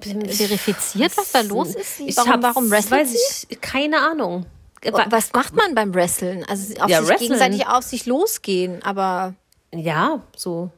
verifiziert, 0.00 1.16
was 1.16 1.32
da 1.32 1.40
los 1.42 1.74
ist? 1.74 2.00
Ich 2.00 2.16
warum, 2.16 2.42
warum 2.42 2.70
wrestelt 2.70 3.08
sie? 3.08 3.14
weiß 3.14 3.46
ich, 3.50 3.60
keine 3.60 3.98
Ahnung. 4.00 4.46
Wa- 4.84 5.06
Was 5.10 5.32
macht 5.32 5.54
man 5.54 5.74
beim 5.74 5.94
Wrestlen? 5.94 6.44
Also 6.48 6.74
auf 6.82 6.88
Ja, 6.90 7.00
sich 7.00 7.08
wrestlen. 7.10 7.28
gegenseitig 7.28 7.66
auf 7.68 7.84
sich 7.84 8.06
losgehen, 8.06 8.82
aber 8.82 9.34
Ja, 9.72 10.22
so. 10.36 10.70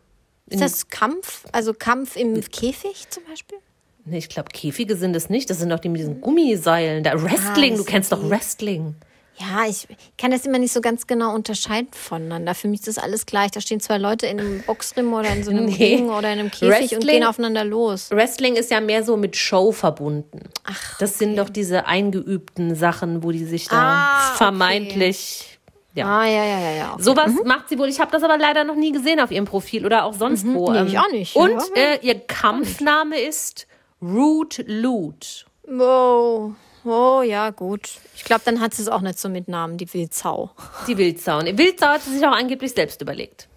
ist 0.48 0.60
das 0.60 0.88
Kampf? 0.88 1.44
Also 1.52 1.72
Kampf 1.72 2.16
im 2.16 2.38
Käfig 2.50 3.08
zum 3.10 3.22
Beispiel? 3.24 3.58
Nee, 4.04 4.18
ich 4.18 4.28
glaube, 4.28 4.50
Käfige 4.52 4.96
sind 4.96 5.16
es 5.16 5.30
nicht. 5.30 5.48
Das 5.48 5.58
sind 5.58 5.70
doch 5.70 5.80
die 5.80 5.88
mit 5.88 6.00
diesen 6.00 6.20
Gummiseilen. 6.20 7.02
Da 7.02 7.22
Wrestling, 7.22 7.76
das 7.76 7.84
du 7.84 7.90
kennst 7.90 8.12
doch. 8.12 8.28
Wrestling. 8.28 8.94
Ja, 9.36 9.66
ich 9.68 9.88
kann 10.16 10.30
das 10.30 10.46
immer 10.46 10.58
nicht 10.58 10.72
so 10.72 10.80
ganz 10.80 11.06
genau 11.08 11.34
unterscheiden 11.34 11.88
voneinander. 11.92 12.54
Für 12.54 12.68
mich 12.68 12.80
ist 12.80 12.88
das 12.88 12.98
alles 12.98 13.26
gleich. 13.26 13.50
Da 13.50 13.60
stehen 13.60 13.80
zwei 13.80 13.98
Leute 13.98 14.26
in 14.26 14.38
einem 14.38 14.62
Boxring 14.62 15.12
oder 15.12 15.30
in 15.30 15.42
so 15.42 15.50
einem 15.50 15.64
Nee. 15.76 15.96
Ring 15.96 16.08
oder 16.10 16.32
in 16.32 16.38
einem 16.38 16.50
Käfig 16.52 16.62
und 16.70 16.70
Wrestling- 16.70 17.00
gehen 17.08 17.24
aufeinander 17.24 17.64
los. 17.64 18.10
Wrestling 18.10 18.54
ist 18.54 18.70
ja 18.70 18.80
mehr 18.80 19.02
so 19.02 19.16
mit 19.16 19.36
Show 19.36 19.72
verbunden. 19.72 20.40
Ach, 20.64 20.98
das 20.98 21.18
sind 21.18 21.36
doch 21.36 21.48
diese 21.48 21.86
eingeübten 21.86 22.76
Sachen, 22.76 23.24
wo 23.24 23.32
die 23.32 23.44
sich 23.44 23.66
da 23.68 23.76
Ah, 23.76 24.28
okay. 24.28 24.36
vermeintlich. 24.38 25.58
Ja. 25.94 26.06
Ah, 26.06 26.26
ja, 26.26 26.44
ja, 26.44 26.58
ja, 26.60 26.70
ja. 26.72 26.92
Okay. 26.94 27.02
Sowas 27.02 27.32
macht 27.44 27.68
sie 27.68 27.78
wohl. 27.78 27.88
Ich 27.88 28.00
habe 28.00 28.10
das 28.10 28.22
aber 28.22 28.36
leider 28.38 28.64
noch 28.64 28.74
nie 28.76 28.92
gesehen 28.92 29.20
auf 29.20 29.30
ihrem 29.30 29.44
Profil 29.44 29.84
oder 29.86 30.04
auch 30.04 30.14
sonst 30.14 30.44
wo. 30.46 30.70
Nee, 30.72 30.78
Ähm, 30.78 30.86
ich 30.88 30.98
auch 30.98 31.10
nicht. 31.10 31.36
Und 31.36 31.50
Ja. 31.50 31.82
äh, 31.82 31.98
ihr 32.02 32.18
Kampfname 32.18 33.20
ist 33.20 33.66
Root 34.02 34.62
Loot. 34.66 35.46
Oh, 35.68 36.50
oh, 36.84 37.22
ja, 37.22 37.50
gut. 37.50 37.88
Ich 38.16 38.24
glaube, 38.24 38.42
dann 38.44 38.60
hat 38.60 38.74
sie 38.74 38.82
es 38.82 38.88
auch 38.88 39.00
nicht 39.00 39.18
so 39.18 39.28
mit 39.28 39.48
Namen, 39.48 39.76
die 39.76 39.92
Wildsau. 39.92 40.50
Die 40.86 40.96
Wildsau. 40.96 41.38
Und 41.38 41.58
Wildsau 41.58 41.86
hat 41.86 42.02
sie 42.02 42.14
sich 42.14 42.26
auch 42.26 42.32
angeblich 42.32 42.72
selbst 42.72 43.00
überlegt. 43.02 43.48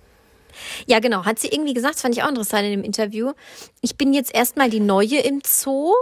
Ja, 0.85 0.99
genau. 0.99 1.25
Hat 1.25 1.39
sie 1.39 1.47
irgendwie 1.47 1.73
gesagt, 1.73 1.95
das 1.95 2.01
fand 2.01 2.15
ich 2.15 2.23
auch 2.23 2.29
interessant 2.29 2.65
in 2.65 2.71
dem 2.71 2.83
Interview. 2.83 3.33
Ich 3.81 3.97
bin 3.97 4.13
jetzt 4.13 4.33
erstmal 4.33 4.69
die 4.69 4.79
Neue 4.79 5.19
im 5.19 5.41
Zoo 5.45 5.93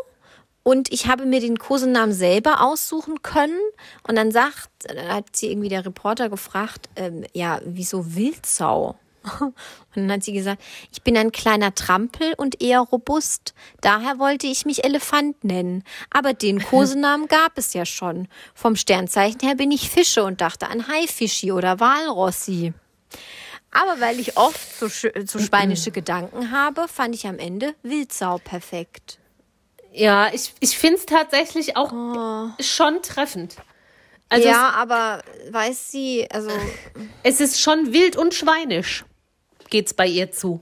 und 0.63 0.91
ich 0.91 1.07
habe 1.07 1.25
mir 1.25 1.39
den 1.39 1.59
Kosenamen 1.59 2.13
selber 2.13 2.61
aussuchen 2.61 3.21
können. 3.21 3.59
Und 4.07 4.15
dann 4.15 4.31
sagt, 4.31 4.69
dann 4.88 5.07
hat 5.09 5.35
sie 5.35 5.51
irgendwie 5.51 5.69
der 5.69 5.85
Reporter 5.85 6.29
gefragt, 6.29 6.89
ähm, 6.95 7.25
ja, 7.33 7.59
wieso 7.65 8.15
Wildsau? 8.15 8.95
Und 9.39 9.53
dann 9.95 10.11
hat 10.11 10.23
sie 10.23 10.33
gesagt, 10.33 10.61
ich 10.91 11.01
bin 11.01 11.17
ein 11.17 11.31
kleiner 11.31 11.73
Trampel 11.73 12.33
und 12.35 12.61
eher 12.61 12.81
robust. 12.81 13.53
Daher 13.81 14.19
wollte 14.19 14.45
ich 14.47 14.65
mich 14.65 14.83
Elefant 14.83 15.43
nennen. 15.43 15.83
Aber 16.09 16.33
den 16.33 16.61
Kosenamen 16.63 17.27
gab 17.27 17.57
es 17.57 17.73
ja 17.73 17.85
schon. 17.85 18.27
Vom 18.53 18.75
Sternzeichen 18.75 19.39
her 19.41 19.55
bin 19.55 19.71
ich 19.71 19.89
Fische 19.89 20.23
und 20.23 20.41
dachte 20.41 20.67
an 20.67 20.88
Haifischi 20.88 21.51
oder 21.51 21.79
Walrossi. 21.79 22.73
Aber 23.71 23.99
weil 23.99 24.19
ich 24.19 24.38
oft 24.38 24.79
so, 24.79 24.88
so 24.88 25.39
spanische 25.39 25.91
Gedanken 25.91 26.51
habe, 26.51 26.88
fand 26.88 27.13
ich 27.15 27.27
am 27.27 27.39
Ende 27.39 27.75
Wildsau 27.83 28.38
perfekt. 28.38 29.19
Ja, 29.91 30.29
ich, 30.33 30.53
ich 30.59 30.77
finde 30.77 30.97
es 30.97 31.05
tatsächlich 31.05 31.77
auch 31.77 31.91
oh. 31.91 32.49
schon 32.61 33.01
treffend. 33.01 33.55
Also 34.29 34.47
ja, 34.47 34.69
es, 34.69 34.75
aber 34.75 35.23
weiß 35.51 35.91
sie, 35.91 36.27
also. 36.31 36.49
Es 37.23 37.39
ist 37.39 37.61
schon 37.61 37.93
wild 37.93 38.15
und 38.15 38.33
schweinisch, 38.33 39.05
geht's 39.69 39.93
bei 39.93 40.08
ihr 40.08 40.32
zu. 40.32 40.62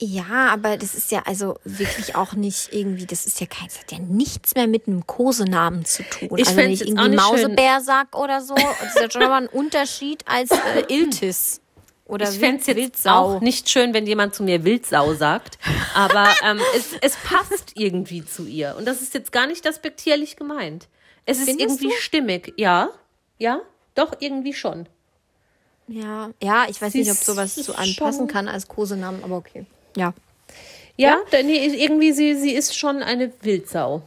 Ja, 0.00 0.50
aber 0.52 0.76
das 0.76 0.94
ist 0.94 1.10
ja 1.10 1.22
also 1.26 1.58
wirklich 1.64 2.14
auch 2.14 2.34
nicht 2.34 2.72
irgendwie, 2.72 3.04
das 3.04 3.26
ist 3.26 3.40
ja 3.40 3.46
kein, 3.46 3.66
das 3.66 3.80
hat 3.80 3.90
ja 3.90 3.98
nichts 3.98 4.54
mehr 4.54 4.68
mit 4.68 4.86
einem 4.86 5.04
Kosenamen 5.06 5.84
zu 5.84 6.04
tun. 6.04 6.28
Ich 6.36 6.46
also 6.46 6.56
wenn 6.56 6.70
ich 6.70 6.86
irgendwie 6.86 7.16
Mausebär 7.16 7.80
sag 7.80 8.16
oder 8.16 8.40
so, 8.40 8.54
das 8.54 8.94
ist 8.94 9.00
ja 9.00 9.10
schon 9.10 9.22
mal 9.22 9.42
ein 9.42 9.48
Unterschied 9.48 10.22
als 10.26 10.52
äh, 10.52 10.84
Iltis. 10.88 11.60
Oder 12.08 12.30
ich 12.30 12.38
fände 12.38 12.60
es 12.60 12.66
jetzt 12.68 13.06
auch 13.06 13.40
nicht 13.40 13.68
schön, 13.68 13.92
wenn 13.92 14.06
jemand 14.06 14.34
zu 14.34 14.42
mir 14.42 14.64
Wildsau 14.64 15.12
sagt, 15.14 15.58
aber 15.94 16.28
ähm, 16.42 16.58
es, 16.74 16.92
es 17.02 17.16
passt 17.16 17.72
irgendwie 17.74 18.24
zu 18.24 18.46
ihr. 18.46 18.76
Und 18.78 18.86
das 18.86 19.02
ist 19.02 19.12
jetzt 19.12 19.30
gar 19.30 19.46
nicht 19.46 19.64
despektierlich 19.64 20.36
gemeint. 20.36 20.88
Es 21.26 21.38
ist 21.38 21.50
Findest 21.50 21.68
irgendwie 21.68 21.88
du? 21.94 22.00
stimmig. 22.00 22.54
Ja, 22.56 22.88
ja, 23.36 23.60
doch, 23.94 24.12
irgendwie 24.20 24.54
schon. 24.54 24.88
Ja, 25.88 26.30
ja, 26.42 26.66
ich 26.68 26.80
weiß 26.80 26.92
Sie 26.92 27.00
nicht, 27.00 27.10
ob 27.10 27.16
sowas 27.16 27.54
zu 27.54 27.74
anpassen 27.76 28.28
kann 28.28 28.46
als 28.46 28.68
Kosenamen, 28.68 29.24
aber 29.24 29.36
okay. 29.36 29.64
Ja. 29.96 30.12
Ja, 30.96 31.18
ja? 31.30 31.42
Nee, 31.42 31.66
irgendwie, 31.66 32.12
sie, 32.12 32.34
sie 32.34 32.52
ist 32.52 32.76
schon 32.76 33.02
eine 33.02 33.32
Wildsau. 33.42 34.02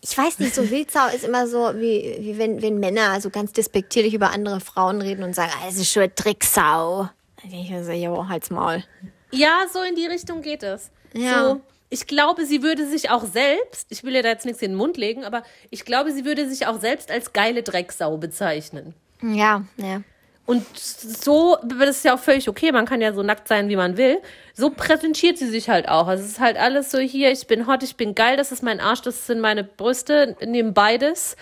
Ich 0.00 0.16
weiß 0.16 0.38
nicht, 0.38 0.54
so 0.54 0.70
Wildsau 0.70 1.08
ist 1.14 1.24
immer 1.24 1.46
so, 1.46 1.72
wie, 1.74 2.16
wie 2.20 2.38
wenn, 2.38 2.62
wenn 2.62 2.78
Männer 2.78 3.20
so 3.20 3.30
ganz 3.30 3.52
despektierlich 3.52 4.14
über 4.14 4.30
andere 4.30 4.60
Frauen 4.60 5.00
reden 5.02 5.24
und 5.24 5.34
sagen, 5.34 5.50
ah, 5.56 5.66
das 5.66 5.76
ist 5.76 5.90
schon 5.90 6.04
eine 6.04 6.12
Drecksau. 6.12 7.08
Dann 7.42 7.50
denke 7.50 7.78
ich 7.78 7.84
so, 7.84 7.92
jo, 7.92 8.28
halt's 8.28 8.50
Maul. 8.50 8.84
Ja, 9.32 9.64
so 9.72 9.82
in 9.82 9.94
die 9.94 10.06
Richtung 10.06 10.42
geht 10.42 10.62
es. 10.62 10.90
Ja. 11.12 11.48
So, 11.48 11.60
ich 11.88 12.06
glaube, 12.06 12.46
sie 12.46 12.62
würde 12.62 12.86
sich 12.86 13.10
auch 13.10 13.24
selbst, 13.24 13.86
ich 13.90 14.04
will 14.04 14.14
ihr 14.14 14.22
da 14.22 14.28
jetzt 14.28 14.46
nichts 14.46 14.62
in 14.62 14.72
den 14.72 14.76
Mund 14.76 14.96
legen, 14.96 15.24
aber 15.24 15.42
ich 15.70 15.84
glaube, 15.84 16.12
sie 16.12 16.24
würde 16.24 16.48
sich 16.48 16.66
auch 16.66 16.80
selbst 16.80 17.10
als 17.10 17.32
geile 17.32 17.62
Drecksau 17.62 18.16
bezeichnen. 18.16 18.94
Ja, 19.22 19.64
ja. 19.76 20.02
Und 20.46 20.66
so, 20.76 21.58
das 21.62 21.98
ist 21.98 22.04
ja 22.04 22.14
auch 22.14 22.18
völlig 22.18 22.48
okay, 22.48 22.72
man 22.72 22.84
kann 22.84 23.00
ja 23.00 23.12
so 23.12 23.22
nackt 23.22 23.46
sein, 23.46 23.68
wie 23.68 23.76
man 23.76 23.96
will. 23.96 24.20
So 24.52 24.70
präsentiert 24.70 25.38
sie 25.38 25.46
sich 25.46 25.68
halt 25.68 25.88
auch. 25.88 26.08
Also 26.08 26.24
es 26.24 26.30
ist 26.30 26.40
halt 26.40 26.56
alles 26.56 26.90
so 26.90 26.98
hier, 26.98 27.30
ich 27.30 27.46
bin 27.46 27.68
hot, 27.68 27.84
ich 27.84 27.96
bin 27.96 28.16
geil, 28.16 28.36
das 28.36 28.50
ist 28.50 28.60
mein 28.60 28.80
Arsch, 28.80 29.02
das 29.02 29.28
sind 29.28 29.40
meine 29.40 29.62
Brüste, 29.62 30.36
nehmen 30.44 30.74
beides. 30.74 31.36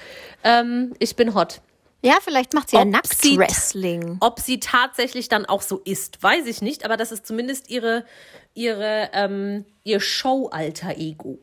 Ähm, 0.44 0.94
ich 0.98 1.16
bin 1.16 1.34
hot. 1.34 1.62
Ja, 2.02 2.18
vielleicht 2.22 2.52
macht 2.52 2.68
sie 2.68 2.76
ob 2.76 2.84
ja 2.84 2.90
Nackt-Wrestling. 2.90 4.18
Ob 4.20 4.40
sie 4.40 4.60
tatsächlich 4.60 5.30
dann 5.30 5.46
auch 5.46 5.62
so 5.62 5.78
ist, 5.78 6.22
weiß 6.22 6.46
ich 6.46 6.60
nicht, 6.60 6.84
aber 6.84 6.98
das 6.98 7.10
ist 7.10 7.26
zumindest 7.26 7.70
ihre, 7.70 8.04
ihre, 8.52 9.08
ähm, 9.14 9.64
ihr 9.84 10.00
Show-Alter-Ego. 10.00 11.38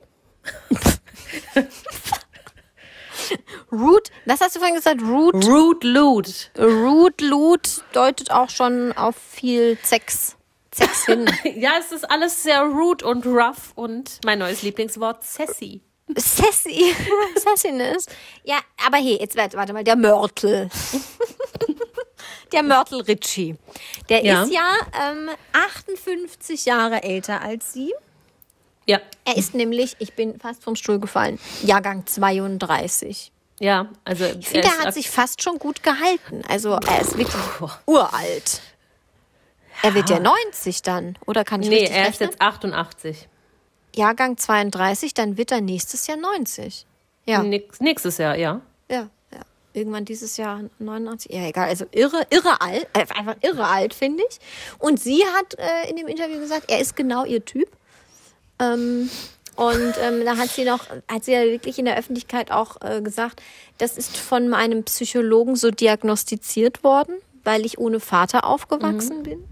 Root, 3.71 4.09
was 4.25 4.41
hast 4.41 4.55
du 4.55 4.59
vorhin 4.59 4.75
gesagt? 4.75 5.01
Root? 5.01 5.35
Root 5.45 5.83
Loot. 5.83 6.51
Root 6.57 7.21
Loot 7.21 7.83
deutet 7.93 8.31
auch 8.31 8.49
schon 8.49 8.93
auf 8.93 9.15
viel 9.15 9.77
Sex. 9.83 10.35
Sex 10.73 11.05
hin. 11.05 11.29
ja, 11.55 11.73
es 11.79 11.91
ist 11.91 12.09
alles 12.09 12.43
sehr 12.43 12.61
root 12.61 13.01
und 13.01 13.25
rough 13.25 13.71
und 13.75 14.19
mein 14.25 14.39
neues 14.39 14.61
Lieblingswort, 14.61 15.23
sassy. 15.23 15.81
Sassy. 16.15 16.93
Sassiness. 17.35 18.05
Ja, 18.43 18.59
aber 18.85 18.97
hey, 18.97 19.17
jetzt 19.19 19.35
warte, 19.35 19.57
warte 19.57 19.73
mal, 19.73 19.83
der 19.83 19.95
Mörtel. 19.95 20.69
der 22.51 22.63
Mörtel 22.63 23.01
Ritchie. 23.01 23.55
Der 24.09 24.23
ja. 24.23 24.43
ist 24.43 24.51
ja 24.51 24.75
ähm, 25.01 25.29
58 25.53 26.65
Jahre 26.65 27.03
älter 27.03 27.41
als 27.41 27.73
sie. 27.73 27.93
Ja. 28.85 28.99
Er 29.25 29.37
ist 29.37 29.55
nämlich, 29.55 29.95
ich 29.99 30.13
bin 30.13 30.39
fast 30.39 30.63
vom 30.63 30.75
Stuhl 30.75 30.99
gefallen, 30.99 31.39
Jahrgang 31.63 32.05
32. 32.05 33.31
Ja, 33.59 33.89
also. 34.03 34.25
Ich 34.25 34.49
finde, 34.49 34.67
er 34.67 34.79
hat 34.79 34.93
sich 34.93 35.09
fast 35.09 35.41
schon 35.41 35.57
gut 35.59 35.81
gehalten. 35.81 36.43
Also, 36.47 36.71
er 36.73 37.01
ist 37.01 37.17
wirklich 37.17 37.41
uralt. 37.85 38.61
Er 39.81 39.93
wird 39.93 40.09
ja 40.09 40.19
90 40.19 40.81
dann, 40.81 41.17
oder 41.25 41.43
kann 41.43 41.61
ich 41.61 41.69
Nee, 41.69 41.85
er 41.85 42.09
ist 42.09 42.19
jetzt 42.19 42.41
88. 42.41 43.27
Jahrgang 43.95 44.37
32, 44.37 45.13
dann 45.13 45.37
wird 45.37 45.51
er 45.51 45.61
nächstes 45.61 46.07
Jahr 46.07 46.17
90. 46.17 46.85
Ja. 47.25 47.43
nächstes 47.43 48.17
Jahr, 48.17 48.37
ja. 48.37 48.61
Ja, 48.89 49.09
ja. 49.31 49.39
Irgendwann 49.73 50.05
dieses 50.05 50.37
Jahr 50.37 50.61
89. 50.79 51.31
Ja, 51.31 51.47
egal. 51.47 51.67
Also 51.69 51.85
irre, 51.91 52.25
irre 52.29 52.61
alt. 52.61 52.87
Äh, 52.93 53.05
einfach 53.13 53.35
irre 53.41 53.67
alt, 53.67 53.93
finde 53.93 54.23
ich. 54.29 54.39
Und 54.79 54.99
sie 54.99 55.23
hat 55.35 55.57
äh, 55.57 55.89
in 55.89 55.95
dem 55.95 56.07
Interview 56.07 56.39
gesagt, 56.39 56.69
er 56.69 56.79
ist 56.79 56.95
genau 56.95 57.25
ihr 57.25 57.43
Typ. 57.43 57.69
Ähm, 58.59 59.09
und 59.55 59.93
ähm, 60.01 60.25
da 60.25 60.37
hat 60.37 60.49
sie 60.49 60.65
noch, 60.65 60.81
hat 61.07 61.23
sie 61.23 61.31
ja 61.31 61.43
wirklich 61.43 61.79
in 61.79 61.85
der 61.85 61.97
Öffentlichkeit 61.97 62.51
auch 62.51 62.77
äh, 62.81 63.01
gesagt, 63.01 63.41
das 63.77 63.97
ist 63.97 64.17
von 64.17 64.49
meinem 64.49 64.83
Psychologen 64.83 65.55
so 65.55 65.71
diagnostiziert 65.71 66.83
worden, 66.83 67.15
weil 67.43 67.65
ich 67.65 67.77
ohne 67.77 67.99
Vater 67.99 68.45
aufgewachsen 68.45 69.19
mhm. 69.19 69.23
bin. 69.23 69.43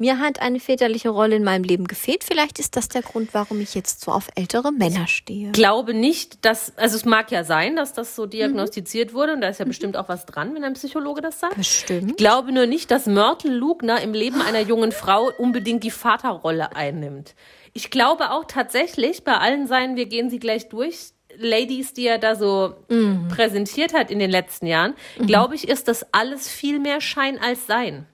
Mir 0.00 0.20
hat 0.20 0.40
eine 0.40 0.60
väterliche 0.60 1.08
Rolle 1.08 1.34
in 1.34 1.42
meinem 1.42 1.64
Leben 1.64 1.88
gefehlt. 1.88 2.22
Vielleicht 2.22 2.60
ist 2.60 2.76
das 2.76 2.88
der 2.88 3.02
Grund, 3.02 3.30
warum 3.34 3.60
ich 3.60 3.74
jetzt 3.74 4.02
so 4.02 4.12
auf 4.12 4.28
ältere 4.36 4.70
Männer 4.70 5.08
stehe. 5.08 5.48
Ich 5.48 5.52
glaube 5.52 5.92
nicht, 5.92 6.44
dass, 6.44 6.72
also 6.76 6.94
es 6.94 7.04
mag 7.04 7.32
ja 7.32 7.42
sein, 7.42 7.74
dass 7.74 7.94
das 7.94 8.14
so 8.14 8.26
diagnostiziert 8.26 9.10
mhm. 9.10 9.16
wurde 9.16 9.32
und 9.32 9.40
da 9.40 9.48
ist 9.48 9.58
ja 9.58 9.64
mhm. 9.64 9.70
bestimmt 9.70 9.96
auch 9.96 10.08
was 10.08 10.24
dran, 10.24 10.54
wenn 10.54 10.62
ein 10.62 10.74
Psychologe 10.74 11.20
das 11.20 11.40
sagt. 11.40 11.56
Bestimmt. 11.56 12.12
Ich 12.12 12.16
glaube 12.16 12.52
nur 12.52 12.66
nicht, 12.66 12.92
dass 12.92 13.06
Myrtle 13.06 13.50
Lugner 13.52 14.00
im 14.00 14.12
Leben 14.12 14.40
einer 14.40 14.60
jungen 14.60 14.92
Frau 14.92 15.32
unbedingt 15.36 15.82
die 15.82 15.90
Vaterrolle 15.90 16.76
einnimmt. 16.76 17.34
Ich 17.78 17.90
glaube 17.90 18.32
auch 18.32 18.44
tatsächlich, 18.44 19.22
bei 19.22 19.34
allen 19.34 19.68
seinen, 19.68 19.94
wir 19.94 20.06
gehen 20.06 20.30
sie 20.30 20.40
gleich 20.40 20.68
durch, 20.68 21.12
Ladies, 21.36 21.92
die 21.92 22.08
er 22.08 22.18
da 22.18 22.34
so 22.34 22.74
mhm. 22.88 23.28
präsentiert 23.28 23.94
hat 23.94 24.10
in 24.10 24.18
den 24.18 24.32
letzten 24.32 24.66
Jahren, 24.66 24.94
mhm. 25.16 25.28
glaube 25.28 25.54
ich, 25.54 25.68
ist 25.68 25.86
das 25.86 26.04
alles 26.12 26.48
viel 26.48 26.80
mehr 26.80 27.00
Schein 27.00 27.38
als 27.38 27.68
Sein. 27.68 28.04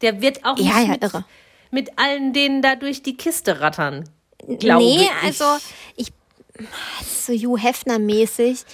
Der 0.00 0.20
wird 0.20 0.44
auch 0.44 0.58
ja, 0.58 0.64
nicht 0.64 0.86
ja, 0.86 0.88
mit, 0.88 1.02
irre. 1.04 1.24
mit 1.70 1.90
allen 1.96 2.32
denen 2.32 2.60
da 2.60 2.74
durch 2.74 3.04
die 3.04 3.16
Kiste 3.16 3.60
rattern. 3.60 4.10
Glaube 4.58 4.82
nee, 4.82 5.02
ich. 5.04 5.22
also 5.22 5.44
ich 5.94 6.08
so 7.00 7.32
Hugh 7.32 7.56
Hefner 7.56 8.00
mäßig. 8.00 8.64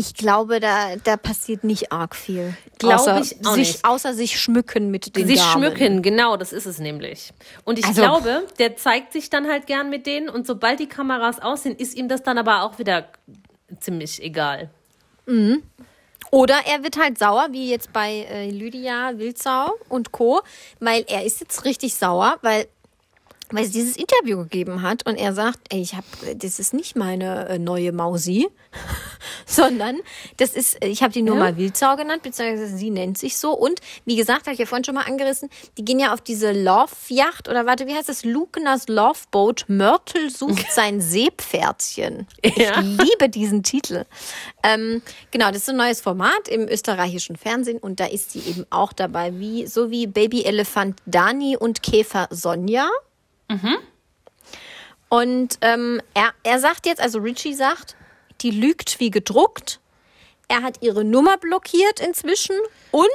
Ich 0.00 0.14
glaube, 0.14 0.60
da, 0.60 0.94
da 1.02 1.16
passiert 1.16 1.64
nicht 1.64 1.90
arg 1.90 2.14
viel. 2.14 2.56
Glaube 2.78 3.20
ich 3.20 3.44
auch 3.44 3.54
sich, 3.54 3.66
nicht. 3.72 3.84
Außer 3.84 4.14
sich 4.14 4.38
schmücken 4.38 4.92
mit 4.92 5.16
den 5.16 5.26
Sich 5.26 5.40
Damen. 5.40 5.64
schmücken, 5.64 6.02
genau, 6.02 6.36
das 6.36 6.52
ist 6.52 6.66
es 6.66 6.78
nämlich. 6.78 7.32
Und 7.64 7.80
ich 7.80 7.84
also, 7.84 8.02
glaube, 8.02 8.46
der 8.60 8.76
zeigt 8.76 9.12
sich 9.12 9.28
dann 9.28 9.48
halt 9.48 9.66
gern 9.66 9.90
mit 9.90 10.06
denen 10.06 10.28
und 10.28 10.46
sobald 10.46 10.78
die 10.78 10.86
Kameras 10.86 11.42
aus 11.42 11.64
sind, 11.64 11.80
ist 11.80 11.96
ihm 11.96 12.06
das 12.06 12.22
dann 12.22 12.38
aber 12.38 12.62
auch 12.62 12.78
wieder 12.78 13.08
ziemlich 13.80 14.22
egal. 14.22 14.70
Mhm. 15.26 15.64
Oder 16.30 16.60
er 16.66 16.84
wird 16.84 16.96
halt 16.96 17.18
sauer, 17.18 17.48
wie 17.50 17.68
jetzt 17.68 17.92
bei 17.92 18.24
äh, 18.30 18.50
Lydia 18.50 19.18
Wildsau 19.18 19.72
und 19.88 20.12
Co., 20.12 20.42
weil 20.78 21.04
er 21.08 21.24
ist 21.24 21.40
jetzt 21.40 21.64
richtig 21.64 21.96
sauer, 21.96 22.38
weil 22.42 22.68
weil 23.50 23.64
sie 23.64 23.72
dieses 23.72 23.96
Interview 23.96 24.38
gegeben 24.38 24.82
hat 24.82 25.06
und 25.06 25.16
er 25.16 25.32
sagt, 25.32 25.58
ey, 25.70 25.80
ich 25.80 25.94
habe, 25.94 26.06
das 26.36 26.58
ist 26.58 26.74
nicht 26.74 26.96
meine 26.96 27.48
äh, 27.48 27.58
neue 27.58 27.92
Mausi, 27.92 28.48
sondern 29.46 29.98
das 30.36 30.50
ist, 30.50 30.82
ich 30.84 31.02
habe 31.02 31.12
die 31.12 31.22
nur 31.22 31.36
ja. 31.36 31.44
mal 31.44 31.56
Wildsau 31.56 31.96
genannt, 31.96 32.22
beziehungsweise 32.22 32.76
sie 32.76 32.90
nennt 32.90 33.18
sich 33.18 33.36
so. 33.36 33.52
Und 33.52 33.80
wie 34.04 34.16
gesagt, 34.16 34.42
habe 34.42 34.52
ich 34.52 34.58
ja 34.58 34.66
vorhin 34.66 34.84
schon 34.84 34.94
mal 34.94 35.04
angerissen, 35.04 35.48
die 35.76 35.84
gehen 35.84 35.98
ja 35.98 36.12
auf 36.12 36.20
diese 36.20 36.52
Love-Yacht 36.52 37.48
oder 37.48 37.66
warte, 37.66 37.86
wie 37.86 37.94
heißt 37.94 38.08
das? 38.08 38.24
Lugnas 38.24 38.88
Loveboat. 38.88 39.64
Mörtel 39.68 40.30
sucht 40.30 40.66
sein 40.72 41.00
Seepferdchen. 41.00 42.26
Ja. 42.42 42.80
Ich 42.80 42.86
liebe 42.98 43.28
diesen 43.28 43.62
Titel. 43.62 44.04
Ähm, 44.62 45.02
genau, 45.30 45.48
das 45.48 45.62
ist 45.62 45.70
ein 45.70 45.76
neues 45.76 46.00
Format 46.00 46.48
im 46.48 46.68
österreichischen 46.68 47.36
Fernsehen 47.36 47.78
und 47.78 48.00
da 48.00 48.06
ist 48.06 48.32
sie 48.32 48.40
eben 48.40 48.66
auch 48.70 48.92
dabei, 48.92 49.38
wie 49.38 49.66
so 49.66 49.90
wie 49.90 50.06
Baby 50.06 50.44
Elefant 50.44 50.96
Dani 51.06 51.56
und 51.56 51.82
Käfer 51.82 52.28
Sonja. 52.30 52.88
Mhm. 53.48 53.78
Und 55.08 55.58
ähm, 55.62 56.00
er, 56.14 56.32
er 56.42 56.60
sagt 56.60 56.86
jetzt, 56.86 57.00
also 57.00 57.18
Richie 57.18 57.54
sagt, 57.54 57.96
die 58.40 58.50
lügt 58.50 59.00
wie 59.00 59.10
gedruckt. 59.10 59.80
Er 60.48 60.62
hat 60.62 60.82
ihre 60.82 61.04
Nummer 61.04 61.36
blockiert 61.36 62.00
inzwischen. 62.00 62.56
Und 62.90 63.06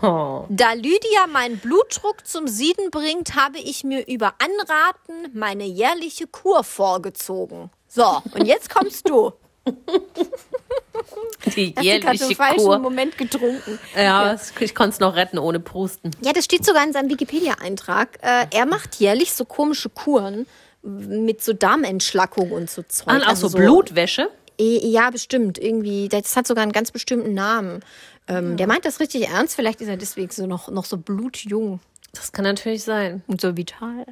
da 0.48 0.72
Lydia 0.74 1.26
meinen 1.32 1.58
Blutdruck 1.58 2.26
zum 2.26 2.46
Sieden 2.46 2.90
bringt, 2.90 3.34
habe 3.34 3.58
ich 3.58 3.82
mir 3.82 4.06
über 4.06 4.34
Anraten 4.38 5.36
meine 5.36 5.64
jährliche 5.64 6.26
Kur 6.28 6.62
vorgezogen. 6.62 7.70
So, 7.88 8.22
und 8.34 8.46
jetzt 8.46 8.70
kommst 8.70 9.08
du. 9.08 9.32
Die 11.56 11.74
du 11.74 11.80
gerade 11.80 11.80
im 11.80 11.82
jährliche 11.84 12.34
falschen 12.34 12.58
Kur. 12.58 12.78
Moment 12.78 13.16
getrunken. 13.16 13.78
Ja, 13.96 14.36
ich 14.60 14.74
konnte 14.74 14.90
es 14.94 15.00
noch 15.00 15.14
retten 15.16 15.38
ohne 15.38 15.60
Prusten. 15.60 16.10
Ja, 16.20 16.32
das 16.32 16.44
steht 16.44 16.64
sogar 16.64 16.84
in 16.84 16.92
seinem 16.92 17.08
Wikipedia-Eintrag. 17.10 18.18
Äh, 18.22 18.46
er 18.50 18.66
macht 18.66 18.96
jährlich 18.96 19.32
so 19.32 19.44
komische 19.44 19.88
Kuren 19.88 20.46
mit 20.82 21.42
so 21.42 21.52
Darmentschlackung 21.52 22.52
und 22.52 22.70
so 22.70 22.82
Zeug. 22.82 23.14
Und 23.14 23.22
auch 23.22 23.28
Also 23.28 23.48
so 23.48 23.58
Blutwäsche. 23.58 24.28
Eh, 24.58 24.80
Ja, 24.86 25.10
bestimmt. 25.10 25.58
Irgendwie, 25.58 26.08
das 26.08 26.36
hat 26.36 26.46
sogar 26.46 26.62
einen 26.62 26.72
ganz 26.72 26.90
bestimmten 26.90 27.34
Namen. 27.34 27.80
Ähm, 28.26 28.56
Der 28.56 28.66
meint 28.66 28.84
das 28.84 29.00
richtig 29.00 29.28
ernst. 29.28 29.54
Vielleicht 29.54 29.80
ist 29.80 29.88
er 29.88 29.96
deswegen 29.96 30.30
so 30.30 30.46
noch, 30.46 30.68
noch 30.68 30.84
so 30.84 30.96
blutjung 30.98 31.80
Das 32.12 32.32
kann 32.32 32.44
natürlich 32.44 32.84
sein. 32.84 33.22
und 33.26 33.40
so 33.40 33.56
vital. 33.56 34.04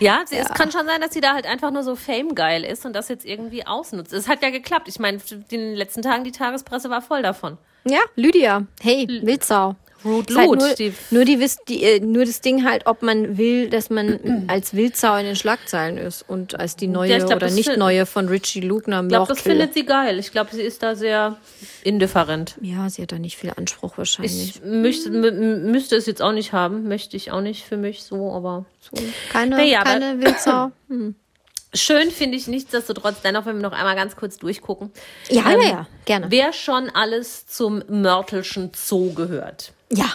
Ja, 0.00 0.22
sie, 0.26 0.36
es 0.36 0.48
kann 0.48 0.70
schon 0.72 0.86
sein, 0.86 1.00
dass 1.00 1.14
sie 1.14 1.20
da 1.20 1.34
halt 1.34 1.46
einfach 1.46 1.70
nur 1.70 1.82
so 1.82 1.96
Fame-geil 1.96 2.64
ist 2.64 2.84
und 2.84 2.94
das 2.94 3.08
jetzt 3.08 3.24
irgendwie 3.24 3.66
ausnutzt. 3.66 4.12
Es 4.12 4.28
hat 4.28 4.42
ja 4.42 4.50
geklappt. 4.50 4.88
Ich 4.88 4.98
meine, 4.98 5.18
in 5.30 5.44
den 5.48 5.74
letzten 5.74 6.02
Tagen, 6.02 6.24
die 6.24 6.32
Tagespresse 6.32 6.90
war 6.90 7.02
voll 7.02 7.22
davon. 7.22 7.58
Ja, 7.84 8.00
Lydia. 8.16 8.66
Hey, 8.80 9.06
Wildsau. 9.22 9.76
Rude 10.04 10.32
Ist 10.32 10.38
halt 10.38 10.48
Loot, 10.50 10.58
nur, 10.58 10.74
die- 10.74 10.92
nur, 11.10 11.24
die, 11.24 11.50
die, 11.68 11.82
äh, 11.84 12.00
nur 12.00 12.24
das 12.24 12.40
Ding 12.40 12.64
halt, 12.64 12.86
ob 12.86 13.02
man 13.02 13.38
will, 13.38 13.68
dass 13.70 13.90
man 13.90 14.44
als 14.48 14.74
Wildsau 14.74 15.16
in 15.16 15.24
den 15.24 15.36
Schlagzeilen 15.36 15.96
ist 15.98 16.24
und 16.28 16.58
als 16.58 16.76
die 16.76 16.86
neue 16.88 17.10
Ja, 17.10 17.18
glaub, 17.18 17.36
oder 17.36 17.50
nicht 17.50 17.76
neue 17.76 18.06
von 18.06 18.28
Richie 18.28 18.60
Lugner 18.60 19.02
Ich 19.02 19.08
glaube, 19.08 19.28
das 19.28 19.40
findet 19.40 19.74
sie 19.74 19.84
geil. 19.86 20.18
Ich 20.18 20.30
glaube, 20.32 20.50
sie 20.54 20.62
ist 20.62 20.82
da 20.82 20.94
sehr 20.94 21.38
indifferent. 21.82 22.56
Ja, 22.60 22.88
sie 22.90 23.02
hat 23.02 23.12
da 23.12 23.18
nicht 23.18 23.36
viel 23.36 23.52
Anspruch 23.56 23.98
wahrscheinlich. 23.98 24.56
Ich 24.56 24.62
möchte, 24.64 25.08
m- 25.08 25.70
müsste 25.70 25.96
es 25.96 26.06
jetzt 26.06 26.22
auch 26.22 26.32
nicht 26.32 26.52
haben. 26.52 26.88
Möchte 26.88 27.16
ich 27.16 27.30
auch 27.32 27.40
nicht 27.40 27.64
für 27.64 27.76
mich 27.76 28.02
so, 28.04 28.32
aber 28.32 28.64
so. 28.80 28.96
keine 29.30 29.56
Naja, 29.56 29.82
keine 29.82 30.20
Wildsau. 30.20 30.70
Schön 31.76 32.12
finde 32.12 32.36
ich 32.36 32.46
nichtsdestotrotz, 32.46 33.16
dennoch, 33.24 33.46
wenn 33.46 33.56
wir 33.56 33.62
noch 33.62 33.72
einmal 33.76 33.96
ganz 33.96 34.14
kurz 34.14 34.38
durchgucken. 34.38 34.92
Ja, 35.28 35.50
Ähm, 35.50 35.60
ja, 35.60 35.68
ja, 35.68 35.86
gerne. 36.04 36.26
Wer 36.30 36.52
schon 36.52 36.88
alles 36.90 37.48
zum 37.48 37.82
Mörtelschen 37.88 38.70
Zoo 38.76 39.12
gehört? 39.12 39.72
Ja. 39.92 40.06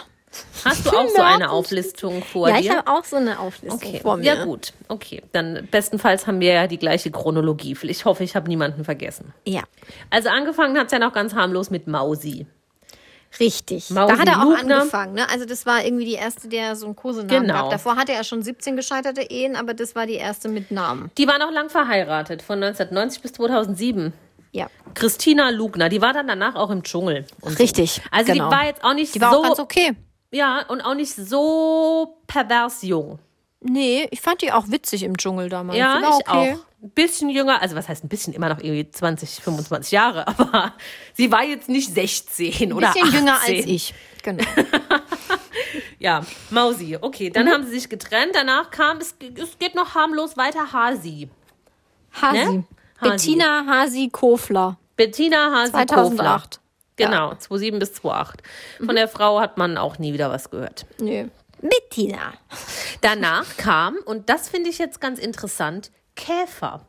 Hast 0.63 0.85
du 0.85 0.89
auch 0.91 1.07
so 1.07 1.21
eine. 1.21 1.49
Auflistung 1.49 2.21
vor 2.23 2.49
Ja, 2.49 2.57
ich 2.57 2.67
dir? 2.67 2.77
habe 2.77 2.91
auch 2.91 3.03
so 3.03 3.15
eine 3.15 3.39
Auflistung 3.39 3.79
Okay, 3.81 3.99
vor 4.01 4.17
mir. 4.17 4.25
ja 4.25 4.43
gut, 4.45 4.73
okay. 4.87 5.23
Dann 5.31 5.67
bestenfalls 5.71 6.27
haben 6.27 6.39
wir 6.39 6.53
ja 6.53 6.67
die 6.67 6.77
gleiche 6.77 7.09
Chronologie. 7.11 7.75
Ich 7.83 8.05
hoffe, 8.05 8.23
ich 8.23 8.35
habe 8.35 8.47
niemanden 8.47 8.85
vergessen. 8.85 9.33
Ja, 9.45 9.63
Also 10.11 10.29
angefangen 10.29 10.77
hat 10.77 10.87
es 10.87 10.91
ja 10.91 10.99
noch 10.99 11.13
ganz 11.13 11.33
harmlos 11.33 11.71
mit 11.71 11.87
Mausi. 11.87 12.45
richtig. 13.39 13.89
Mausi 13.89 14.13
da 14.13 14.19
hat 14.19 14.27
er 14.27 14.41
auch 14.41 14.57
Lugner. 14.57 14.77
angefangen. 14.79 15.13
Ne? 15.13 15.29
Also 15.29 15.45
das 15.45 15.65
war 15.65 15.83
irgendwie 15.83 16.05
die 16.05 16.13
erste, 16.13 16.47
der 16.47 16.75
so 16.75 16.85
einen 16.87 16.95
Kosenamen 16.95 17.43
Genau. 17.47 17.53
gab. 17.63 17.69
Davor 17.71 17.95
hatte 17.95 18.11
er 18.13 18.23
schon 18.23 18.41
17 18.43 18.75
gescheiterte 18.75 19.21
Ehen, 19.21 19.55
aber 19.55 19.73
das 19.73 19.95
war 19.95 20.05
die 20.05 20.13
erste 20.15 20.49
mit 20.49 20.71
Namen. 20.71 21.09
Die 21.17 21.27
war 21.27 21.37
noch 21.39 21.51
lang 21.51 21.69
verheiratet, 21.69 22.41
von 22.41 22.55
1990 22.63 23.21
bis 23.21 23.31
2007. 23.33 24.13
Ja. 24.51 24.67
Christina 24.95 25.49
Lugner, 25.51 25.89
die 25.89 26.01
war 26.01 26.13
dann 26.13 26.27
danach 26.27 26.55
auch 26.55 26.69
im 26.71 26.83
Dschungel. 26.83 27.25
und 27.41 27.51
so. 27.51 27.57
Richtig, 27.57 28.01
Also 28.11 28.33
genau. 28.33 28.49
die 28.49 28.55
war 28.55 28.65
jetzt 28.65 28.83
auch 28.83 28.93
nicht 28.93 29.13
Die 29.15 29.21
war 29.21 29.31
so, 29.31 29.39
auch 29.39 29.43
ganz 29.43 29.59
okay. 29.59 29.95
ja, 30.31 30.65
und 30.67 30.81
auch 30.81 30.95
nicht 30.95 31.13
so 31.15 32.17
pervers 32.27 32.81
jung. 32.81 33.19
Nee, 33.61 34.07
ich 34.11 34.21
fand 34.21 34.41
die 34.41 34.51
auch 34.51 34.69
witzig 34.69 35.03
im 35.03 35.17
Dschungel 35.17 35.49
damals. 35.49 35.77
Ja, 35.77 35.99
ich 35.99 36.27
okay. 36.27 36.53
auch. 36.53 36.65
Ein 36.81 36.91
bisschen 36.91 37.29
jünger, 37.29 37.61
also 37.61 37.75
was 37.75 37.89
heißt 37.89 38.05
ein 38.05 38.07
bisschen, 38.07 38.33
immer 38.33 38.47
noch 38.47 38.59
irgendwie 38.59 38.89
20, 38.89 39.41
25 39.43 39.91
Jahre, 39.91 40.25
aber 40.39 40.73
sie 41.13 41.29
war 41.29 41.43
jetzt 41.43 41.67
nicht 41.67 41.93
16 41.93 42.69
Ein 42.69 42.73
oder 42.73 42.87
bisschen 42.93 43.07
18. 43.09 43.19
jünger 43.19 43.33
als 43.41 43.49
ich. 43.49 43.93
Genau. 44.23 44.43
Ja, 45.99 46.25
Mausi. 46.49 46.97
Okay, 46.99 47.29
Mhm. 47.29 47.33
dann 47.33 47.49
haben 47.49 47.65
sie 47.65 47.71
sich 47.71 47.89
getrennt. 47.89 48.31
Danach 48.33 48.71
kam, 48.71 48.97
es, 48.97 49.15
es 49.35 49.59
geht 49.59 49.75
noch 49.75 49.95
harmlos 49.95 50.37
weiter, 50.37 50.71
Hasi. 50.71 51.29
Hasi. 52.21 52.37
Ne? 52.37 52.63
Hasi. 53.01 53.11
Bettina 53.11 53.65
Hasi 53.67 54.09
Kofler. 54.09 54.77
Bettina 54.95 55.51
Hasi 55.51 55.71
Kofler. 55.71 56.17
2008. 56.17 56.59
Genau, 56.97 57.29
2007 57.35 57.79
bis 57.79 57.93
2008. 57.93 58.43
Mhm. 58.79 58.85
Von 58.85 58.95
der 58.95 59.07
Frau 59.07 59.39
hat 59.39 59.57
man 59.57 59.77
auch 59.77 59.99
nie 59.99 60.13
wieder 60.13 60.29
was 60.29 60.49
gehört. 60.49 60.85
Nö. 60.99 61.27
Bettina. 61.61 62.33
Danach 63.01 63.45
kam, 63.57 63.97
und 64.05 64.29
das 64.29 64.49
finde 64.49 64.69
ich 64.69 64.77
jetzt 64.77 64.99
ganz 64.99 65.19
interessant, 65.19 65.91
Käfer. 66.15 66.85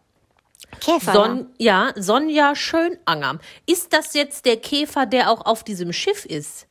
Käfer. 0.80 1.12
Son 1.12 1.46
ja, 1.58 1.92
Sonja 1.96 2.54
Schönanger. 2.54 3.38
Ist 3.66 3.92
das 3.92 4.14
jetzt 4.14 4.46
der 4.46 4.56
Käfer, 4.56 5.06
der 5.06 5.30
auch 5.30 5.44
auf 5.46 5.64
diesem 5.64 5.92
Schiff 5.92 6.24
ist? 6.24 6.66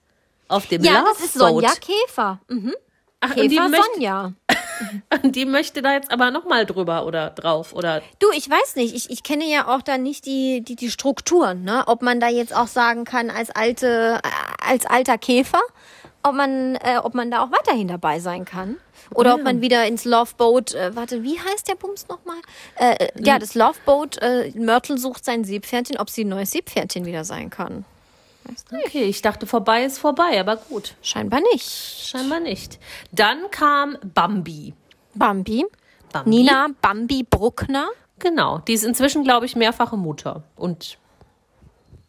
Auf 0.48 0.68
dem 0.68 0.84
ja, 0.84 1.00
Love 1.00 1.10
das 1.14 1.26
ist? 1.26 1.34
Sonja 1.34 1.72
Käfer. 1.76 2.40
Mhm. 2.48 2.74
Ach, 3.22 3.36
und 3.36 3.42
die, 3.44 3.50
Käfer 3.50 3.70
möchte, 3.70 3.86
Sonja. 3.94 4.34
die 5.24 5.46
möchte 5.46 5.82
da 5.82 5.94
jetzt 5.94 6.12
aber 6.12 6.32
nochmal 6.32 6.66
drüber 6.66 7.06
oder 7.06 7.32
drauf 7.32 7.74
oder 7.74 8.02
Du, 8.20 8.28
ich 8.36 8.50
weiß 8.50 8.76
nicht. 8.76 8.96
Ich, 8.96 9.10
ich 9.10 9.24
kenne 9.24 9.46
ja 9.46 9.68
auch 9.68 9.82
da 9.82 9.98
nicht 9.98 10.26
die, 10.26 10.62
die, 10.62 10.76
die 10.76 10.90
Strukturen, 10.90 11.64
ne? 11.64 11.84
Ob 11.88 12.02
man 12.02 12.20
da 12.20 12.30
jetzt 12.30 12.56
auch 12.56 12.68
sagen 12.68 13.04
kann, 13.04 13.30
als 13.30 13.50
alte, 13.52 14.20
äh, 14.24 14.66
als 14.66 14.86
alter 14.86 15.18
Käfer, 15.18 15.62
ob 16.24 16.34
man, 16.34 16.76
äh, 16.76 16.98
ob 17.04 17.14
man 17.14 17.30
da 17.30 17.44
auch 17.44 17.52
weiterhin 17.52 17.90
dabei 17.90 18.20
sein 18.20 18.46
kann. 18.46 18.78
Oder 19.16 19.36
ob 19.36 19.44
man 19.44 19.62
wieder 19.62 19.86
ins 19.88 20.06
Loveboat, 20.06 20.76
äh, 20.76 20.96
warte, 20.96 21.24
wie 21.24 21.40
heißt 21.40 21.68
der 21.68 21.76
Bums 21.76 22.08
nochmal? 22.08 22.38
Äh, 22.76 23.06
äh, 23.06 23.10
ja, 23.18 23.40
das 23.40 23.56
Loveboat, 23.56 24.22
äh, 24.22 24.52
Mörtel 24.56 24.98
sucht 24.98 25.26
sein 25.26 25.44
Seepferdchen, 25.44 25.98
ob 25.98 26.10
sie 26.10 26.24
ein 26.24 26.30
neues 26.30 26.52
Seepferdchen 26.52 27.06
wieder 27.06 27.24
sein 27.24 27.50
kann. 27.50 27.86
Okay, 28.86 29.04
ich 29.04 29.22
dachte, 29.22 29.46
vorbei 29.46 29.84
ist 29.84 30.00
vorbei, 30.00 30.40
aber 30.40 30.58
gut, 30.58 30.96
Scheinbar 31.02 31.42
nicht. 31.54 31.68
scheinbar 31.70 32.40
nicht. 32.40 32.80
Dann 33.12 33.50
kam 33.52 33.98
Bambi. 34.14 34.74
Bambi. 35.16 35.66
Bambi? 36.12 36.30
Nina 36.30 36.68
Bambi 36.82 37.24
Bruckner. 37.24 37.88
Genau, 38.20 38.60
die 38.60 38.74
ist 38.74 38.84
inzwischen, 38.84 39.24
glaube 39.24 39.46
ich, 39.46 39.56
mehrfache 39.56 39.96
Mutter 39.96 40.44
und 40.56 40.98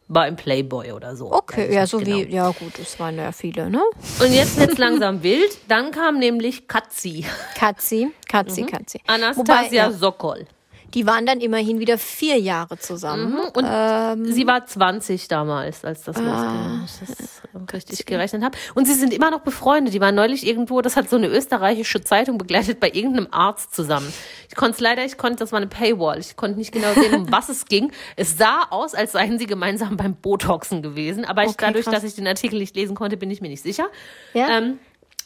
war 0.09 0.27
im 0.27 0.35
Playboy 0.35 0.91
oder 0.91 1.15
so. 1.15 1.33
Okay, 1.33 1.73
ja, 1.73 1.87
so 1.87 1.99
genau. 1.99 2.17
wie, 2.17 2.35
ja 2.35 2.51
gut, 2.51 2.79
es 2.81 2.99
waren 2.99 3.17
ja 3.17 3.31
viele, 3.31 3.71
ne? 3.71 3.81
Und 4.21 4.33
jetzt 4.33 4.59
wird's 4.59 4.77
langsam 4.77 5.23
wild. 5.23 5.57
Dann 5.69 5.93
kam 5.93 6.19
nämlich 6.19 6.67
Katzi. 6.67 7.25
Katzi, 7.57 8.11
Katzi, 8.29 8.65
Katzi. 8.65 9.01
Anastasia 9.07 9.37
Wobei, 9.37 9.69
ja, 9.71 9.93
Sokol. 9.93 10.47
Die 10.95 11.07
waren 11.07 11.27
dann 11.27 11.41
immerhin 11.41 11.79
wieder 11.79 11.99
vier 11.99 12.39
Jahre 12.39 12.79
zusammen. 12.79 13.35
Und 13.55 13.65
Ähm, 13.69 14.25
sie 14.33 14.47
war 14.47 14.67
20 14.67 15.29
damals, 15.29 15.85
als 15.85 16.03
das 16.05 16.17
Ah, 16.17 16.21
losging, 16.21 16.85
ich 16.85 17.09
das 17.53 17.73
richtig 17.75 18.07
gerechnet 18.07 18.43
habe. 18.43 18.57
Und 18.75 18.87
sie 18.87 18.95
sind 18.95 19.13
immer 19.15 19.31
noch 19.31 19.41
befreundet. 19.41 19.95
Die 19.95 20.01
waren 20.01 20.15
neulich 20.15 20.47
irgendwo, 20.47 20.81
das 20.81 20.97
hat 20.97 21.09
so 21.09 21.17
eine 21.17 21.29
österreichische 21.29 22.03
Zeitung 22.03 22.39
begleitet, 22.39 22.81
bei 22.81 22.89
irgendeinem 22.89 23.29
Arzt 23.31 23.75
zusammen. 23.75 24.13
Ich 24.49 24.57
konnte 24.57 24.73
es 24.75 24.81
leider, 24.81 25.05
ich 25.05 25.17
konnte, 25.17 25.37
das 25.37 25.53
war 25.53 25.59
eine 25.59 25.69
Paywall. 25.69 26.19
Ich 26.19 26.37
konnte 26.37 26.59
nicht 26.59 26.73
genau 26.73 26.93
sehen, 26.95 27.15
um 27.15 27.33
was 27.33 27.49
es 27.49 27.67
ging. 27.67 27.93
Es 28.17 28.37
sah 28.37 28.65
aus, 28.71 28.95
als 28.95 29.13
seien 29.13 29.39
sie 29.39 29.47
gemeinsam 29.47 29.97
beim 29.97 30.15
Botoxen 30.17 30.83
gewesen. 30.83 31.25
Aber 31.25 31.43
ich, 31.45 31.51
Okay, 31.51 31.67
dadurch, 31.67 31.85
krass. 31.85 31.95
dass 31.97 32.05
ich 32.05 32.15
den 32.15 32.27
Artikel 32.27 32.59
nicht 32.59 32.75
lesen 32.77 32.97
konnte, 32.97 33.17
bin 33.17 33.31
ich 33.31 33.41
mir 33.41 33.49
nicht 33.49 33.63
sicher. 33.63 33.87
Ja? 34.35 34.59
Ähm, 34.59 34.79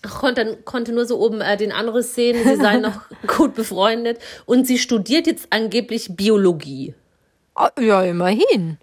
konnte, 0.09 0.57
konnte 0.65 0.93
nur 0.93 1.07
so 1.07 1.19
oben 1.19 1.41
äh, 1.41 1.57
den 1.57 1.73
Anriss 1.73 2.15
sehen, 2.15 2.43
sie 2.47 2.57
seien 2.57 2.83
noch 2.83 3.01
gut 3.27 3.55
befreundet. 3.55 4.21
Und 4.47 4.67
sie 4.67 4.79
studiert 4.79 5.27
jetzt 5.27 5.49
angeblich 5.51 6.17
Biologie. 6.17 6.95
Ah, 7.55 7.71
ja, 7.81 8.03
immerhin. 8.03 8.79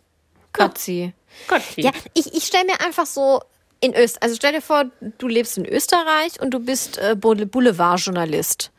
Katzi. 0.53 1.13
Gott, 1.47 1.61
Ja, 1.77 1.91
ich, 2.13 2.33
ich 2.33 2.43
stelle 2.43 2.65
mir 2.65 2.81
einfach 2.81 3.05
so 3.05 3.41
in 3.79 3.93
Österreich, 3.95 4.23
also 4.23 4.35
stell 4.35 4.51
dir 4.53 4.61
vor, 4.61 4.85
du 5.17 5.27
lebst 5.27 5.57
in 5.57 5.65
Österreich 5.65 6.39
und 6.41 6.51
du 6.51 6.59
bist 6.59 6.97
äh, 6.97 7.15
Boule- 7.19 7.45
Boulevardjournalist. 7.47 8.71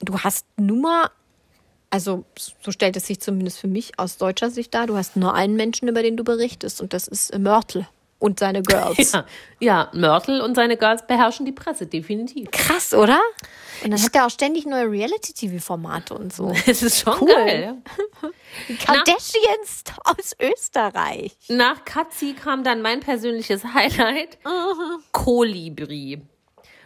Du 0.00 0.18
hast 0.20 0.46
nur, 0.56 1.10
also 1.90 2.24
so 2.62 2.70
stellt 2.70 2.96
es 2.96 3.06
sich 3.06 3.20
zumindest 3.20 3.58
für 3.58 3.66
mich 3.68 3.98
aus 3.98 4.16
deutscher 4.18 4.50
Sicht 4.50 4.72
dar, 4.74 4.86
du 4.86 4.96
hast 4.96 5.16
nur 5.16 5.34
einen 5.34 5.56
Menschen, 5.56 5.88
über 5.88 6.02
den 6.02 6.16
du 6.16 6.24
berichtest 6.24 6.80
und 6.80 6.92
das 6.92 7.08
ist 7.08 7.36
Mörtel 7.38 7.86
und 8.18 8.38
seine 8.38 8.62
Girls. 8.62 9.12
Ja, 9.12 9.26
ja, 9.60 9.90
Mörtel 9.92 10.40
und 10.40 10.54
seine 10.54 10.76
Girls 10.76 11.06
beherrschen 11.06 11.44
die 11.46 11.52
Presse, 11.52 11.86
definitiv. 11.86 12.50
Krass, 12.50 12.94
oder? 12.94 13.20
Und 13.84 13.90
dann 13.90 14.02
hat 14.02 14.14
er 14.14 14.26
auch 14.26 14.30
ständig 14.30 14.64
neue 14.66 14.90
Reality-TV-Formate 14.90 16.14
und 16.14 16.32
so. 16.32 16.50
Es 16.66 16.82
ist 16.82 17.00
schon 17.00 17.14
Cool. 17.20 17.28
geil. 17.28 17.74
Kardashians 18.84 19.84
aus 20.04 20.34
Österreich. 20.40 21.36
Nach 21.48 21.84
Katzi 21.84 22.32
kam 22.34 22.64
dann 22.64 22.80
mein 22.82 23.00
persönliches 23.00 23.64
Highlight, 23.74 24.38
Kolibri. 25.12 26.22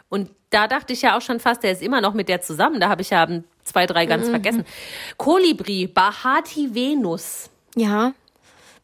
Und 0.09 0.31
da 0.51 0.67
dachte 0.67 0.93
ich 0.93 1.03
ja 1.03 1.17
auch 1.17 1.23
schon 1.23 1.39
fast, 1.39 1.63
der 1.63 1.71
ist 1.73 1.83
immer 1.83 2.01
noch 2.01 2.15
mit 2.15 2.29
der 2.29 2.41
zusammen. 2.41 2.81
Da 2.81 2.89
habe 2.89 3.03
ich 3.03 3.11
ja 3.11 3.27
zwei, 3.63 3.87
drei 3.87 4.07
ganz 4.07 4.29
vergessen. 4.29 4.65
Kolibri, 5.17 5.87
Bahati 5.87 6.75
Venus. 6.75 7.51
Ja. 7.77 8.13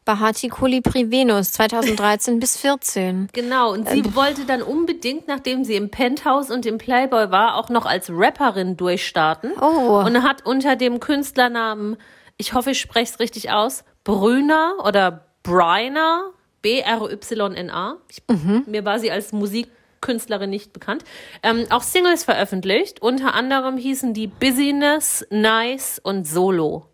Bahati 0.07 0.47
Kolibri 0.47 1.11
Venus 1.11 1.51
2013 1.51 2.39
bis 2.39 2.57
14. 2.57 3.27
Genau, 3.33 3.73
und 3.73 3.87
sie 3.89 4.15
wollte 4.15 4.45
dann 4.45 4.61
unbedingt, 4.61 5.27
nachdem 5.27 5.63
sie 5.65 5.75
im 5.75 5.89
Penthouse 5.91 6.49
und 6.49 6.65
im 6.65 6.77
Playboy 6.77 7.29
war, 7.29 7.55
auch 7.57 7.69
noch 7.69 7.85
als 7.85 8.09
Rapperin 8.09 8.77
durchstarten. 8.77 9.51
Oh. 9.61 10.01
Und 10.05 10.23
hat 10.23 10.45
unter 10.45 10.75
dem 10.77 10.99
Künstlernamen, 11.01 11.97
ich 12.37 12.53
hoffe, 12.53 12.71
ich 12.71 12.79
spreche 12.79 13.11
es 13.13 13.19
richtig 13.19 13.51
aus, 13.51 13.83
Brüner 14.05 14.75
oder 14.85 15.25
Bryner, 15.43 16.31
B-R-Y-N-A. 16.61 17.97
Ich- 18.09 18.23
Mir 18.65 18.85
war 18.85 18.99
sie 18.99 19.11
als 19.11 19.31
Musikkünstlerin 19.33 20.49
nicht 20.49 20.73
bekannt. 20.73 21.03
Ähm, 21.43 21.65
auch 21.69 21.81
Singles 21.83 22.23
veröffentlicht. 22.23 23.01
Unter 23.01 23.33
anderem 23.33 23.77
hießen 23.77 24.13
die 24.13 24.27
Business, 24.27 25.25
Nice 25.29 25.99
und 26.01 26.27
Solo. 26.27 26.85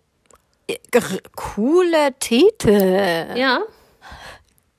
Coole 1.36 2.14
Titel. 2.20 3.38
Ja, 3.38 3.62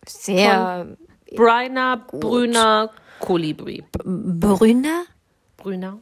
sehr 0.07 0.97
Bryna, 1.35 1.97
Brüner, 1.97 2.91
Kolibri. 3.21 3.85
Brüner. 4.05 5.05
Brüner. 5.57 5.99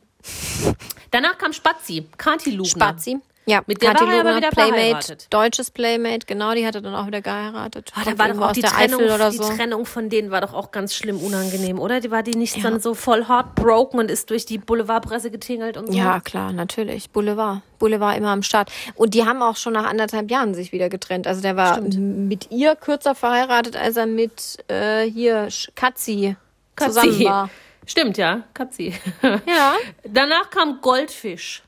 Danach 1.10 1.38
kam 1.38 1.52
Spazi, 1.52 2.06
Lugner. 2.50 2.70
Spazi. 2.70 3.18
Ja, 3.44 3.60
Mit 3.66 3.82
der 3.82 3.92
Kathi 3.92 4.04
war 4.04 4.12
er 4.14 4.20
aber 4.20 4.32
Lugner, 4.34 4.52
wieder 4.52 4.62
Playmate, 4.70 5.16
deutsches 5.30 5.70
Playmate, 5.72 6.26
genau, 6.26 6.54
die 6.54 6.64
hat 6.64 6.76
er 6.76 6.80
dann 6.80 6.94
auch 6.94 7.06
wieder 7.08 7.20
geheiratet. 7.22 7.90
Ah, 7.94 8.02
da 8.04 8.16
war 8.16 8.28
doch 8.28 8.40
auch 8.40 8.52
die 8.52 8.62
Trennung, 8.62 9.00
die 9.00 9.36
so. 9.36 9.42
Trennung 9.56 9.84
von 9.84 10.08
denen 10.08 10.30
war 10.30 10.40
doch 10.40 10.54
auch 10.54 10.70
ganz 10.70 10.94
schlimm 10.94 11.18
unangenehm, 11.18 11.80
oder? 11.80 11.98
Die 12.00 12.10
war 12.12 12.22
die 12.22 12.36
nicht 12.38 12.64
dann 12.64 12.78
so 12.78 12.94
voll 12.94 13.26
heartbroken 13.26 13.98
und 13.98 14.10
ist 14.10 14.30
durch 14.30 14.46
die 14.46 14.58
Boulevardpresse 14.58 15.30
getingelt 15.32 15.76
und 15.76 15.88
so? 15.88 15.92
Ja, 15.98 16.20
klar, 16.20 16.52
natürlich. 16.52 17.10
Boulevard. 17.10 17.62
Boulevard 17.80 18.16
immer 18.16 18.28
am 18.30 18.44
Start. 18.44 18.70
Und 18.94 19.14
die 19.14 19.24
haben 19.26 19.42
auch 19.42 19.56
schon 19.56 19.72
nach 19.72 19.86
anderthalb 19.86 20.30
Jahren 20.30 20.54
sich 20.54 20.70
wieder 20.70 20.88
getrennt. 20.88 21.26
Also 21.26 21.42
der 21.42 21.56
war 21.56 21.80
mit 21.80 22.52
ihr 22.52 22.76
kürzer 22.76 23.16
verheiratet, 23.16 23.76
als 23.76 23.96
er 23.96 24.06
mit 24.06 24.58
äh, 24.68 25.02
hier 25.10 25.48
Sch- 25.48 25.70
Katzi 25.74 26.36
zusammen 26.76 27.24
war. 27.24 27.50
Stimmt, 27.86 28.16
ja, 28.18 28.42
Katzi. 28.54 28.94
Ja. 29.22 29.74
Danach 30.04 30.50
kam 30.50 30.80
Goldfisch. 30.80 31.64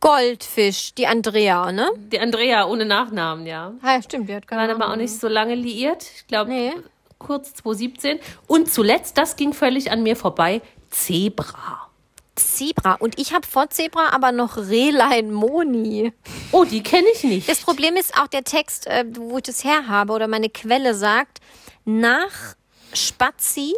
Goldfisch, 0.00 0.94
die 0.94 1.06
Andrea, 1.06 1.72
ne? 1.72 1.90
Die 1.96 2.20
Andrea 2.20 2.66
ohne 2.66 2.84
Nachnamen, 2.84 3.46
ja. 3.46 3.72
Ja, 3.84 4.00
stimmt, 4.02 4.28
die 4.28 4.34
hat 4.34 4.48
Waren 4.50 4.58
keine 4.68 4.74
aber 4.74 4.92
auch 4.92 4.96
nicht 4.96 5.18
so 5.18 5.26
lange 5.28 5.54
liiert. 5.54 6.04
Ich 6.16 6.26
glaube, 6.28 6.50
Nee. 6.50 6.72
kurz 7.18 7.54
2017. 7.54 8.20
Und 8.46 8.70
zuletzt, 8.72 9.18
das 9.18 9.34
ging 9.36 9.52
völlig 9.52 9.90
an 9.90 10.02
mir 10.04 10.14
vorbei, 10.14 10.62
Zebra. 10.90 11.88
Zebra. 12.36 12.94
Und 12.94 13.18
ich 13.18 13.32
habe 13.32 13.44
vor 13.44 13.68
Zebra 13.70 14.10
aber 14.12 14.30
noch 14.30 14.56
Rehlein 14.56 15.32
Moni. 15.32 16.12
Oh, 16.52 16.64
die 16.64 16.84
kenne 16.84 17.08
ich 17.12 17.24
nicht. 17.24 17.48
Das 17.48 17.60
Problem 17.62 17.96
ist 17.96 18.16
auch 18.16 18.28
der 18.28 18.44
Text, 18.44 18.86
äh, 18.86 19.04
wo 19.08 19.38
ich 19.38 19.42
das 19.42 19.64
her 19.64 19.88
habe 19.88 20.12
oder 20.12 20.28
meine 20.28 20.48
Quelle 20.48 20.94
sagt, 20.94 21.40
nach 21.84 22.54
Spazi, 22.92 23.74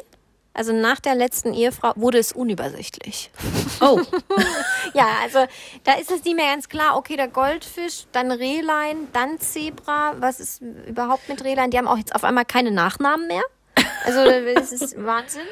also 0.53 0.73
nach 0.73 1.01
der 1.01 1.15
letzten 1.15 1.55
Ehefrau, 1.55 1.93
wurde 1.97 2.19
es 2.19 2.33
unübersichtlich. 2.33 3.31
oh, 3.81 4.01
Ja, 4.95 5.07
also 5.23 5.47
da 5.85 5.95
ist 5.95 6.11
es 6.11 6.25
nicht 6.25 6.37
mehr 6.37 6.47
ganz 6.53 6.69
klar, 6.69 6.97
okay, 6.97 7.17
der 7.17 7.29
Goldfisch, 7.29 8.05
dann 8.13 8.31
Rehlein, 8.33 9.09
dann 9.13 9.39
Zebra. 9.39 10.15
Was 10.19 10.41
ist 10.41 10.61
überhaupt 10.87 11.29
mit 11.29 11.45
Rehlein? 11.45 11.71
Die 11.71 11.79
haben 11.79 11.89
auch 11.89 11.99
jetzt 11.99 12.15
auf 12.15 12.25
einmal 12.25 12.45
keine 12.45 12.71
Nachnamen 12.73 13.27
mehr. 13.29 13.43
Also 14.05 14.25
das 14.55 14.73
ist 14.73 14.97
Wahnsinn. 15.05 15.43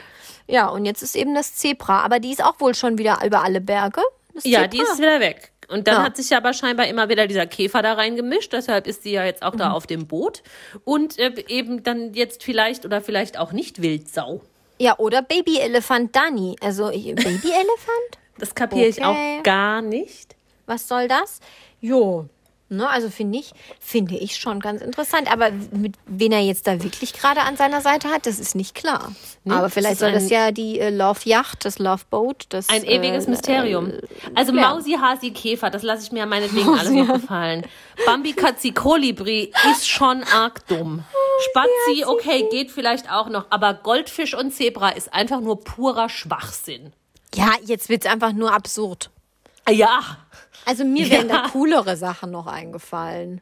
Ja, 0.47 0.69
und 0.69 0.85
jetzt 0.87 1.03
ist 1.03 1.15
eben 1.15 1.35
das 1.35 1.55
Zebra. 1.57 2.01
Aber 2.03 2.19
die 2.21 2.33
ist 2.33 2.43
auch 2.43 2.59
wohl 2.59 2.75
schon 2.75 2.99
wieder 2.99 3.19
über 3.25 3.45
alle 3.45 3.61
Berge. 3.61 4.03
Ja, 4.45 4.67
die 4.67 4.81
ist 4.81 4.99
wieder 4.99 5.21
weg. 5.21 5.53
Und 5.69 5.87
dann 5.87 5.97
Ja. 5.97 6.03
hat 6.05 6.17
sich 6.17 6.31
ja 6.31 6.39
aber 6.39 6.55
scheinbar 6.55 6.87
immer 6.87 7.09
wieder 7.11 7.27
dieser 7.27 7.47
Käfer 7.47 7.83
da 7.83 7.93
reingemischt. 7.93 8.53
Deshalb 8.55 8.87
ist 8.87 9.03
sie 9.03 9.13
ja 9.13 9.25
jetzt 9.25 9.43
auch 9.43 9.53
Mhm. 9.53 9.59
da 9.59 9.71
auf 9.73 9.87
dem 9.87 10.07
Boot. 10.07 10.43
Und 10.85 11.19
äh, 11.19 11.35
eben 11.49 11.83
dann 11.83 12.15
jetzt 12.15 12.43
vielleicht 12.43 12.85
oder 12.87 13.01
vielleicht 13.03 13.39
auch 13.39 13.53
nicht 13.53 13.83
Wildsau. 13.83 14.41
Ja, 14.81 14.99
oder 14.99 15.23
Babyelefant 15.23 16.15
Dani. 16.15 16.57
Also 16.61 16.91
ich- 16.91 17.07
Babyelefant? 17.15 18.19
Das 18.39 18.55
kapiere 18.55 18.87
ich 18.89 18.99
Okay. 19.05 19.39
auch 19.39 19.43
gar 19.43 19.83
nicht. 19.83 20.37
Was 20.67 20.87
soll 20.87 21.09
das? 21.09 21.41
Jo. 21.81 22.27
Ne, 22.71 22.87
also 22.87 23.09
finde 23.09 23.39
ich, 23.39 23.53
finde 23.81 24.17
ich 24.17 24.37
schon 24.37 24.61
ganz 24.61 24.83
interessant. 24.83 25.33
Aber 25.33 25.51
mit 25.51 25.95
wen 26.07 26.33
er 26.33 26.41
jetzt 26.41 26.67
da 26.67 26.83
wirklich 26.83 27.15
gerade 27.15 27.41
an 27.41 27.57
seiner 27.57 27.81
Seite 27.81 28.09
hat, 28.09 28.27
das 28.27 28.39
ist 28.39 28.55
nicht 28.55 28.75
klar. 28.75 29.13
Aber 29.49 29.63
das 29.63 29.75
vielleicht 29.75 29.99
soll 29.99 30.13
das 30.13 30.29
ja 30.29 30.51
die 30.51 30.79
äh, 30.79 30.91
Love 30.91 31.21
Yacht, 31.25 31.65
das 31.65 31.79
Love 31.79 32.03
Boat, 32.11 32.45
das 32.51 32.69
Ein 32.69 32.85
ewiges 32.85 33.27
äh, 33.27 33.31
Mysterium. 33.31 33.93
Also 34.35 34.53
ja. 34.53 34.61
Mausi, 34.61 34.99
Hasi, 35.01 35.31
Käfer, 35.31 35.71
das 35.71 35.83
lasse 35.83 36.03
ich 36.03 36.13
mir 36.13 36.27
meinetwegen 36.27 36.69
alles 36.69 36.91
noch 36.91 37.15
gefallen. 37.15 37.65
Bambi, 38.05 38.35
Katzi, 38.35 38.73
Kolibri 38.73 39.51
ist 39.71 39.89
schon 39.89 40.23
arg 40.25 40.67
dumm. 40.69 41.05
Spazi, 41.51 42.05
okay, 42.05 42.49
geht 42.51 42.71
vielleicht 42.71 43.11
auch 43.11 43.31
noch. 43.31 43.47
Aber 43.51 43.73
Goldfisch 43.73 44.35
und 44.35 44.53
Zebra 44.53 44.91
ist 44.91 45.15
einfach 45.15 45.41
nur 45.41 45.65
purer 45.65 46.11
Schwachsinn. 46.11 46.93
Ja, 47.35 47.53
jetzt 47.65 47.89
wird's 47.89 48.07
einfach 48.07 48.33
nur 48.33 48.53
absurd. 48.53 49.11
Ja, 49.71 50.01
Also 50.67 50.85
mir 50.85 51.09
wären 51.11 51.29
Ja. 51.29 51.43
da 51.45 51.49
coolere 51.49 51.97
Sachen 51.97 52.31
noch 52.31 52.47
eingefallen. 52.47 53.41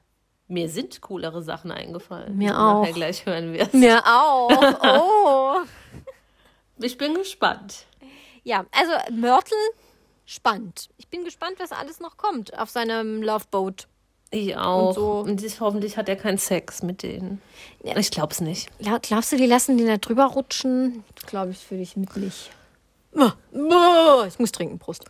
mir 0.49 0.69
sind 0.69 1.01
coolere 1.01 1.43
Sachen 1.43 1.71
eingefallen. 1.73 2.37
Mir 2.37 2.57
auch. 2.59 2.81
nachher 2.83 2.93
gleich 2.93 3.27
hören 3.27 3.53
wirst. 3.53 3.75
Mir 3.75 4.03
auch. 4.07 4.51
Oh. 4.83 5.57
Ich 6.79 6.99
bin 6.99 7.15
gespannt. 7.15 7.87
ja, 8.45 8.67
also 8.71 8.93
Mörtel, 9.11 9.57
spannend. 10.27 10.89
Ich 10.99 11.09
bin 11.09 11.25
gespannt, 11.25 11.55
was 11.59 11.73
alles 11.73 12.01
noch 12.01 12.19
kommt 12.19 12.57
auf 12.59 12.69
seinem 12.69 13.23
Love 13.23 13.47
Boat. 13.51 13.89
Ich 14.31 14.55
auch. 14.57 14.95
so. 14.95 15.11
Und 15.21 15.43
ich, 15.43 15.59
hoffentlich 15.61 15.97
hat 15.97 16.09
er 16.11 16.17
keinen 16.17 16.37
Sex 16.37 16.83
mit 16.83 17.03
denen. 17.03 17.41
Ja. 17.83 17.97
Ich 17.97 18.11
glaub's 18.11 18.41
nicht. 18.43 18.69
Gla- 18.81 18.99
Glaubst 19.01 19.33
du, 19.33 19.37
die 19.39 19.47
lassen 19.47 19.79
den 19.79 19.87
da 19.87 19.97
drüber 19.97 20.27
rutschen? 20.27 21.03
Glaube 21.27 21.53
ich 21.53 21.59
für 21.59 21.77
dich 21.79 21.97
mit 21.97 22.15
nicht. 22.17 22.51
Ah, 23.17 23.33
ah, 23.55 24.25
Ich 24.29 24.39
muss 24.39 24.53
trinken, 24.53 24.79
Prost. 24.79 25.05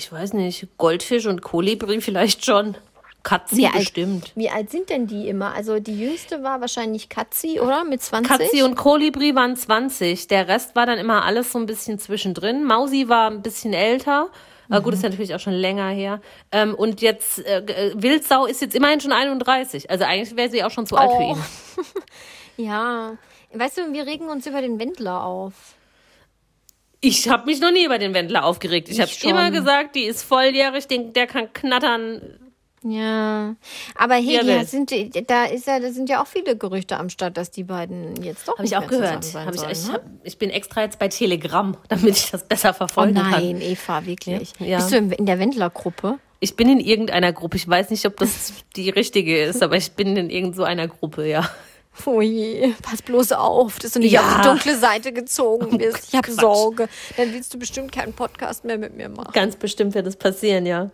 Ich 0.00 0.10
weiß 0.10 0.32
nicht. 0.32 0.66
Goldfisch 0.78 1.26
und 1.26 1.42
Kolibri 1.42 2.00
vielleicht 2.00 2.46
schon. 2.46 2.74
Katzi 3.22 3.58
Wie 3.58 3.66
alt- 3.66 3.74
bestimmt. 3.76 4.32
Wie 4.34 4.48
alt 4.48 4.70
sind 4.70 4.88
denn 4.88 5.06
die 5.06 5.28
immer? 5.28 5.52
Also 5.52 5.78
die 5.78 6.00
jüngste 6.00 6.42
war 6.42 6.62
wahrscheinlich 6.62 7.10
Katzi, 7.10 7.60
oder? 7.60 7.84
Mit 7.84 8.00
20? 8.02 8.26
Katzi 8.38 8.62
und 8.62 8.76
Kolibri 8.76 9.34
waren 9.34 9.56
20. 9.56 10.26
Der 10.28 10.48
Rest 10.48 10.74
war 10.74 10.86
dann 10.86 10.96
immer 10.96 11.22
alles 11.26 11.52
so 11.52 11.58
ein 11.58 11.66
bisschen 11.66 11.98
zwischendrin. 11.98 12.64
Mausi 12.64 13.10
war 13.10 13.30
ein 13.30 13.42
bisschen 13.42 13.74
älter. 13.74 14.28
Aber 14.70 14.80
Mhm. 14.80 14.84
gut, 14.84 14.94
ist 14.94 15.02
natürlich 15.02 15.34
auch 15.34 15.40
schon 15.40 15.52
länger 15.52 15.90
her. 15.90 16.22
Ähm, 16.50 16.74
und 16.74 17.02
jetzt, 17.02 17.44
äh, 17.44 17.58
äh, 17.58 17.92
Wildsau 17.94 18.46
ist 18.46 18.62
jetzt 18.62 18.74
immerhin 18.74 19.02
schon 19.02 19.12
31. 19.12 19.90
Also 19.90 20.04
eigentlich 20.06 20.34
wäre 20.34 20.48
sie 20.48 20.64
auch 20.64 20.70
schon 20.70 20.86
zu 20.86 20.96
alt 20.96 21.10
für 21.10 21.16
Oh. 21.18 21.32
ihn. 21.34 21.44
Ja. 22.56 23.16
Weißt 23.52 23.76
du, 23.78 23.92
wir 23.92 24.06
regen 24.06 24.28
uns 24.30 24.46
über 24.46 24.62
den 24.62 24.78
Wendler 24.78 25.24
auf. 25.24 25.52
Ich 27.00 27.28
habe 27.28 27.46
mich 27.46 27.60
noch 27.60 27.72
nie 27.72 27.84
über 27.84 27.98
den 27.98 28.12
Wendler 28.12 28.44
aufgeregt. 28.44 28.88
Ich, 28.88 28.98
Ich 28.98 29.24
habe 29.24 29.30
immer 29.30 29.50
gesagt, 29.50 29.94
die 29.94 30.04
ist 30.04 30.22
volljährig, 30.22 30.86
den, 30.86 31.12
der 31.12 31.26
kann 31.26 31.52
knattern. 31.52 32.20
Ja. 32.82 33.56
Aber 33.94 34.14
hey, 34.14 34.44
Ja, 34.44 34.64
sind, 34.64 34.90
da, 35.28 35.44
ist 35.44 35.66
ja, 35.66 35.80
da 35.80 35.90
sind 35.92 36.08
ja 36.08 36.22
auch 36.22 36.26
viele 36.26 36.56
Gerüchte 36.56 36.96
am 36.96 37.10
Start, 37.10 37.36
dass 37.36 37.50
die 37.50 37.64
beiden 37.64 38.22
jetzt 38.22 38.48
doch 38.48 38.54
Habe 38.56 38.64
ich 38.64 38.70
nicht 38.70 38.78
auch 38.78 38.90
mehr 38.90 39.00
gehört. 39.00 39.34
Hab 39.34 39.54
ich, 39.54 39.60
sein 39.60 39.70
ich, 39.70 39.78
sollen, 39.78 39.92
ne? 39.92 40.02
hab, 40.02 40.26
ich 40.26 40.38
bin 40.38 40.50
extra 40.50 40.82
jetzt 40.82 40.98
bei 40.98 41.08
Telegram, 41.08 41.76
damit 41.88 42.16
ich 42.16 42.30
das 42.30 42.46
besser 42.46 42.70
Oh 42.70 42.74
verfolgen 42.74 43.14
kann. 43.14 43.30
nein, 43.30 43.60
Eva, 43.60 44.04
wirklich. 44.06 44.52
Ja. 44.58 44.78
Bist 44.78 44.92
du 44.92 44.96
in, 44.96 45.26
der 45.26 45.38
Wendler-Gruppe? 45.38 46.18
Ich 46.40 46.56
bin 46.56 46.70
in 46.70 46.80
irgendeiner 46.80 47.34
Gruppe. 47.34 47.58
Ich 47.58 47.68
weiß 47.68 47.90
nicht, 47.90 48.06
ob 48.06 48.16
das 48.16 48.52
die 48.76 48.88
richtige 48.88 49.42
ist, 49.42 49.62
aber 49.62 49.76
ich 49.76 49.92
bin 49.92 50.16
in 50.16 50.30
irgend 50.30 50.56
so 50.56 50.64
einer 50.64 50.88
Gruppe, 50.88 51.26
ja. 51.28 51.48
Oh 52.06 52.20
je, 52.20 52.74
pass 52.82 53.02
bloß 53.02 53.32
auf, 53.32 53.78
dass 53.78 53.92
du 53.92 53.98
nicht 54.00 54.12
Ja. 54.12 54.20
auf 54.22 54.36
die 54.40 54.48
dunkle 54.48 54.76
Seite 54.76 55.12
gezogen 55.12 55.78
bist. 55.78 56.08
Ich 56.08 56.14
habe. 56.14 56.30
Sorge. 56.32 56.88
Dann 57.16 57.32
willst 57.32 57.52
du 57.54 57.58
bestimmt 57.58 57.92
keinen 57.92 58.12
Podcast 58.12 58.64
mehr 58.64 58.78
mit 58.78 58.96
mir 58.96 59.08
machen. 59.08 59.32
Ganz 59.32 59.56
bestimmt 59.56 59.94
wird 59.94 60.06
das 60.06 60.16
passieren, 60.16 60.66
ja. 60.66 60.90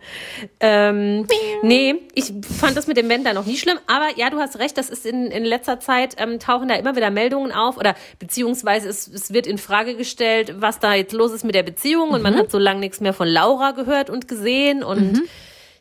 Ähm, 0.59 1.27
nee, 1.63 1.95
ich 2.13 2.33
fand 2.59 2.75
das 2.77 2.87
mit 2.87 2.97
dem 2.97 3.09
Wendler 3.09 3.33
noch 3.33 3.45
nie 3.45 3.57
schlimm, 3.57 3.77
aber 3.87 4.07
ja, 4.17 4.29
du 4.29 4.37
hast 4.39 4.59
recht, 4.59 4.77
das 4.77 4.89
ist 4.89 5.05
in, 5.05 5.27
in 5.27 5.43
letzter 5.45 5.79
Zeit, 5.79 6.15
ähm, 6.17 6.39
tauchen 6.39 6.67
da 6.67 6.75
immer 6.75 6.95
wieder 6.95 7.09
Meldungen 7.09 7.51
auf 7.51 7.77
oder 7.77 7.95
beziehungsweise 8.19 8.89
es, 8.89 9.07
es 9.07 9.33
wird 9.33 9.47
in 9.47 9.57
Frage 9.57 9.95
gestellt, 9.95 10.55
was 10.59 10.79
da 10.79 10.93
jetzt 10.93 11.13
los 11.13 11.31
ist 11.31 11.43
mit 11.43 11.55
der 11.55 11.63
Beziehung 11.63 12.09
und 12.11 12.21
man 12.21 12.35
hat 12.35 12.51
so 12.51 12.57
lange 12.57 12.79
nichts 12.79 12.99
mehr 12.99 13.13
von 13.13 13.27
Laura 13.27 13.71
gehört 13.71 14.09
und 14.09 14.27
gesehen 14.27 14.83
und 14.83 15.17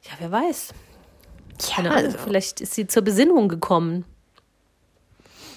ja, 0.02 0.10
wer 0.20 0.30
weiß. 0.32 0.68
Keine 1.74 1.90
Ahnung, 1.90 2.04
also. 2.04 2.18
vielleicht 2.22 2.60
ist 2.60 2.74
sie 2.74 2.86
zur 2.86 3.02
Besinnung 3.02 3.48
gekommen. 3.48 4.04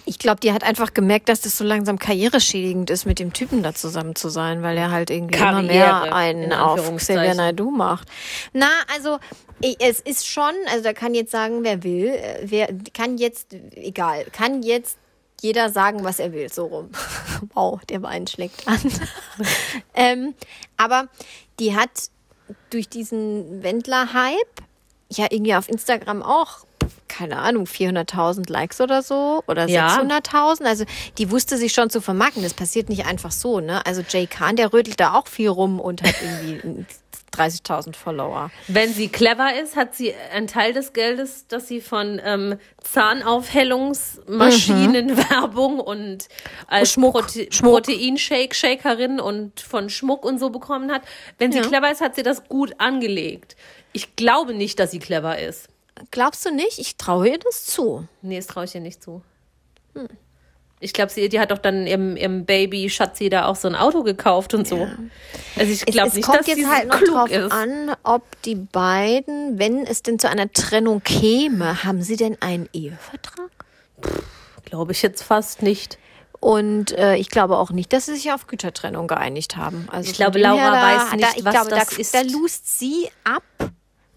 Ich 0.10 0.18
glaube, 0.18 0.40
die 0.40 0.52
hat 0.52 0.64
einfach 0.64 0.96
gemerkt, 0.96 1.30
dass 1.30 1.42
das 1.42 1.56
so 1.56 1.64
langsam 1.64 2.00
karriereschädigend 2.00 2.90
ist, 2.90 3.06
mit 3.06 3.20
dem 3.20 3.32
Typen 3.32 3.62
da 3.62 3.76
zusammen 3.76 4.16
zu 4.16 4.30
sein, 4.30 4.64
weil 4.64 4.76
er 4.76 4.90
halt 4.90 5.12
irgendwie 5.12 5.38
immer 5.38 5.52
Karriere, 5.52 5.68
mehr 5.68 6.04
in 6.08 6.14
einen 6.14 6.54
auf. 6.54 6.96
Xavier 6.96 7.36
Naidoo 7.36 7.70
macht. 7.70 8.08
Na, 8.52 8.72
also 8.92 9.20
es 9.80 10.00
ist 10.00 10.26
schon, 10.26 10.56
also 10.72 10.84
da 10.84 10.94
kann 10.94 11.14
jetzt 11.14 11.30
sagen, 11.30 11.64
wer 11.64 11.84
will, 11.84 12.08
äh, 12.08 12.40
wer 12.42 12.70
kann 12.92 13.20
jetzt, 13.20 13.54
egal, 13.76 14.26
kann 14.32 14.64
jetzt 14.64 14.98
jeder 15.42 15.70
sagen, 15.70 16.04
was 16.04 16.18
er 16.20 16.34
will, 16.34 16.52
so 16.52 16.66
rum. 16.66 16.90
wow, 17.54 17.80
der 17.86 18.02
Wein 18.02 18.26
schlägt 18.26 18.68
an. 18.68 18.80
ähm, 19.94 20.34
aber 20.76 21.08
die 21.60 21.76
hat 21.76 22.10
durch 22.72 22.90
diesen 22.90 23.62
Wendler-Hype 23.62 24.64
ja 25.12 25.28
irgendwie 25.30 25.54
auf 25.54 25.70
Instagram 25.70 26.24
auch, 26.24 26.66
keine 27.08 27.38
Ahnung, 27.38 27.66
400.000 27.66 28.50
Likes 28.52 28.80
oder 28.82 29.02
so 29.02 29.44
oder 29.48 29.68
Ja. 29.68 29.98
600.000. 30.00 30.64
Also 30.66 30.86
die 31.18 31.32
wusste 31.32 31.58
sich 31.58 31.74
schon 31.74 31.90
zu 31.90 32.02
vermarkten. 32.02 32.44
Das 32.44 32.54
passiert 32.54 32.90
nicht 32.90 33.06
einfach 33.06 33.32
so. 33.32 33.60
Ne? 33.60 33.86
Also 33.86 34.02
Jay 34.08 34.28
Khan, 34.28 34.56
der 34.56 34.74
rödelt 34.74 35.00
da 35.00 35.14
auch 35.16 35.28
viel 35.28 35.50
rum 35.50 35.80
und 35.80 36.04
hat 36.04 36.16
irgendwie 36.22 36.86
30.000 37.36 37.96
Follower. 37.96 38.50
Wenn 38.68 38.92
sie 38.94 39.08
clever 39.08 39.54
ist, 39.62 39.76
hat 39.76 39.96
sie 39.96 40.14
einen 40.34 40.48
Teil 40.48 40.74
des 40.74 40.94
Geldes, 40.94 41.46
das 41.48 41.68
sie 41.68 41.80
von 41.80 42.20
ähm, 42.24 42.56
Zahnaufhellungsmaschinenwerbung 42.84 45.80
und 45.80 46.28
als 46.68 46.94
Schmuck, 46.94 47.14
Prote 47.14 47.48
Schmuck. 47.52 47.84
Proteinshake-Shakerin 47.86 49.20
und 49.20 49.60
von 49.60 49.90
Schmuck 49.90 50.26
und 50.26 50.40
so 50.40 50.50
bekommen 50.50 50.92
hat. 50.92 51.02
Wenn 51.38 51.52
sie 51.52 51.60
Ja. 51.60 51.66
clever 51.66 51.92
ist, 51.92 52.02
hat 52.02 52.16
sie 52.16 52.24
das 52.24 52.46
gut 52.48 52.74
angelegt. 52.80 53.56
Ich 53.94 54.16
glaube 54.16 54.54
nicht, 54.54 54.80
dass 54.80 54.92
sie 54.92 55.00
clever 55.00 55.38
ist. 55.40 55.68
Glaubst 56.12 56.46
du 56.46 56.52
nicht? 56.52 56.80
Ich 56.80 56.98
traue 56.98 57.30
ihr 57.30 57.40
das 57.40 57.66
zu. 57.66 58.08
Nee, 58.22 58.38
das 58.38 58.48
traue 58.48 58.66
ich 58.66 58.76
ihr 58.76 58.82
nicht 58.82 59.04
zu. 59.04 59.22
Ich 60.82 60.94
glaube, 60.94 61.12
sie, 61.12 61.28
die 61.28 61.40
hat 61.40 61.52
doch 61.52 61.58
dann 61.58 61.86
ihrem, 61.86 62.16
ihrem 62.16 62.46
Baby 62.46 62.90
Schatzi 62.90 63.30
da 63.30 63.46
auch 63.46 63.58
so 63.58 63.68
ein 63.68 63.76
Auto 63.76 64.04
gekauft 64.04 64.54
und 64.54 64.66
so. 64.68 64.88
Also 65.58 65.72
ich 65.74 65.86
glaube 65.86 66.08
es 66.08 66.14
nicht, 66.14 66.26
kommt 66.26 66.40
dass 66.40 66.48
jetzt 66.48 66.68
halt 66.68 66.88
noch 66.88 67.02
drauf 67.02 67.30
ist. 67.30 67.52
an, 67.52 67.96
ob 68.04 68.24
die 68.44 68.56
beiden, 68.56 69.60
wenn 69.60 69.86
es 69.86 70.04
denn 70.04 70.20
zu 70.20 70.30
einer 70.30 70.52
Trennung 70.52 71.04
käme, 71.04 71.84
haben 71.84 72.02
sie 72.02 72.16
denn 72.16 72.42
einen 72.42 72.70
Ehevertrag? 72.72 73.52
Glaube 74.64 74.94
ich 74.94 75.02
jetzt 75.02 75.22
fast 75.22 75.62
nicht. 75.62 75.98
Und 76.40 76.94
äh, 76.94 77.18
ich 77.18 77.30
glaube 77.30 77.58
auch 77.58 77.72
nicht, 77.72 77.92
dass 77.92 78.06
sie 78.06 78.16
sich 78.16 78.32
auf 78.32 78.48
Gütertrennung 78.48 79.08
geeinigt 79.08 79.58
haben. 79.58 79.90
Also 79.92 80.10
Ich 80.10 80.16
glaube, 80.16 80.40
Laura 80.40 80.56
her, 80.56 80.72
da, 80.72 80.82
weiß 80.82 81.12
nicht, 81.14 81.40
da, 81.40 81.46
was 81.46 81.54
glaube, 81.54 81.70
das 81.72 81.90
da, 81.90 81.98
ist. 81.98 82.16
Da 82.16 82.22
lust 82.22 82.80
sie 82.80 83.10
ab 83.26 83.44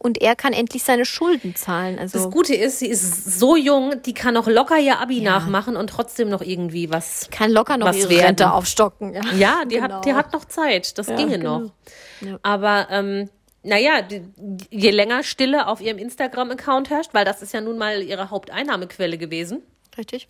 und 0.02 0.20
er 0.20 0.36
kann 0.36 0.52
endlich 0.52 0.82
seine 0.82 1.04
Schulden 1.04 1.54
zahlen. 1.54 1.98
Also 1.98 2.18
Das 2.18 2.30
Gute 2.30 2.54
ist, 2.54 2.80
sie 2.80 2.88
ist 2.88 3.38
so 3.38 3.56
jung, 3.56 4.02
die 4.02 4.12
kann 4.14 4.36
auch 4.36 4.46
locker 4.46 4.78
ihr 4.78 4.98
Abi 5.00 5.20
nachmachen 5.20 5.76
und 5.76 5.88
trotzdem 5.88 6.28
noch 6.28 6.42
irgendwie 6.42 6.90
was. 6.90 7.28
kann 7.30 7.50
locker 7.50 7.76
noch 7.76 7.86
was 7.86 7.96
ihre 7.96 8.10
werden. 8.10 8.26
Rente 8.26 8.52
aufstocken. 8.52 9.14
Ja, 9.14 9.22
Ja, 9.34 9.64
die, 9.64 9.76
Genau. 9.76 9.94
hat, 9.96 10.04
die 10.04 10.14
hat 10.14 10.32
noch 10.32 10.44
Zeit. 10.44 10.98
Das 10.98 11.06
ginge 11.06 11.38
genau. 11.38 11.58
noch. 11.60 11.72
Ja. 12.20 12.38
Aber 12.42 12.88
ähm, 12.90 13.30
naja, 13.62 14.02
die, 14.02 14.22
je 14.70 14.90
länger 14.90 15.22
Stille 15.22 15.66
auf 15.68 15.80
ihrem 15.80 15.98
Instagram-Account 15.98 16.90
herrscht, 16.90 17.14
weil 17.14 17.24
das 17.24 17.42
ist 17.42 17.52
ja 17.54 17.60
nun 17.60 17.78
mal 17.78 18.02
ihre 18.02 18.30
Haupteinnahmequelle 18.30 19.18
gewesen, 19.18 19.62
Richtig. 19.96 20.28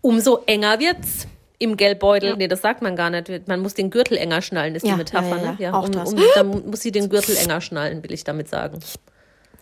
umso 0.00 0.42
enger 0.46 0.80
wird's 0.80 1.26
im 1.62 1.76
Geldbeutel. 1.76 2.36
Nee, 2.36 2.48
das 2.48 2.60
sagt 2.62 2.82
man 2.82 2.96
gar 2.96 3.10
nicht. 3.10 3.48
Man 3.48 3.60
muss 3.60 3.74
den 3.74 3.90
Gürtel 3.90 4.16
enger 4.18 4.42
schnallen, 4.42 4.74
ist 4.74 4.84
Ja, 4.84 4.92
die 4.92 4.98
Metapher. 4.98 5.28
ja, 5.28 5.36
ja, 5.36 5.50
ne? 5.52 5.56
ja 5.58 5.72
auch 5.74 5.84
um, 5.86 5.92
das. 5.92 6.12
um, 6.12 6.20
dann 6.34 6.70
muss 6.70 6.80
sie 6.80 6.92
den 6.92 7.08
Gürtel 7.08 7.36
enger 7.36 7.60
schnallen, 7.60 8.02
will 8.02 8.12
ich 8.12 8.24
damit 8.24 8.48
sagen. 8.48 8.80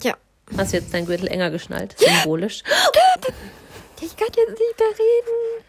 Ja. 0.02 0.14
Hast 0.56 0.72
du 0.72 0.78
jetzt 0.78 0.92
deinen 0.94 1.06
Gürtel 1.06 1.28
enger 1.28 1.50
geschnallt? 1.50 1.96
Symbolisch. 1.98 2.62
Ich 4.02 4.16
kann 4.16 4.28
jetzt 4.34 4.58
nicht 4.58 4.78
mehr 4.78 4.88
reden. 4.98 5.64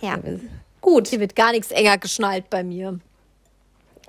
Ja. 0.00 0.18
Gut. 0.80 1.08
Hier 1.08 1.20
wird 1.20 1.34
gar 1.36 1.50
nichts 1.52 1.72
enger 1.72 1.98
geschnallt 1.98 2.48
bei 2.48 2.62
mir. 2.62 3.00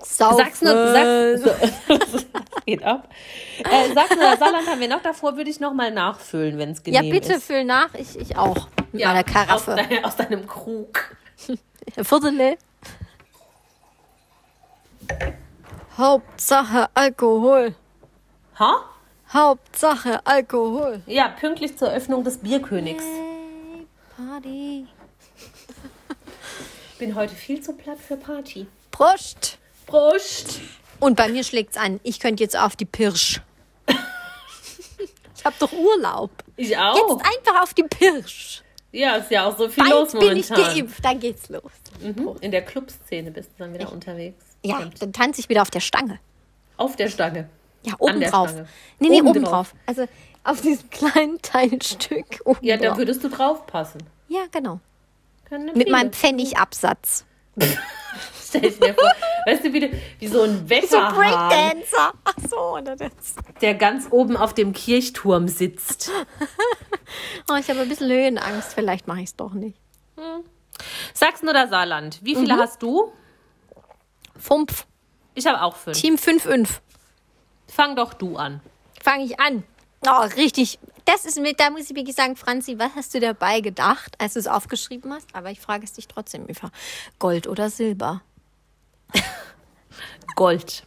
Saufen. 0.04 0.36
Sag's 0.38 0.62
nur, 0.62 0.92
sag's, 0.92 2.24
geht 2.66 2.82
ab. 2.82 3.08
Äh, 3.58 3.92
sag's 3.94 4.10
nur, 4.16 4.36
Saarland 4.36 4.68
haben 4.68 4.80
wir 4.80 4.88
noch 4.88 5.02
davor, 5.02 5.36
würde 5.36 5.50
ich 5.50 5.60
noch 5.60 5.72
mal 5.74 5.90
nachfüllen, 5.90 6.58
wenn 6.58 6.70
es 6.70 6.82
Ja, 6.86 7.00
genehm 7.00 7.12
bitte 7.12 7.34
ist. 7.34 7.44
füll 7.44 7.64
nach. 7.64 7.94
Ich, 7.94 8.18
ich 8.18 8.36
auch. 8.36 8.68
Mit 8.92 9.00
Ja, 9.02 9.08
meiner 9.08 9.24
Karaffe. 9.24 9.72
Aus, 9.72 9.76
dein, 9.88 10.04
aus 10.04 10.16
deinem 10.16 10.46
Krug. 10.46 11.16
Viertel. 12.02 12.56
Hauptsache 15.96 16.88
Alkohol. 16.94 17.74
Ha? 18.58 18.84
Hauptsache 19.32 20.20
Alkohol. 20.26 21.02
Ja, 21.06 21.28
pünktlich 21.28 21.76
zur 21.78 21.90
Öffnung 21.90 22.24
des 22.24 22.38
Bierkönigs. 22.38 23.02
Hey, 23.04 23.86
Party. 24.16 24.86
Ich 26.92 26.98
bin 26.98 27.14
heute 27.14 27.34
viel 27.34 27.60
zu 27.60 27.72
platt 27.74 27.98
für 27.98 28.16
Party. 28.16 28.66
Prost. 28.90 29.58
Prost! 29.86 30.60
Und 31.00 31.16
bei 31.16 31.28
mir 31.28 31.44
schlägt's 31.44 31.76
an. 31.76 32.00
Ich 32.02 32.20
könnte 32.20 32.42
jetzt 32.42 32.56
auf 32.56 32.76
die 32.76 32.84
Pirsch. 32.84 33.40
ich 35.36 35.44
hab 35.44 35.58
doch 35.58 35.72
Urlaub. 35.72 36.30
Ich 36.56 36.76
auch. 36.76 36.96
Jetzt 36.96 37.26
einfach 37.26 37.62
auf 37.62 37.74
die 37.74 37.82
Pirsch. 37.84 38.62
Ja, 38.92 39.16
ist 39.16 39.30
ja 39.30 39.46
auch 39.48 39.56
so 39.56 39.68
viel 39.68 39.84
los 39.88 40.12
Bald 40.12 40.28
bin 40.28 40.36
ich 40.36 40.50
momentan. 40.50 40.74
geimpft. 40.76 41.04
Dann 41.04 41.18
geht's 41.20 41.48
los. 41.48 41.72
Mhm. 42.00 42.36
In 42.40 42.50
der 42.50 42.62
Clubszene 42.62 43.30
bist 43.30 43.50
du 43.56 43.64
dann 43.64 43.72
wieder 43.74 43.90
unterwegs. 43.90 44.44
Ja, 44.62 44.76
Stimmt. 44.76 45.02
dann 45.02 45.12
tanze 45.12 45.40
ich 45.40 45.48
wieder 45.48 45.62
auf 45.62 45.70
der 45.70 45.80
Stange. 45.80 46.20
Auf 46.76 46.94
der 46.96 47.08
Stange. 47.08 47.48
Ja, 47.84 47.94
oben 47.98 48.20
drauf. 48.20 48.50
Stange. 48.50 48.68
Nee, 49.00 49.08
nee, 49.08 49.20
Oben 49.20 49.28
oben, 49.30 49.42
drauf. 49.44 49.70
drauf. 49.70 49.74
Also 49.86 50.06
auf 50.44 50.60
diesem 50.60 50.88
kleinen 50.90 51.40
Teilstück 51.42 52.40
oben 52.44 52.64
Ja, 52.64 52.76
da 52.76 52.96
würdest 52.96 53.24
du 53.24 53.28
drauf 53.28 53.66
passen. 53.66 53.98
Ja, 54.28 54.42
genau. 54.52 54.78
Mit 55.74 55.90
meinem 55.90 56.12
Pfennigabsatz. 56.12 57.24
Stell 58.44 58.66
ich 58.66 58.78
mir 58.80 58.94
vor. 58.94 59.10
Weißt 59.46 59.64
du, 59.64 59.72
wie, 59.72 59.90
wie 60.18 60.28
so 60.28 60.42
ein 60.42 60.58
So 60.58 60.68
Wetterhahn, 60.70 61.14
Breakdancer. 61.14 62.12
Ach 62.24 62.34
so, 62.48 62.58
oder 62.76 62.96
das. 62.96 63.34
der 63.60 63.74
ganz 63.74 64.08
oben 64.10 64.36
auf 64.36 64.52
dem 64.54 64.72
Kirchturm 64.72 65.48
sitzt. 65.48 66.10
Oh, 67.50 67.56
ich 67.56 67.68
habe 67.68 67.80
ein 67.80 67.88
bisschen 67.88 68.10
Höhenangst. 68.10 68.74
Vielleicht 68.74 69.06
mache 69.06 69.20
ich 69.20 69.26
es 69.26 69.36
doch 69.36 69.52
nicht. 69.52 69.78
Sachsen 71.14 71.48
oder 71.48 71.68
Saarland? 71.68 72.18
Wie 72.22 72.34
viele 72.36 72.56
hast 72.56 72.82
du? 72.82 73.12
Fumpf. 74.38 74.86
Ich 75.34 75.46
habe 75.46 75.62
auch 75.62 75.76
fünf. 75.76 75.98
Team 75.98 76.16
5-5. 76.16 76.68
Fang 77.68 77.96
doch 77.96 78.12
du 78.14 78.36
an. 78.36 78.60
Fange 79.02 79.24
ich 79.24 79.40
an. 79.40 79.64
Oh, 80.06 80.24
richtig. 80.36 80.78
Das 81.04 81.24
ist 81.24 81.40
mit, 81.40 81.58
da 81.58 81.70
muss 81.70 81.90
ich 81.90 81.96
wirklich 81.96 82.14
sagen, 82.14 82.36
Franzi, 82.36 82.78
was 82.78 82.94
hast 82.94 83.14
du 83.14 83.20
dabei 83.20 83.60
gedacht, 83.60 84.14
als 84.20 84.34
du 84.34 84.40
es 84.40 84.46
aufgeschrieben 84.46 85.12
hast? 85.12 85.34
Aber 85.34 85.50
ich 85.50 85.60
frage 85.60 85.84
es 85.84 85.92
dich 85.92 86.06
trotzdem, 86.06 86.48
Eva. 86.48 86.70
Gold 87.18 87.46
oder 87.46 87.70
Silber? 87.70 88.22
Gold. 90.36 90.84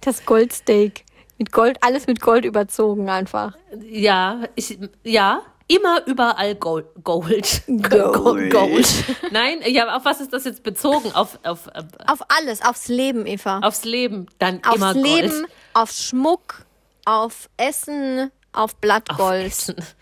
Das 0.00 0.24
Goldsteak. 0.24 1.04
Mit 1.38 1.52
Gold, 1.52 1.82
alles 1.82 2.06
mit 2.06 2.20
Gold 2.20 2.44
überzogen 2.44 3.10
einfach. 3.10 3.56
Ja, 3.82 4.44
ich, 4.54 4.78
ja, 5.02 5.42
immer 5.68 6.06
überall 6.06 6.54
Gold. 6.54 6.86
Gold. 7.02 7.62
Gold. 7.66 8.52
Gold. 8.52 8.88
Nein, 9.30 9.60
ja, 9.66 9.96
auf 9.96 10.04
was 10.04 10.20
ist 10.20 10.32
das 10.32 10.44
jetzt 10.44 10.62
bezogen? 10.62 11.12
Auf, 11.12 11.38
auf, 11.44 11.66
äh, 11.68 11.82
Auf 12.06 12.20
alles, 12.28 12.62
aufs 12.64 12.88
Leben, 12.88 13.26
Eva. 13.26 13.60
aufs 13.60 13.84
Leben. 13.84 14.26
Dann 14.38 14.62
Aufs 14.64 14.76
immer 14.76 14.94
Leben, 14.94 15.30
Gold. 15.30 15.50
auf 15.74 15.90
Schmuck, 15.90 16.64
auf 17.04 17.48
Essen, 17.56 18.30
auf 18.52 18.76
Blattgold. 18.76 19.74
Auf 19.78 19.94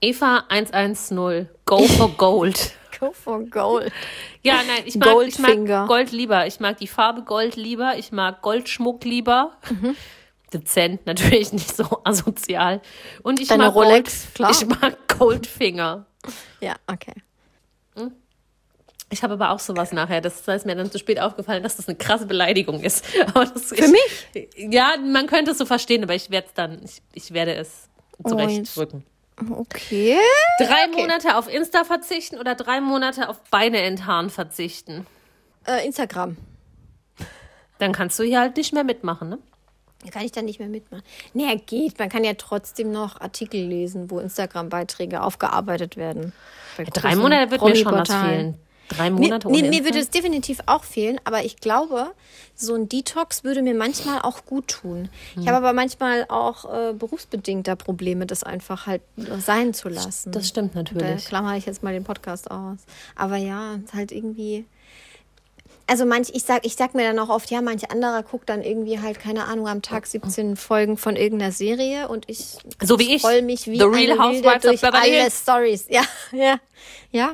Eva 0.00 0.44
110. 0.48 1.48
Go 1.66 1.78
for 1.86 2.08
Gold. 2.16 2.72
Go 3.00 3.12
for 3.12 3.40
Gold. 3.44 3.92
Ja, 4.42 4.56
nein, 4.66 4.82
ich 4.84 4.96
mag, 4.96 5.14
ich 5.26 5.38
mag 5.38 5.86
Gold 5.88 6.10
lieber. 6.12 6.46
Ich 6.46 6.58
mag 6.58 6.78
die 6.78 6.86
Farbe 6.88 7.22
Gold 7.22 7.54
lieber. 7.56 7.96
Ich 7.96 8.10
mag 8.12 8.42
Goldschmuck 8.42 9.04
lieber. 9.04 9.52
Mhm. 9.70 9.96
Dezent, 10.52 11.06
natürlich 11.06 11.52
nicht 11.52 11.74
so 11.74 12.02
asozial. 12.04 12.80
Und 13.22 13.40
ich 13.40 13.48
Deine 13.48 13.64
mag 13.64 13.74
Rolex, 13.74 14.22
Gold, 14.24 14.34
klar. 14.34 14.50
Ich 14.50 14.66
mag 14.66 15.18
Goldfinger. 15.18 16.06
Ja, 16.60 16.76
okay. 16.86 17.14
Ich 19.10 19.22
habe 19.22 19.34
aber 19.34 19.50
auch 19.50 19.58
sowas 19.58 19.92
nachher. 19.92 20.20
Das 20.20 20.46
ist 20.46 20.66
mir 20.66 20.76
dann 20.76 20.90
zu 20.90 20.98
spät 20.98 21.18
aufgefallen, 21.18 21.62
dass 21.62 21.76
das 21.76 21.88
eine 21.88 21.96
krasse 21.96 22.26
Beleidigung 22.26 22.80
ist. 22.82 23.04
Aber 23.26 23.46
das, 23.46 23.68
Für 23.68 23.88
mich? 23.88 24.48
Ja, 24.56 24.96
man 24.98 25.26
könnte 25.26 25.52
es 25.52 25.58
so 25.58 25.64
verstehen, 25.64 26.02
aber 26.02 26.14
ich 26.14 26.30
werde 26.30 26.46
es 26.48 26.54
dann, 26.54 26.82
ich, 26.84 27.02
ich 27.14 27.32
werde 27.32 27.54
es 27.54 27.88
zurechtdrücken. 28.26 29.04
Okay. 29.50 30.18
Drei 30.58 30.88
Monate 30.88 31.36
auf 31.36 31.48
Insta 31.52 31.84
verzichten 31.84 32.38
oder 32.38 32.54
drei 32.54 32.80
Monate 32.80 33.28
auf 33.28 33.40
Beine 33.50 33.80
enthaaren 33.80 34.30
verzichten. 34.30 35.06
Äh, 35.66 35.86
Instagram. 35.86 36.36
Dann 37.78 37.92
kannst 37.92 38.18
du 38.18 38.24
hier 38.24 38.40
halt 38.40 38.56
nicht 38.56 38.72
mehr 38.72 38.84
mitmachen, 38.84 39.28
ne? 39.28 39.38
Da 40.04 40.10
kann 40.10 40.24
ich 40.24 40.30
dann 40.32 40.44
nicht 40.44 40.60
mehr 40.60 40.68
mitmachen. 40.68 41.02
Nee, 41.34 41.56
geht. 41.66 41.98
Man 41.98 42.08
kann 42.08 42.22
ja 42.22 42.34
trotzdem 42.34 42.92
noch 42.92 43.20
Artikel 43.20 43.60
lesen, 43.60 44.10
wo 44.10 44.20
Instagram-Beiträge 44.20 45.22
aufgearbeitet 45.22 45.96
werden. 45.96 46.32
Bei 46.76 46.84
Drei 46.84 47.16
Monate 47.16 47.50
wird 47.50 47.62
mir 47.62 47.74
schon 47.76 47.92
was 47.92 48.08
fehlen. 48.08 48.56
Drei 48.90 49.10
Mir, 49.10 49.20
Monate 49.20 49.48
ohne 49.48 49.58
mir 49.58 49.66
Insta? 49.66 49.84
würde 49.84 49.98
es 49.98 50.08
definitiv 50.08 50.60
auch 50.64 50.82
fehlen, 50.82 51.20
aber 51.24 51.44
ich 51.44 51.56
glaube, 51.58 52.12
so 52.54 52.74
ein 52.74 52.88
Detox 52.88 53.44
würde 53.44 53.60
mir 53.60 53.74
manchmal 53.74 54.20
auch 54.22 54.46
gut 54.46 54.68
tun. 54.68 55.10
Ich 55.32 55.36
Hm. 55.38 55.46
habe 55.48 55.58
aber 55.58 55.72
manchmal 55.74 56.24
auch 56.30 56.64
äh, 56.72 56.92
berufsbedingter 56.94 57.76
Probleme, 57.76 58.24
das 58.24 58.44
einfach 58.44 58.86
halt 58.86 59.02
sein 59.40 59.74
zu 59.74 59.90
lassen. 59.90 60.32
Das 60.32 60.48
stimmt 60.48 60.74
Da 60.74 60.78
natürlich. 60.84 61.26
klammer 61.26 61.56
ich 61.58 61.66
jetzt 61.66 61.82
mal 61.82 61.92
den 61.92 62.04
Podcast 62.04 62.50
aus. 62.50 62.78
Aber 63.14 63.36
ja, 63.36 63.74
ist 63.84 63.92
halt 63.92 64.10
irgendwie. 64.12 64.64
Also 65.90 66.04
manch, 66.04 66.28
ich 66.34 66.42
sag, 66.44 66.66
ich 66.66 66.76
sag 66.76 66.94
mir 66.94 67.02
dann 67.02 67.18
auch 67.18 67.30
oft, 67.30 67.50
ja, 67.50 67.62
manch 67.62 67.90
anderer 67.90 68.22
guckt 68.22 68.48
dann 68.50 68.62
irgendwie 68.62 69.00
halt, 69.00 69.18
keine 69.18 69.46
Ahnung, 69.46 69.66
am 69.68 69.80
Tag 69.82 70.06
17 70.06 70.56
Folgen 70.56 70.98
von 70.98 71.16
irgendeiner 71.16 71.50
Serie 71.50 72.08
und 72.08 72.28
ich 72.28 72.58
So 72.82 72.98
wie 72.98 73.14
ich. 73.16 73.24
roll 73.24 73.40
mich 73.42 73.66
wie 73.66 73.78
The 73.78 73.84
Real 73.84 74.18
Housewives 74.18 74.44
Wilde 74.44 74.56
of 74.56 74.62
durch 74.62 74.80
Beverly 74.82 75.20
alle. 75.20 75.30
Stories. 75.30 75.86
Ja, 75.88 76.02
ja, 76.32 76.56
ja. 77.10 77.32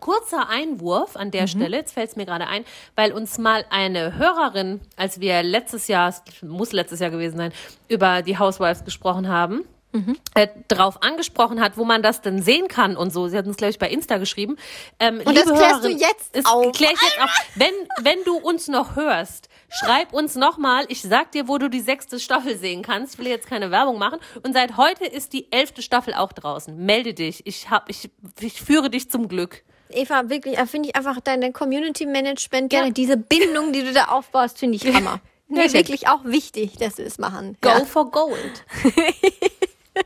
Kurzer 0.00 0.48
Einwurf 0.48 1.16
an 1.16 1.28
Mhm. 1.28 1.32
der 1.32 1.46
Stelle, 1.48 1.76
jetzt 1.78 1.92
fällt 1.94 2.10
es 2.10 2.16
mir 2.16 2.26
gerade 2.26 2.46
ein, 2.46 2.64
weil 2.94 3.12
uns 3.12 3.36
mal 3.38 3.64
eine 3.70 4.16
Hörerin, 4.16 4.80
als 4.96 5.18
wir 5.20 5.42
letztes 5.42 5.88
Jahr, 5.88 6.10
es 6.10 6.22
muss 6.42 6.72
letztes 6.72 7.00
Jahr 7.00 7.10
gewesen 7.10 7.38
sein, 7.38 7.52
über 7.88 8.22
die 8.22 8.38
Housewives 8.38 8.84
gesprochen 8.84 9.28
haben, 9.28 9.64
Mhm. 10.06 10.16
äh, 10.34 10.48
drauf 10.68 11.02
angesprochen 11.02 11.60
hat, 11.60 11.76
wo 11.76 11.84
man 11.84 12.02
das 12.02 12.20
denn 12.20 12.42
sehen 12.42 12.68
kann 12.68 12.96
und 12.96 13.12
so. 13.12 13.28
Sie 13.28 13.36
hat 13.36 13.46
uns, 13.46 13.56
glaube 13.56 13.70
ich, 13.70 13.78
bei 13.78 13.88
Insta 13.88 14.18
geschrieben. 14.18 14.56
Ähm, 15.00 15.20
Und 15.24 15.36
das 15.36 15.44
klärst 15.44 15.56
du 15.84 15.88
Hörerin, 15.88 15.98
jetzt 15.98 16.36
das 16.36 16.44
auf. 16.46 16.72
klär 16.72 16.90
ich 16.92 17.00
jetzt 17.02 17.20
auf. 17.22 17.30
Wenn, 17.54 17.72
wenn 18.00 18.18
du 18.24 18.36
uns 18.36 18.68
noch 18.68 18.96
hörst, 18.96 19.48
schreib 19.70 20.12
uns 20.12 20.34
nochmal. 20.34 20.84
Ich 20.88 21.02
sag 21.02 21.32
dir, 21.32 21.48
wo 21.48 21.58
du 21.58 21.68
die 21.68 21.80
sechste 21.80 22.18
Staffel 22.20 22.56
sehen 22.56 22.82
kannst. 22.82 23.14
Ich 23.14 23.18
will 23.18 23.26
jetzt 23.28 23.46
keine 23.48 23.70
Werbung 23.70 23.98
machen. 23.98 24.18
Und 24.42 24.52
seit 24.54 24.76
heute 24.76 25.04
ist 25.04 25.32
die 25.32 25.50
elfte 25.52 25.82
Staffel 25.82 26.14
auch 26.14 26.32
draußen. 26.32 26.76
Melde 26.76 27.14
dich. 27.14 27.46
Ich, 27.46 27.70
hab, 27.70 27.88
ich, 27.88 28.10
ich 28.40 28.60
führe 28.62 28.90
dich 28.90 29.10
zum 29.10 29.28
Glück. 29.28 29.62
Eva, 29.90 30.28
wirklich, 30.28 30.58
äh, 30.58 30.66
finde 30.66 30.90
ich 30.90 30.96
einfach 30.96 31.18
dein, 31.20 31.52
Community 31.54 32.04
Management, 32.04 32.72
Ja. 32.72 32.90
diese 32.90 33.16
Bindung, 33.16 33.72
die 33.72 33.82
du 33.82 33.92
da 33.92 34.04
aufbaust, 34.06 34.58
finde 34.58 34.76
ich 34.76 34.94
Hammer. 34.94 35.20
Nee, 35.50 35.72
wirklich 35.72 36.08
auch 36.08 36.24
wichtig, 36.26 36.76
dass 36.76 36.98
wir 36.98 37.06
es 37.06 37.16
machen. 37.16 37.56
Go 37.62 37.70
Ja. 37.70 37.84
for 37.86 38.10
Gold. 38.10 38.64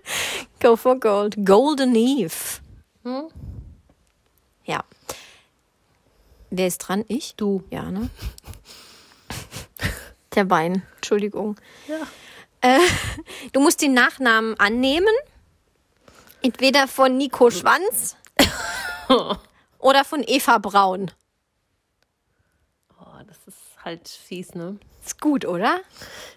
Go 0.60 0.76
for 0.76 0.98
gold. 0.98 1.36
Golden 1.44 1.94
Eve. 1.94 2.60
Ja. 4.64 4.84
Wer 6.50 6.66
ist 6.66 6.78
dran? 6.78 7.04
Ich? 7.08 7.34
Du. 7.36 7.64
Ja, 7.70 7.90
ne? 7.90 8.10
Der 10.34 10.44
Bein. 10.44 10.82
Entschuldigung. 10.96 11.56
Ja. 11.88 12.06
Äh, 12.60 12.80
du 13.52 13.60
musst 13.60 13.82
den 13.82 13.92
Nachnamen 13.92 14.58
annehmen. 14.58 15.14
Entweder 16.42 16.88
von 16.88 17.16
Nico 17.16 17.50
Schwanz 17.50 18.16
oder 19.78 20.04
von 20.04 20.24
Eva 20.26 20.58
Braun. 20.58 21.10
Oh, 22.98 23.22
das 23.26 23.38
ist 23.46 23.84
halt 23.84 24.08
fies, 24.08 24.54
ne? 24.54 24.78
Ist 25.04 25.20
gut, 25.20 25.44
oder? 25.44 25.80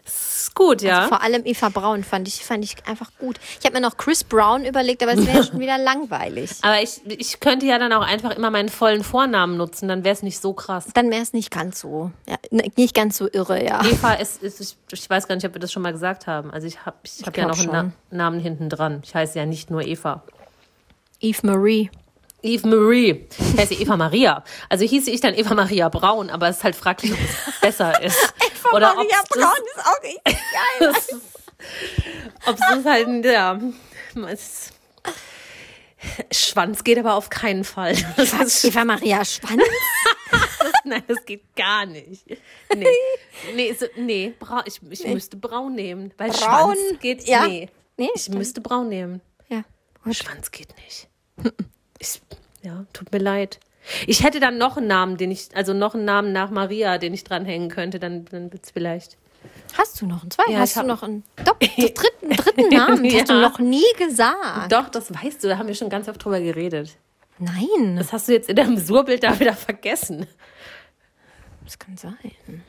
Ist 0.05 0.55
gut, 0.55 0.81
ja. 0.81 1.07
Vor 1.07 1.21
allem 1.21 1.43
Eva 1.45 1.69
Braun 1.69 2.03
fand 2.03 2.27
ich, 2.27 2.43
fand 2.43 2.63
ich 2.63 2.75
einfach 2.87 3.11
gut. 3.19 3.39
Ich 3.59 3.65
habe 3.65 3.75
mir 3.75 3.81
noch 3.81 3.97
Chris 3.97 4.23
Brown 4.23 4.65
überlegt, 4.65 5.03
aber 5.03 5.13
es 5.13 5.25
wäre 5.25 5.43
schon 5.45 5.59
wieder 5.59 5.77
langweilig. 5.77 6.51
Aber 6.61 6.81
ich, 6.81 7.01
ich 7.05 7.39
könnte 7.39 7.65
ja 7.65 7.77
dann 7.77 7.93
auch 7.93 8.05
einfach 8.05 8.31
immer 8.31 8.49
meinen 8.49 8.69
vollen 8.69 9.03
Vornamen 9.03 9.57
nutzen, 9.57 9.87
dann 9.87 10.03
wäre 10.03 10.13
es 10.13 10.23
nicht 10.23 10.39
so 10.39 10.53
krass. 10.53 10.87
Dann 10.93 11.11
wäre 11.11 11.21
es 11.21 11.33
nicht 11.33 11.51
ganz 11.51 11.79
so, 11.79 12.11
ja, 12.27 12.37
nicht 12.75 12.95
ganz 12.95 13.17
so 13.17 13.27
irre, 13.31 13.63
ja. 13.63 13.83
Eva 13.85 14.13
ist, 14.13 14.41
ist 14.41 14.61
ich, 14.61 14.77
ich 14.91 15.09
weiß 15.09 15.27
gar 15.27 15.35
nicht, 15.35 15.45
ob 15.45 15.53
wir 15.53 15.61
das 15.61 15.71
schon 15.71 15.83
mal 15.83 15.91
gesagt 15.91 16.27
haben. 16.27 16.51
Also 16.51 16.67
ich 16.67 16.85
habe 16.85 16.97
ich 17.03 17.25
hab 17.25 17.37
ja 17.37 17.47
noch 17.47 17.59
einen. 17.59 17.93
Na 18.09 18.25
Namen 18.25 18.39
hinten 18.39 18.69
dran. 18.69 19.01
Ich 19.03 19.13
heiße 19.13 19.37
ja 19.37 19.45
nicht 19.45 19.69
nur 19.69 19.81
Eva. 19.81 20.23
Eve 21.19 21.45
Marie. 21.45 21.91
Eve 22.45 22.67
Marie. 22.67 23.25
Ich 23.53 23.57
heiße 23.59 23.73
Eva 23.75 23.97
Maria. 23.97 24.43
Also 24.69 24.85
hieße 24.85 25.09
ich 25.11 25.21
dann 25.21 25.33
Eva 25.33 25.53
Maria 25.55 25.89
Braun, 25.89 26.29
aber 26.29 26.47
es 26.49 26.57
ist 26.57 26.63
halt 26.63 26.75
fraglich, 26.75 27.11
ob 27.13 27.17
es 27.19 27.59
besser 27.61 28.01
ist. 28.03 28.33
Oder 28.73 28.91
ob 28.91 28.97
Maria 28.97 29.23
Braun 29.29 29.65
ist 29.75 29.85
auch 29.85 30.03
richtig 30.03 30.37
geil. 30.79 30.93
ob 32.45 32.55
es 32.79 32.85
halt, 32.85 33.25
ja. 33.25 33.59
Es, 34.29 34.71
Schwanz 36.31 36.83
geht 36.83 36.97
aber 36.99 37.15
auf 37.15 37.29
keinen 37.29 37.63
Fall. 37.63 37.95
Das 38.15 38.33
ist, 38.33 38.63
Eva 38.65 38.85
Maria 38.85 39.25
Schwanz? 39.25 39.63
nein, 40.83 41.03
das 41.07 41.25
geht 41.25 41.55
gar 41.55 41.85
nicht. 41.85 42.25
Nee, 42.75 42.85
nee, 43.55 43.73
so, 43.73 43.85
nee 43.97 44.33
Brau, 44.39 44.61
ich, 44.65 44.79
ich 44.89 45.05
müsste 45.07 45.37
braun 45.37 45.73
nehmen. 45.75 46.13
Weil 46.17 46.29
Braun? 46.31 46.75
Schwanz 46.75 46.99
geht, 47.01 47.27
Ja. 47.27 47.47
nee. 47.47 47.69
Nee, 47.97 48.09
Ich 48.13 48.29
müsste 48.29 48.61
braun 48.61 48.89
nehmen. 48.89 49.21
ja. 49.49 49.63
Schwanz 50.11 50.51
geht 50.51 50.69
nicht. 50.77 51.07
Ich, 52.05 52.21
ja, 52.63 52.85
tut 52.93 53.11
mir 53.11 53.19
leid. 53.19 53.59
Ich 54.07 54.23
hätte 54.23 54.39
dann 54.39 54.57
noch 54.57 54.77
einen 54.77 54.87
Namen, 54.87 55.17
den 55.17 55.29
ich, 55.31 55.49
also 55.55 55.73
noch 55.73 55.93
einen 55.93 56.05
Namen 56.05 56.31
nach 56.33 56.49
Maria, 56.49 56.97
den 56.97 57.13
ich 57.13 57.23
dranhängen 57.23 57.69
könnte, 57.69 57.99
dann, 57.99 58.25
dann 58.25 58.51
wird 58.51 58.65
es 58.65 58.71
vielleicht. 58.71 59.17
Hast 59.77 60.01
du 60.01 60.07
noch 60.07 60.21
einen 60.23 60.31
zweiten? 60.31 60.51
Ja, 60.53 60.59
Hast 60.59 60.75
du 60.75 60.83
noch 60.83 61.03
einen 61.03 61.23
Dopp 61.43 61.59
dritten, 61.77 62.29
dritten 62.35 62.69
Namen? 62.75 63.03
Das 63.03 63.13
hast 63.13 63.29
du 63.29 63.33
Ja. 63.33 63.41
noch 63.41 63.59
nie 63.59 63.83
gesagt. 63.99 64.71
Doch, 64.71 64.89
das 64.89 65.13
weißt 65.13 65.43
du, 65.43 65.47
da 65.49 65.57
haben 65.59 65.67
wir 65.67 65.75
schon 65.75 65.89
ganz 65.89 66.07
oft 66.09 66.23
drüber 66.23 66.39
geredet. 66.39 66.97
Nein, 67.37 67.95
Das 67.97 68.11
hast 68.13 68.27
du 68.27 68.31
jetzt 68.33 68.49
in 68.49 68.55
deinem 68.55 68.77
Surbild 68.77 69.21
da 69.23 69.39
wieder 69.39 69.53
vergessen. 69.53 70.25
das 71.63 71.77
kann 71.77 71.95
sein. 71.97 72.15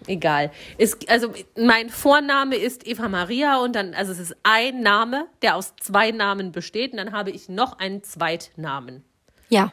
Egal. 0.07 0.51
Es, 0.77 0.99
also 1.09 1.33
mein 1.57 1.89
Vorname 1.89 2.57
ist 2.57 2.87
Eva 2.87 3.09
Maria 3.09 3.59
und 3.61 3.75
dann, 3.75 3.95
also 3.95 4.13
es 4.13 4.19
ist 4.19 4.37
ein 4.43 4.83
Name, 4.83 5.29
der 5.41 5.57
aus 5.57 5.75
zwei 5.81 6.11
Namen 6.11 6.53
besteht 6.53 6.91
und 6.93 6.99
dann 6.99 7.13
habe 7.13 7.31
ich 7.31 7.49
noch 7.49 7.79
einen 7.79 8.03
Zweitnamen. 8.03 9.05
Ja. 9.49 9.73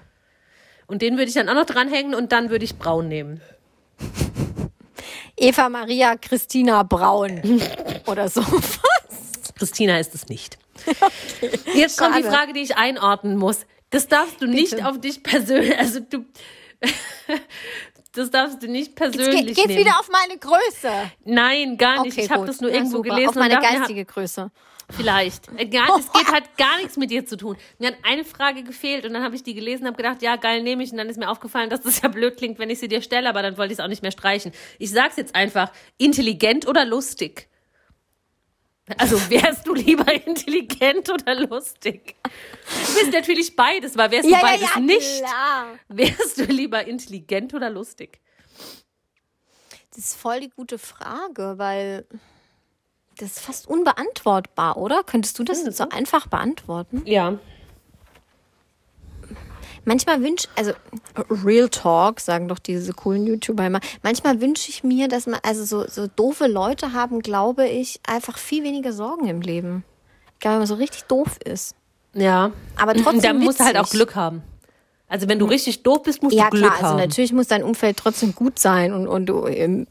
Und 0.88 1.02
den 1.02 1.14
würde 1.18 1.30
ich 1.30 1.34
dann 1.34 1.50
auch 1.50 1.56
noch 1.56 1.66
dranhängen 1.66 2.14
und 2.14 2.32
dann 2.32 2.50
würde 2.50 2.66
ich 2.66 2.78
Braun 2.78 3.08
nehmen. 3.08 3.42
Eva 5.38 5.70
Maria 5.70 6.16
Christina 6.18 6.84
Braun. 6.84 7.42
Oder 8.06 8.30
so. 8.30 8.44
Christina 9.56 10.00
ist 10.00 10.14
es 10.14 10.28
nicht. 10.28 10.58
Jetzt 11.74 11.98
kommt 11.98 12.16
die 12.18 12.24
Schade. 12.24 12.36
Frage, 12.36 12.54
die 12.54 12.62
ich 12.62 12.76
einordnen 12.78 13.38
muss. 13.38 13.66
Das 13.90 14.08
darfst 14.08 14.42
du 14.42 14.48
nicht 14.48 14.84
auf 14.84 15.00
dich 15.00 15.22
persönlich, 15.22 15.78
also 15.78 16.00
du, 16.00 16.26
das 18.14 18.32
darfst 18.32 18.64
du 18.64 18.68
nicht 18.68 18.88
Jetzt 18.88 18.96
persönlich 18.96 19.46
geht, 19.46 19.56
geht's 19.56 19.68
nehmen. 19.68 19.80
wieder 19.82 20.00
auf 20.00 20.10
meine 20.10 20.38
Größe. 20.40 21.12
Nein, 21.26 21.78
gar 21.78 22.02
nicht. 22.02 22.14
Okay, 22.14 22.26
ich 22.26 22.32
habe 22.32 22.46
das 22.46 22.60
nur 22.60 22.72
irgendwo 22.72 22.98
super. 22.98 23.10
gelesen 23.10 23.30
Auf 23.30 23.36
meine 23.36 23.60
geistige 23.60 24.04
Größe. 24.04 24.52
Vielleicht. 24.96 25.48
Äh, 25.58 25.66
Gar, 25.66 25.98
es 25.98 26.12
geht 26.12 26.32
halt 26.32 26.58
gar 26.58 26.78
nichts 26.78 26.98
mit 26.98 27.12
dir 27.12 27.26
zu 27.26 27.38
tun. 27.38 27.58
Mir 27.80 27.90
hat 27.90 27.98
eine 28.04 28.24
Frage 28.24 28.64
gefehlt 28.64 29.06
und 29.06 29.14
dann 29.14 29.24
habe 29.24 29.36
ich 29.36 29.44
die 29.44 29.54
gelesen 29.54 29.84
und 29.84 29.88
habe 29.88 29.98
gedacht, 29.98 30.22
ja, 30.22 30.36
geil, 30.36 30.62
nehme 30.62 30.84
ich. 30.84 30.92
Und 30.92 30.98
dann 30.98 31.10
ist 31.10 31.18
mir 31.18 31.30
aufgefallen, 31.30 31.70
dass 31.70 31.82
das 31.82 32.02
ja 32.02 32.10
blöd 32.10 32.38
klingt, 32.38 32.60
wenn 32.60 32.70
ich 32.70 32.80
sie 32.80 32.88
dir 32.88 33.02
stelle, 33.02 33.28
aber 33.30 33.42
dann 33.42 33.58
wollte 33.58 33.74
ich 33.74 33.80
es 33.80 33.84
auch 33.84 33.90
nicht 33.90 34.02
mehr 34.02 34.12
streichen. 34.12 34.52
Ich 34.80 34.92
sag's 34.92 35.18
jetzt 35.18 35.36
einfach, 35.36 35.72
intelligent 35.98 36.68
oder 36.68 36.86
lustig? 36.86 37.50
Also 38.98 39.18
wärst 39.30 39.66
du 39.66 39.74
lieber 39.74 40.12
intelligent 40.28 41.10
oder 41.10 41.36
lustig? 41.36 42.16
Du 42.24 42.94
bist 43.00 43.14
natürlich 43.14 43.56
beides, 43.56 43.98
weil 43.98 44.12
wärst 44.12 44.30
du 44.30 44.32
beides 44.32 44.76
nicht, 44.76 45.24
klar. 45.24 45.80
wärst 45.88 46.38
du 46.38 46.44
lieber 46.46 46.86
intelligent 46.86 47.54
oder 47.54 47.70
lustig? 47.70 48.20
Das 49.96 50.06
ist 50.06 50.16
voll 50.16 50.42
die 50.42 50.50
gute 50.50 50.78
Frage, 50.78 51.54
weil 51.58 52.08
das 53.18 53.32
ist 53.32 53.40
fast 53.40 53.68
unbeantwortbar, 53.68 54.78
oder? 54.78 55.04
Könntest 55.04 55.38
du 55.40 55.44
das 55.44 55.58
Findest 55.58 55.78
so 55.78 55.90
einfach 55.90 56.28
beantworten? 56.28 57.02
Ja. 57.06 57.38
Manchmal 59.86 60.22
wünsche, 60.22 60.48
also 60.56 60.72
Real 61.30 61.68
Talk, 61.68 62.22
sagen 62.22 62.48
doch 62.48 62.60
diese 62.60 62.94
coolen 62.94 63.28
YouTuber 63.28 63.68
immer. 63.68 63.82
Manchmal 64.02 64.40
wünsche 64.40 64.70
ich 64.70 64.84
mir, 64.84 65.10
dass 65.10 65.28
man, 65.28 65.40
also 65.44 65.66
so, 65.66 65.88
so 65.88 66.08
doofe 66.08 66.48
Leute 66.48 66.94
haben, 66.94 67.20
glaube 67.20 67.68
ich, 67.68 68.00
einfach 68.08 68.38
viel 68.38 68.64
weniger 68.64 68.94
Sorgen 68.94 69.28
im 69.28 69.42
Leben. 69.42 69.84
Egal, 70.40 70.54
wenn 70.54 70.60
man 70.60 70.68
so 70.68 70.76
richtig 70.76 71.04
doof 71.04 71.38
ist. 71.44 71.76
Ja. 72.14 72.52
Aber 72.78 72.94
trotzdem 72.94 73.22
Da 73.22 73.34
musst 73.34 73.60
du 73.60 73.66
halt 73.66 73.78
auch. 73.78 73.90
Glück 73.90 74.16
haben. 74.16 74.42
Also 75.14 75.28
wenn 75.28 75.38
du 75.38 75.46
richtig 75.46 75.84
doof 75.84 76.02
bist, 76.02 76.24
musst 76.24 76.36
Ja, 76.36 76.46
du 76.46 76.58
Glück 76.58 76.64
klar, 76.64 76.74
also 76.74 76.88
haben. 76.88 76.98
natürlich 76.98 77.34
muss 77.34 77.46
dein 77.46 77.62
Umfeld 77.62 77.98
trotzdem 77.98 78.34
gut 78.34 78.58
sein 78.58 78.92
und, 78.94 79.06
und 79.08 79.28
du, 79.28 79.46
ähm, 79.46 79.86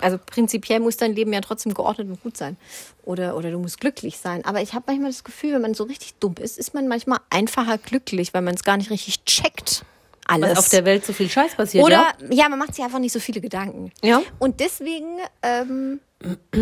also 0.00 0.16
prinzipiell 0.24 0.78
muss 0.78 0.96
dein 0.96 1.12
Leben 1.12 1.32
ja 1.32 1.40
trotzdem 1.40 1.74
geordnet 1.74 2.08
und 2.08 2.22
gut 2.22 2.36
sein. 2.36 2.56
Oder, 3.02 3.36
oder 3.36 3.50
du 3.50 3.58
musst 3.58 3.80
glücklich 3.80 4.18
sein. 4.18 4.44
Aber 4.44 4.62
ich 4.62 4.72
habe 4.72 4.84
manchmal 4.86 5.10
das 5.10 5.24
Gefühl, 5.24 5.54
wenn 5.54 5.62
man 5.62 5.74
so 5.74 5.82
richtig 5.82 6.14
dumm 6.20 6.36
ist, 6.40 6.56
ist 6.56 6.72
man 6.72 6.86
manchmal 6.86 7.18
einfacher 7.30 7.78
glücklich, 7.78 8.32
weil 8.32 8.42
man 8.42 8.54
es 8.54 8.62
gar 8.62 8.76
nicht 8.76 8.90
richtig 8.90 9.24
checkt. 9.24 9.84
Alles. 10.28 10.50
Was 10.52 10.58
auf 10.58 10.68
der 10.68 10.84
Welt 10.84 11.04
so 11.04 11.12
viel 11.14 11.28
Scheiß 11.28 11.56
passiert, 11.56 11.84
Oder, 11.84 12.12
ja? 12.30 12.44
ja, 12.44 12.48
man 12.48 12.60
macht 12.60 12.76
sich 12.76 12.84
einfach 12.84 13.00
nicht 13.00 13.12
so 13.12 13.18
viele 13.18 13.40
Gedanken. 13.40 13.90
Ja. 14.04 14.22
Und 14.38 14.60
deswegen, 14.60 15.18
ähm, 15.42 15.98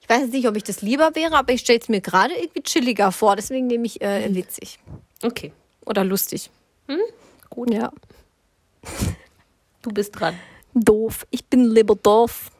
ich 0.00 0.08
weiß 0.08 0.20
jetzt 0.20 0.32
nicht, 0.32 0.46
ob 0.46 0.54
ich 0.54 0.62
das 0.62 0.80
lieber 0.80 1.16
wäre, 1.16 1.34
aber 1.34 1.52
ich 1.52 1.60
stelle 1.62 1.80
es 1.80 1.88
mir 1.88 2.00
gerade 2.00 2.34
irgendwie 2.34 2.62
chilliger 2.62 3.10
vor. 3.10 3.34
Deswegen 3.34 3.66
nehme 3.66 3.84
ich 3.86 4.00
äh, 4.00 4.32
witzig. 4.32 4.78
Okay, 5.24 5.50
Oder 5.84 6.04
lustig. 6.04 6.50
Gut. 7.50 7.72
Ja. 7.72 7.92
du 9.82 9.90
bist 9.90 10.18
dran. 10.18 10.38
Doof. 10.74 11.26
Ich 11.30 11.44
bin 11.44 11.70
lieber 11.70 11.94
doof. 11.96 12.50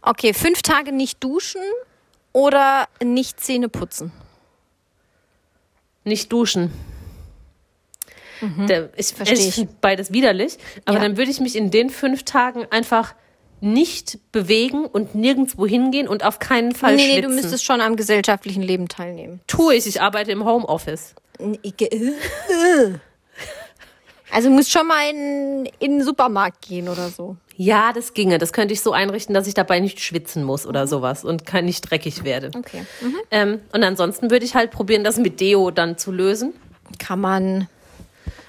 Okay, 0.00 0.32
fünf 0.34 0.62
Tage 0.62 0.92
nicht 0.92 1.22
duschen 1.22 1.60
oder 2.32 2.88
nicht 3.02 3.40
Zähne 3.40 3.68
putzen. 3.68 4.12
Nicht 6.04 6.32
duschen. 6.32 6.72
Der, 8.68 8.90
ich 8.96 9.12
Mhm. 9.12 9.16
Versteh 9.16 9.34
ich 9.34 9.48
ich. 9.48 9.54
finde 9.54 9.72
beides 9.80 10.12
widerlich, 10.12 10.58
aber 10.84 10.96
Ja. 10.98 11.04
dann 11.04 11.16
würde 11.16 11.30
ich 11.30 11.38
mich 11.38 11.54
in 11.54 11.70
den 11.70 11.90
fünf 11.90 12.24
Tagen 12.24 12.66
einfach 12.70 13.14
nicht 13.60 14.18
bewegen 14.32 14.84
und 14.86 15.14
nirgendwo 15.14 15.64
hingehen 15.64 16.08
und 16.08 16.24
auf 16.24 16.40
keinen 16.40 16.74
Fall 16.74 16.96
nee, 16.96 17.06
nee, 17.06 17.12
schwitzen. 17.14 17.30
du 17.30 17.36
müsstest 17.36 17.64
schon 17.64 17.80
am 17.80 17.94
gesellschaftlichen 17.94 18.62
Leben 18.62 18.88
teilnehmen. 18.88 19.40
Tue 19.46 19.76
ich, 19.76 19.86
ich 19.86 20.00
arbeite 20.00 20.32
im 20.32 20.44
Homeoffice. 20.44 21.14
Also 24.32 24.48
du 24.48 24.54
musst 24.54 24.70
schon 24.72 24.86
mal 24.86 25.08
in, 25.10 25.66
in 25.78 25.98
den 25.98 26.04
Supermarkt 26.04 26.62
gehen 26.66 26.88
oder 26.88 27.08
so. 27.10 27.36
Ja, 27.56 27.92
das 27.92 28.14
ginge. 28.14 28.38
Das 28.38 28.52
könnte 28.52 28.72
ich 28.72 28.80
so 28.80 28.92
einrichten, 28.92 29.34
dass 29.34 29.46
ich 29.46 29.54
dabei 29.54 29.78
nicht 29.78 30.00
schwitzen 30.00 30.42
muss 30.42 30.66
oder 30.66 30.86
sowas 30.86 31.22
und 31.24 31.44
kann 31.44 31.66
nicht 31.66 31.82
dreckig 31.82 32.24
werde. 32.24 32.50
Okay. 32.56 32.86
Ähm, 33.30 33.60
und 33.72 33.84
ansonsten 33.84 34.30
würde 34.30 34.44
ich 34.46 34.54
halt 34.54 34.70
probieren, 34.70 35.04
das 35.04 35.18
mit 35.18 35.38
Deo 35.40 35.70
dann 35.70 35.98
zu 35.98 36.10
lösen. 36.12 36.54
Kann 36.98 37.20
man. 37.20 37.68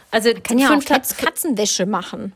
Also 0.10 0.30
Kann 0.44 0.58
ja 0.58 0.76
auch 0.76 0.86
Katz 0.86 1.18
Katzenwäsche 1.18 1.86
machen. 1.86 2.34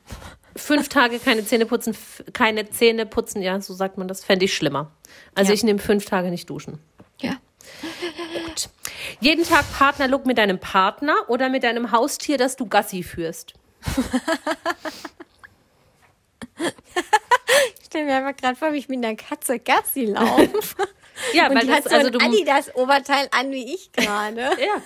fünf 0.55 0.89
Tage 0.89 1.19
keine 1.19 1.45
Zähne 1.45 1.65
putzen, 1.65 1.95
keine 2.33 2.69
Zähne 2.69 3.05
putzen, 3.05 3.41
ja, 3.41 3.61
so 3.61 3.73
sagt 3.73 3.97
man 3.97 4.07
das, 4.07 4.25
fände 4.25 4.45
ich 4.45 4.53
schlimmer. 4.55 4.91
Also 5.35 5.49
Ja. 5.51 5.53
ich 5.55 5.63
nehme 5.63 5.79
fünf 5.79 6.05
Tage 6.05 6.29
nicht 6.31 6.49
duschen. 6.49 6.79
Ja. 8.61 8.91
Jeden 9.19 9.45
Tag 9.45 9.65
Partnerlook 9.77 10.25
mit 10.25 10.37
deinem 10.37 10.59
Partner 10.59 11.15
oder 11.27 11.49
mit 11.49 11.63
deinem 11.63 11.91
Haustier, 11.91 12.37
das 12.37 12.55
du 12.55 12.65
Gassi 12.67 13.03
führst. 13.03 13.53
Ich 17.79 17.85
stelle 17.85 18.05
mir 18.05 18.15
einfach 18.17 18.35
gerade 18.35 18.55
vor, 18.57 18.73
wie 18.73 18.77
ich 18.77 18.89
mit 18.89 19.03
einer 19.03 19.15
Katze 19.15 19.59
Gassi 19.59 20.05
laufe. 20.05 20.49
Ja, 21.33 21.47
Und 21.47 21.55
weil 21.55 21.61
die 21.61 21.67
das, 21.67 21.77
hat 21.77 21.89
so 21.89 21.95
also 21.95 22.19
ein. 22.19 22.27
Adidas-Oberteil 22.27 23.27
an 23.31 23.49
wie 23.51 23.73
ich 23.73 23.91
gerade. 23.91 24.41
Ja. 24.59 24.81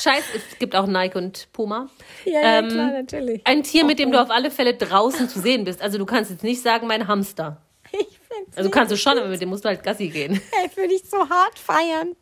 Scheiß, 0.00 0.22
es 0.34 0.58
gibt 0.58 0.76
auch 0.76 0.86
Nike 0.86 1.16
und 1.18 1.48
Puma. 1.52 1.88
Ja, 2.24 2.40
ja, 2.40 2.58
Ähm, 2.58 2.68
klar, 2.68 2.90
natürlich. 2.92 3.42
Ein 3.46 3.62
Tier, 3.64 3.84
mit 3.84 3.98
dem 3.98 4.12
du 4.12 4.20
auf 4.22 4.30
alle 4.30 4.50
Fälle 4.52 4.74
draußen 4.74 5.28
zu 5.28 5.40
sehen 5.40 5.64
bist. 5.64 5.82
Also 5.82 5.98
du 5.98 6.06
kannst 6.06 6.30
jetzt 6.30 6.44
nicht 6.44 6.62
sagen, 6.62 6.86
mein 6.86 7.08
Hamster. 7.08 7.60
Ich 7.90 8.18
find's 8.28 8.56
Also 8.56 8.70
kannst 8.70 8.92
du 8.92 8.96
schon, 8.96 9.18
aber 9.18 9.26
mit 9.28 9.40
dem 9.40 9.48
musst 9.48 9.64
du 9.64 9.68
halt 9.68 9.82
Gassi 9.82 10.08
gehen. 10.08 10.40
Würde 10.76 10.94
ich 10.94 11.02
so 11.10 11.28
hart 11.28 11.58
feiern. 11.58 12.14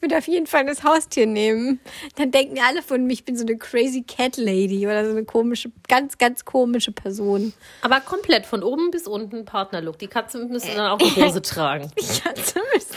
Ich 0.00 0.02
würde 0.02 0.16
auf 0.16 0.28
jeden 0.28 0.46
Fall 0.46 0.64
das 0.64 0.82
Haustier 0.82 1.26
nehmen. 1.26 1.78
Dann 2.16 2.30
denken 2.30 2.58
alle 2.66 2.80
von 2.80 3.06
mir, 3.06 3.12
ich 3.12 3.26
bin 3.26 3.36
so 3.36 3.44
eine 3.44 3.58
crazy 3.58 4.02
Cat 4.02 4.38
Lady 4.38 4.86
oder 4.86 5.04
so 5.04 5.10
eine 5.10 5.26
komische, 5.26 5.70
ganz, 5.88 6.16
ganz 6.16 6.46
komische 6.46 6.90
Person. 6.90 7.52
Aber 7.82 8.00
komplett 8.00 8.46
von 8.46 8.62
oben 8.62 8.90
bis 8.90 9.06
unten 9.06 9.44
Partnerlook. 9.44 9.98
Die 9.98 10.08
Katzen 10.08 10.48
müssen 10.48 10.74
dann 10.74 10.86
auch 10.86 10.98
eine 10.98 11.26
Hose 11.26 11.42
tragen. 11.42 11.92
Die 12.00 12.20
Katze 12.20 12.62
müsste, 12.72 12.96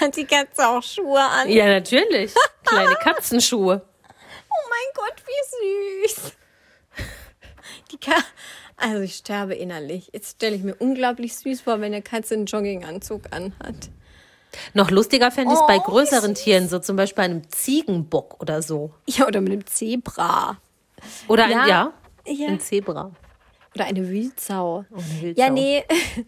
hat 0.00 0.16
die 0.16 0.24
Katze 0.24 0.66
auch 0.66 0.82
Schuhe 0.82 1.20
an. 1.20 1.50
Ja, 1.50 1.66
natürlich. 1.66 2.32
Kleine 2.64 2.94
Katzenschuhe. 2.94 3.82
Oh 3.84 4.68
mein 4.70 4.94
Gott, 4.94 5.22
wie 5.26 6.06
süß. 6.06 6.32
Die 7.92 7.98
Ka 7.98 8.14
also 8.78 9.02
ich 9.02 9.16
sterbe 9.16 9.54
innerlich. 9.54 10.08
Jetzt 10.14 10.36
stelle 10.36 10.56
ich 10.56 10.62
mir 10.62 10.76
unglaublich 10.76 11.36
süß 11.36 11.62
vor, 11.62 11.80
wenn 11.80 11.92
eine 11.92 12.00
Katze 12.00 12.34
einen 12.34 12.46
Jogginganzug 12.46 13.24
anhat. 13.32 13.90
Noch 14.74 14.90
lustiger 14.90 15.30
fände 15.30 15.52
ich 15.52 15.58
es 15.58 15.62
Oh, 15.64 15.66
bei 15.66 15.78
größeren 15.78 16.34
Tieren, 16.34 16.68
so 16.68 16.78
zum 16.78 16.96
Beispiel 16.96 17.24
einem 17.24 17.48
Ziegenbock 17.50 18.40
oder 18.40 18.62
so. 18.62 18.92
Ja, 19.06 19.26
oder 19.26 19.40
mit 19.40 19.52
einem 19.52 19.66
Zebra. 19.66 20.56
Oder 21.28 21.44
ein, 21.44 21.50
Ja. 21.50 21.66
ja, 21.66 21.92
Ja. 22.26 22.48
ein 22.48 22.60
Zebra. 22.60 23.10
Oder 23.74 23.84
eine 23.84 24.08
Wildsau. 24.08 24.84
eine 24.90 25.20
Wildsau. 25.22 25.42
Ja, 25.42 25.50
nee. 25.50 25.84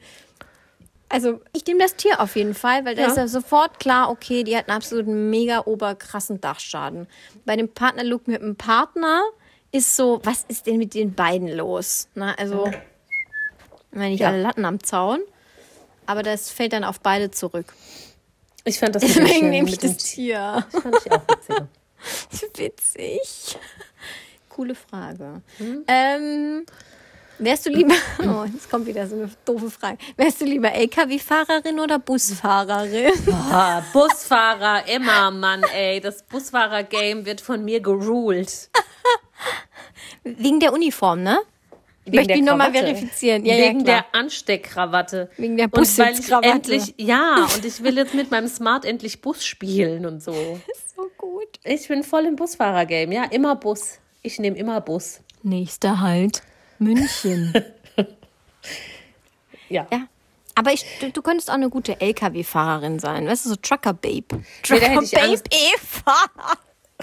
Also 1.13 1.41
ich 1.53 1.67
nehme 1.67 1.81
das 1.81 1.97
Tier 1.97 2.21
auf 2.21 2.37
jeden 2.37 2.55
Fall, 2.55 2.85
weil 2.85 2.95
da 2.95 3.03
Ja. 3.03 3.09
ist 3.09 3.17
ja 3.17 3.27
sofort 3.27 3.81
klar, 3.81 4.11
okay, 4.11 4.45
die 4.45 4.57
hat 4.57 4.69
einen 4.69 4.77
absoluten 4.77 5.29
mega 5.29 5.63
oberkrassen 5.67 6.41
Dachschaden. 6.41 7.09
Bei 7.45 7.57
dem 7.57 7.69
Partnerlook 7.69 8.29
mit 8.29 8.41
dem 8.41 8.55
Partner 8.55 9.21
ist 9.73 9.97
so, 9.97 10.21
was 10.23 10.45
ist 10.47 10.67
denn 10.69 10.77
mit 10.79 10.95
den 10.95 11.15
beiden 11.15 11.49
los? 11.49 12.09
Na, 12.15 12.35
also, 12.35 12.71
wenn 13.91 14.11
nicht 14.11 14.21
Ja. 14.21 14.29
alle 14.29 14.41
Latten 14.41 14.65
am 14.65 14.81
Zaun, 14.85 15.19
aber 16.07 16.23
das 16.23 16.49
fällt 16.53 16.73
dann 16.75 16.85
auf 16.85 17.01
beide 17.01 17.33
zurück. 17.33 17.75
Ich 18.71 18.79
fand 18.79 18.95
das 18.95 19.03
Deswegen 19.07 19.27
schön, 19.27 19.51
nehme 19.51 19.69
ich 19.69 19.79
das 19.79 19.97
Tier. 19.97 20.65
Das 20.71 20.83
fand 20.83 20.97
ich 21.05 21.13
auch 21.13 21.23
witzig. 21.29 22.57
Witzig. 22.57 23.59
Coole 24.49 24.75
Frage. 24.77 25.43
Hm? 25.59 25.85
Ähm, 25.89 26.67
wärst 27.39 27.67
du 27.67 27.71
lieber, 27.71 27.95
oh, 28.21 28.45
jetzt 28.45 28.71
kommt 28.71 28.87
wieder 28.87 29.09
so 29.09 29.17
eine 29.17 29.31
doofe 29.45 29.71
Frage. 29.71 29.99
Wärst 30.17 30.41
du 30.41 30.45
lieber 30.45 30.73
LKW-Fahrerin 30.73 31.81
oder 31.81 31.99
Busfahrerin? 31.99 33.13
Ah, 33.51 33.83
Busfahrer, 33.93 34.87
immer, 34.89 35.33
Mann, 35.33 35.65
ey. 35.75 36.01
Das 36.01 36.23
Busfahrer-Game 36.23 37.27
wird 37.27 37.41
von 37.41 37.65
mir 37.65 37.81
geruled. 37.81 38.71
Wegen 40.23 40.61
der 40.61 40.73
Uniform, 40.73 41.25
ne? 41.25 41.41
Ich 42.05 42.13
möchte 42.15 42.35
mich 42.35 42.43
nochmal 42.43 42.73
verifizieren. 42.73 43.45
Ja, 43.45 43.57
Wegen 43.57 43.81
ja, 43.81 43.85
der 43.85 44.05
Ansteckkrawatte. 44.15 45.31
Wegen 45.37 45.57
der 45.57 45.67
Und 45.67 45.77
weil 45.77 45.83
ich 45.83 45.97
Bussitzkrawatte. 45.97 46.49
endlich, 46.49 46.95
ja, 46.97 47.47
und 47.55 47.65
ich 47.65 47.83
will 47.83 47.97
jetzt 47.97 48.15
mit 48.15 48.31
meinem 48.31 48.49
Smart 48.49 48.85
endlich 48.85 49.21
Bus 49.21 49.45
spielen 49.45 50.07
und 50.07 50.23
so. 50.23 50.33
so 50.97 51.11
gut. 51.19 51.61
Ich 51.63 51.89
bin 51.89 52.03
voll 52.03 52.25
im 52.27 52.37
Busfahrer-Game, 52.37 53.13
ja, 53.13 53.25
immer 53.25 53.57
Bus. 53.57 53.99
Ich 54.23 54.39
nehme 54.39 54.57
immer 54.57 54.81
Bus. 54.81 55.21
Nächster 55.43 56.01
Halt, 56.01 56.43
München. 56.79 57.53
Ja. 59.71 59.87
ja. 59.91 60.09
Aber 60.57 60.73
ich, 60.73 60.85
du, 61.01 61.11
du 61.11 61.23
könntest 61.23 61.49
auch 61.49 61.55
eine 61.55 61.71
gute 61.71 62.01
LKW-Fahrerin 62.01 62.99
sein. 62.99 63.27
Weißt 63.27 63.47
du, 63.47 63.51
so 63.51 63.57
Trucker-Babe. 63.57 64.43
da 64.69 65.27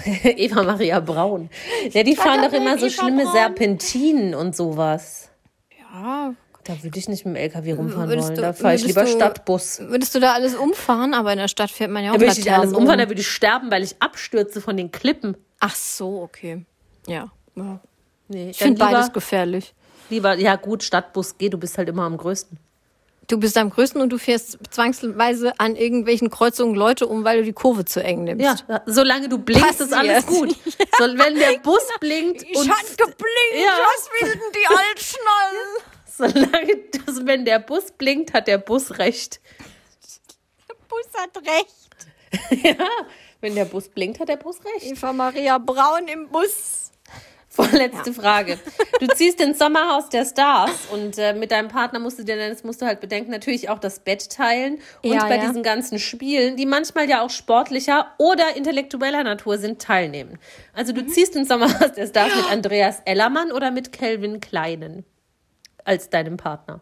Eva. 0.24 0.64
Maria 0.64 1.00
Braun. 1.00 1.50
Ja, 1.92 2.04
die 2.04 2.16
fahren 2.16 2.42
doch 2.44 2.54
immer 2.54 2.78
so 2.78 2.86
Eva 2.88 3.02
schlimme 3.04 3.24
Braun. 3.24 3.34
Serpentinen 3.34 4.34
und 4.36 4.56
sowas. 4.56 5.30
Ja, 5.94 6.34
Da 6.64 6.84
würde 6.84 7.00
ich 7.00 7.08
nicht 7.08 7.26
mit 7.26 7.36
dem 7.36 7.42
LKW 7.42 7.74
rumfahren 7.74 8.10
Würdest 8.10 8.28
wollen. 8.28 8.36
du- 8.36 8.42
Da 8.42 8.54
fahre 8.54 8.76
ich 8.76 8.86
lieber 8.86 9.02
du- 9.04 9.08
Stadtbus. 9.12 9.80
Würdest 9.82 10.14
du 10.16 10.20
da 10.20 10.34
alles 10.34 10.56
umfahren? 10.56 11.14
Aber 11.14 11.32
in 11.32 11.38
der 11.40 11.48
Stadt 11.48 11.72
fährt 11.72 11.92
man 11.92 12.04
ja 12.04 12.12
auch 12.12 12.16
Da 12.16 12.22
würde 12.22 12.32
ich 12.32 12.38
nicht 12.38 12.46
Laternen 12.48 12.68
alles 12.70 12.78
umfahren, 12.78 13.00
da 13.00 13.08
würde 13.10 13.22
ich 13.22 13.28
sterben, 13.30 13.72
weil 13.72 13.84
ich 13.84 13.96
abstürze 14.02 14.60
von 14.62 14.76
den 14.78 14.92
Klippen. 14.92 15.38
Ach 15.60 15.76
so, 15.76 16.22
okay. 16.22 16.66
Ja. 17.08 17.32
ja. 17.56 17.80
Nee, 18.28 18.50
Ich 18.50 18.58
finde 18.58 18.80
beides 18.80 19.14
gefährlich. 19.14 19.74
lieber, 20.10 20.36
ja 20.38 20.56
gut, 20.58 20.84
Stadtbus, 20.84 21.38
geh, 21.38 21.50
du 21.50 21.58
bist 21.58 21.78
halt 21.78 21.88
immer 21.90 22.04
am 22.04 22.18
größten. 22.18 22.60
Du 23.28 23.38
bist 23.38 23.58
am 23.58 23.70
größten 23.70 24.00
und 24.02 24.10
du 24.10 24.18
fährst 24.18 24.58
zwangsweise 24.72 25.60
an 25.60 25.76
irgendwelchen 25.76 26.30
Kreuzungen 26.30 26.76
Leute 26.76 27.08
um, 27.08 27.26
weil 27.26 27.40
du 27.40 27.44
die 27.44 27.52
Kurve 27.54 27.84
zu 27.84 28.02
eng 28.02 28.24
nimmst. 28.24 28.64
Ja, 28.70 28.82
solange 28.86 29.28
du 29.28 29.38
blinkst, 29.38 29.82
ist 29.82 29.94
alles 29.94 30.24
Passiert. 30.26 30.48
gut. 30.50 30.56
So, 30.98 31.04
wenn 31.04 31.36
der 31.36 31.60
Bus 31.60 31.86
blinkt 32.00 32.44
und 32.44 32.68
geblinkt, 32.98 33.54
Ja. 33.54 33.78
was 33.84 34.10
will 34.22 34.32
denn 34.32 34.52
die 34.54 34.68
Altschnallen? 34.76 35.78
solange 36.42 36.78
das, 37.06 37.26
wenn 37.26 37.46
der 37.46 37.60
Bus 37.60 37.92
blinkt, 37.92 38.34
hat 38.34 38.48
der 38.48 38.58
Bus 38.58 38.98
recht. 38.98 39.40
Bus 40.88 41.06
hat 41.16 41.38
recht. 41.46 42.78
Wenn 43.42 43.54
der 43.56 43.66
Bus 43.66 43.88
blinkt, 43.90 44.20
hat 44.20 44.30
der 44.30 44.38
Bus 44.38 44.58
recht. 44.66 44.86
Eva 44.86 45.14
Maria 45.14 45.58
Braun 45.60 46.08
im 46.08 46.28
Bus. 46.30 46.87
Vorletzte 47.58 48.14
Frage. 48.14 48.60
Du 49.00 49.08
ziehst 49.16 49.42
ins 49.42 49.58
Sommerhaus 49.60 50.10
der 50.10 50.26
Stars 50.26 50.88
und 50.92 51.18
äh, 51.18 51.34
mit 51.34 51.52
deinem 51.52 51.68
Partner 51.68 52.00
musst 52.00 52.20
du 52.20 52.24
dir, 52.24 52.38
das 52.50 52.64
musst 52.64 52.82
du 52.82 52.86
halt 52.86 53.00
bedenken, 53.02 53.32
natürlich 53.32 53.70
auch 53.70 53.80
das 53.80 54.00
Bett 54.00 54.30
teilen. 54.30 54.80
Und 55.04 55.12
Ja, 55.14 55.26
bei 55.28 55.38
ja. 55.38 55.48
diesen 55.48 55.64
ganzen 55.64 55.98
Spielen, 56.00 56.56
die 56.56 56.66
manchmal 56.66 57.10
ja 57.10 57.22
auch 57.22 57.30
sportlicher 57.32 58.08
oder 58.20 58.56
intellektueller 58.56 59.24
Natur 59.24 59.58
sind, 59.58 59.82
teilnehmen. 59.82 60.38
Also 60.74 60.94
Mhm. 60.94 60.98
du 60.98 61.08
ziehst 61.08 61.36
ins 61.36 61.48
Sommerhaus 61.50 61.92
der 61.94 62.08
Stars 62.08 62.36
mit 62.36 62.50
Andreas 62.52 63.02
Ellermann 63.06 63.52
oder 63.52 63.72
mit 63.72 63.92
Kelvin 63.92 64.40
Kleinen 64.40 65.04
als 65.84 66.10
deinem 66.10 66.38
Partner. 66.38 66.80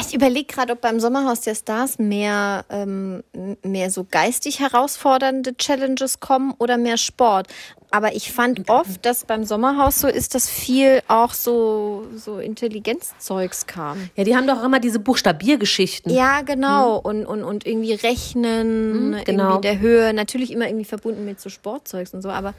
Ich 0.00 0.14
überlege 0.14 0.52
gerade, 0.52 0.72
ob 0.72 0.80
beim 0.80 0.98
Sommerhaus 0.98 1.40
der 1.42 1.54
Stars 1.54 1.98
mehr, 1.98 2.64
ähm, 2.68 3.22
mehr 3.62 3.90
so 3.90 4.04
geistig 4.10 4.58
herausfordernde 4.58 5.56
Challenges 5.56 6.18
kommen 6.20 6.54
oder 6.58 6.78
mehr 6.78 6.96
Sport. 6.96 7.46
Aber 7.90 8.14
ich 8.14 8.32
fand 8.32 8.68
oft, 8.68 9.04
dass 9.06 9.24
beim 9.24 9.44
Sommerhaus 9.44 10.00
so 10.00 10.08
ist, 10.08 10.34
dass 10.34 10.48
viel 10.50 11.00
auch 11.08 11.32
so, 11.32 12.06
so 12.16 12.38
Intelligenzzeugs 12.38 13.66
kam. 13.66 14.10
Ja, 14.16 14.24
die 14.24 14.36
haben 14.36 14.46
doch 14.46 14.62
immer 14.64 14.80
diese 14.80 14.98
Buchstabiergeschichten. 14.98 16.12
Ja, 16.12 16.42
genau. 16.42 16.96
Und, 16.98 17.24
und, 17.24 17.44
und 17.44 17.66
irgendwie 17.66 17.94
Rechnen, 17.94 19.10
Mhm, 19.10 19.24
genau. 19.24 19.44
irgendwie 19.44 19.60
der 19.62 19.78
Höhe. 19.78 20.12
Natürlich 20.12 20.50
immer 20.50 20.66
irgendwie 20.66 20.84
verbunden 20.86 21.24
mit 21.24 21.40
so 21.40 21.48
Sportzeugs 21.50 22.12
und 22.14 22.22
so. 22.22 22.30
Aber 22.30 22.52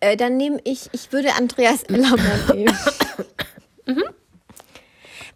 äh, 0.00 0.16
dann 0.16 0.36
nehme 0.36 0.58
ich, 0.64 0.88
ich 0.92 1.12
würde 1.12 1.34
Andreas 1.34 1.82
Ellermann 1.84 2.40
nehmen. 2.54 2.78
Mhm. 3.86 4.04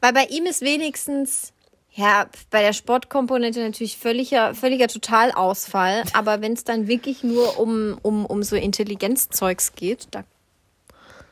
Weil 0.02 0.12
bei 0.12 0.24
ihm 0.26 0.44
ist 0.46 0.60
wenigstens, 0.62 1.52
ja, 1.92 2.26
bei 2.50 2.60
der 2.62 2.72
Sportkomponente 2.72 3.60
natürlich 3.62 3.96
völliger, 3.96 4.54
völliger 4.54 4.88
Totalausfall. 4.88 6.02
Aber 6.12 6.40
wenn 6.42 6.52
es 6.54 6.64
dann 6.64 6.88
wirklich 6.88 7.22
nur 7.22 7.58
um, 7.58 7.98
um, 8.02 8.26
um 8.26 8.42
so 8.42 8.56
Intelligenzzeugs 8.56 9.74
geht, 9.74 10.08
da 10.10 10.24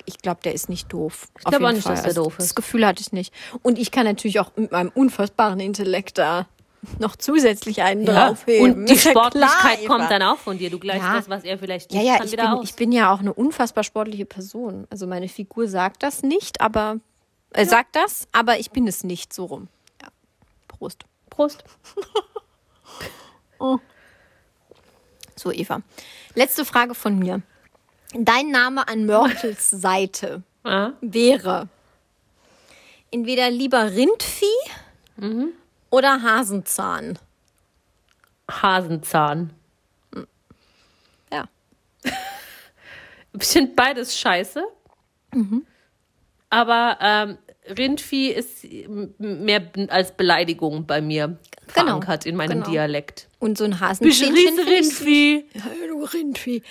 ich 0.06 0.18
glaube, 0.18 0.40
der 0.42 0.54
ist 0.54 0.68
nicht 0.68 0.92
doof. 0.92 1.28
Ich 1.38 1.44
glaub 1.44 1.62
auch 1.62 1.72
nicht, 1.72 1.86
dass 1.88 2.02
der 2.02 2.14
doof 2.14 2.34
Das 2.36 2.46
ist. 2.46 2.54
Gefühl 2.56 2.86
hatte 2.86 3.00
ich 3.02 3.12
nicht. 3.12 3.32
Und 3.62 3.78
ich 3.78 3.90
kann 3.90 4.06
natürlich 4.06 4.40
auch 4.40 4.50
mit 4.56 4.72
meinem 4.72 4.90
unfassbaren 4.94 5.60
Intellekt 5.60 6.18
da 6.18 6.46
noch 6.98 7.14
zusätzlich 7.16 7.82
einen 7.82 8.04
Ja, 8.06 8.28
draufheben. 8.28 8.74
und 8.80 8.86
die 8.88 8.94
ja 8.94 8.98
Sportlichkeit 9.10 9.78
klar, 9.84 9.98
kommt 9.98 10.10
dann 10.10 10.22
auch 10.22 10.38
von 10.38 10.58
dir. 10.58 10.70
Du 10.70 10.78
gleichst 10.78 11.04
Ja. 11.04 11.16
das, 11.16 11.28
was 11.28 11.44
er 11.44 11.58
vielleicht 11.58 11.92
Ja, 11.92 11.98
nicht 12.00 12.08
ja, 12.08 12.16
kann, 12.16 12.26
ich 12.26 12.32
wieder 12.32 12.42
bin, 12.44 12.52
aus. 12.52 12.64
ich 12.64 12.74
bin 12.74 12.92
ja 12.92 13.12
auch 13.12 13.20
eine 13.20 13.32
unfassbar 13.34 13.84
sportliche 13.84 14.24
Person. 14.24 14.86
Also 14.90 15.06
meine 15.06 15.28
Figur 15.28 15.68
sagt 15.68 16.02
das 16.02 16.22
nicht, 16.22 16.60
aber 16.60 16.96
äh, 17.52 17.64
sagt 17.66 17.96
das, 17.96 18.28
aber 18.32 18.58
ich 18.58 18.70
bin 18.70 18.86
es 18.86 19.04
nicht 19.04 19.32
so 19.32 19.46
rum. 19.46 19.68
Ja. 20.02 20.08
Prost. 20.68 21.04
Prost. 21.30 21.64
So, 25.36 25.52
Eva. 25.52 25.82
Letzte 26.34 26.64
Frage 26.64 26.94
von 26.94 27.18
mir. 27.18 27.42
Dein 28.12 28.50
Name 28.50 28.86
an 28.88 29.06
Mörtels 29.06 29.70
Seite 29.70 30.42
Ja. 30.64 30.92
wäre 31.00 31.68
entweder 33.10 33.50
lieber 33.50 33.92
Rindvieh 33.92 34.46
Mhm. 35.16 35.52
oder 35.90 36.22
Hasenzahn. 36.22 37.18
Hasenzahn. 38.50 39.52
Ja. 41.32 41.44
Ich 43.40 43.46
finde 43.46 43.72
beides 43.74 44.18
scheiße. 44.18 44.62
Mhm. 45.32 45.64
Aber 46.50 46.98
ähm, 47.00 47.38
Rindvieh 47.76 48.28
ist 48.30 48.64
mehr 49.18 49.62
als 49.88 50.12
Beleidigung 50.12 50.86
bei 50.86 51.00
mir 51.00 51.38
Genau, 51.72 51.86
verankert 51.86 52.26
in 52.26 52.34
meinem 52.36 52.60
genau. 52.60 52.70
Dialekt. 52.70 53.28
Und 53.38 53.56
so 53.56 53.64
ein 53.64 53.72
ich 54.00 54.22
Rindvieh. 54.22 55.44
Ja, 55.54 55.62
du 55.88 56.02
Rindvieh. 56.04 56.62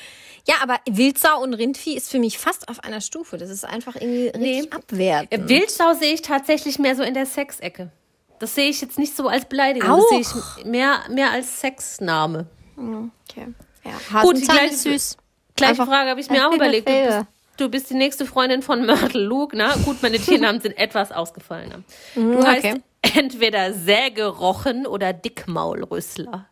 Ja, 0.46 0.56
aber 0.62 0.78
Wildsau 0.90 1.42
und 1.42 1.54
Rindvieh 1.54 1.96
ist 1.96 2.10
für 2.12 2.20
mich 2.20 2.38
fast 2.38 2.68
auf 2.70 2.84
einer 2.84 3.00
Stufe. 3.02 3.38
Das 3.38 3.50
ist 3.50 3.64
einfach 3.66 3.96
irgendwie 3.96 4.28
richtig 4.30 4.74
abwertend. 4.74 5.48
Wildsau 5.50 5.94
sehe 5.94 6.14
ich 6.14 6.22
tatsächlich 6.22 6.80
mehr 6.80 6.96
so 6.96 7.04
in 7.04 7.14
der 7.14 7.26
Sexecke. 7.26 7.92
Das 8.40 8.56
sehe 8.56 8.70
ich 8.70 8.82
jetzt 8.82 8.98
nicht 9.00 9.16
so 9.16 9.28
als 9.28 9.46
Beleidigung. 9.46 9.90
Das 9.90 10.10
sehe 10.10 10.20
ich 10.60 10.66
mehr, 10.66 11.00
mehr 11.10 11.32
als 11.32 11.60
Sexname. 11.62 12.48
Okay. 12.78 13.48
Ja, 13.86 14.22
Gut, 14.22 14.38
die 14.38 14.42
Hasenzahn 14.42 14.56
gleiche- 14.58 14.74
ist 14.74 14.84
süß. 14.84 15.18
Gleiche 15.56 15.86
Frage 15.86 16.10
habe 16.10 16.20
ich 16.22 16.30
mir 16.30 16.48
auch 16.48 16.54
überlegt. 16.54 16.88
Du 16.88 16.92
Fälle. 16.92 17.18
bist, 17.20 17.28
du 17.60 17.70
bist 17.70 17.90
die 17.90 17.96
nächste 17.96 18.26
Freundin 18.26 18.62
von 18.62 18.86
Myrtle 18.86 19.22
Luke. 19.22 19.56
Na 19.56 19.76
gut, 19.76 20.02
meine 20.02 20.20
Tiernamen 20.20 20.62
sind 20.62 20.78
etwas 20.78 21.12
ausgefallener. 21.12 21.84
Du 22.16 22.46
heißt 22.46 22.66
okay. 22.66 22.82
entweder 23.02 23.74
Sägerochen 23.74 24.88
oder 24.88 25.14
Dickmaulrüssler. 25.14 26.48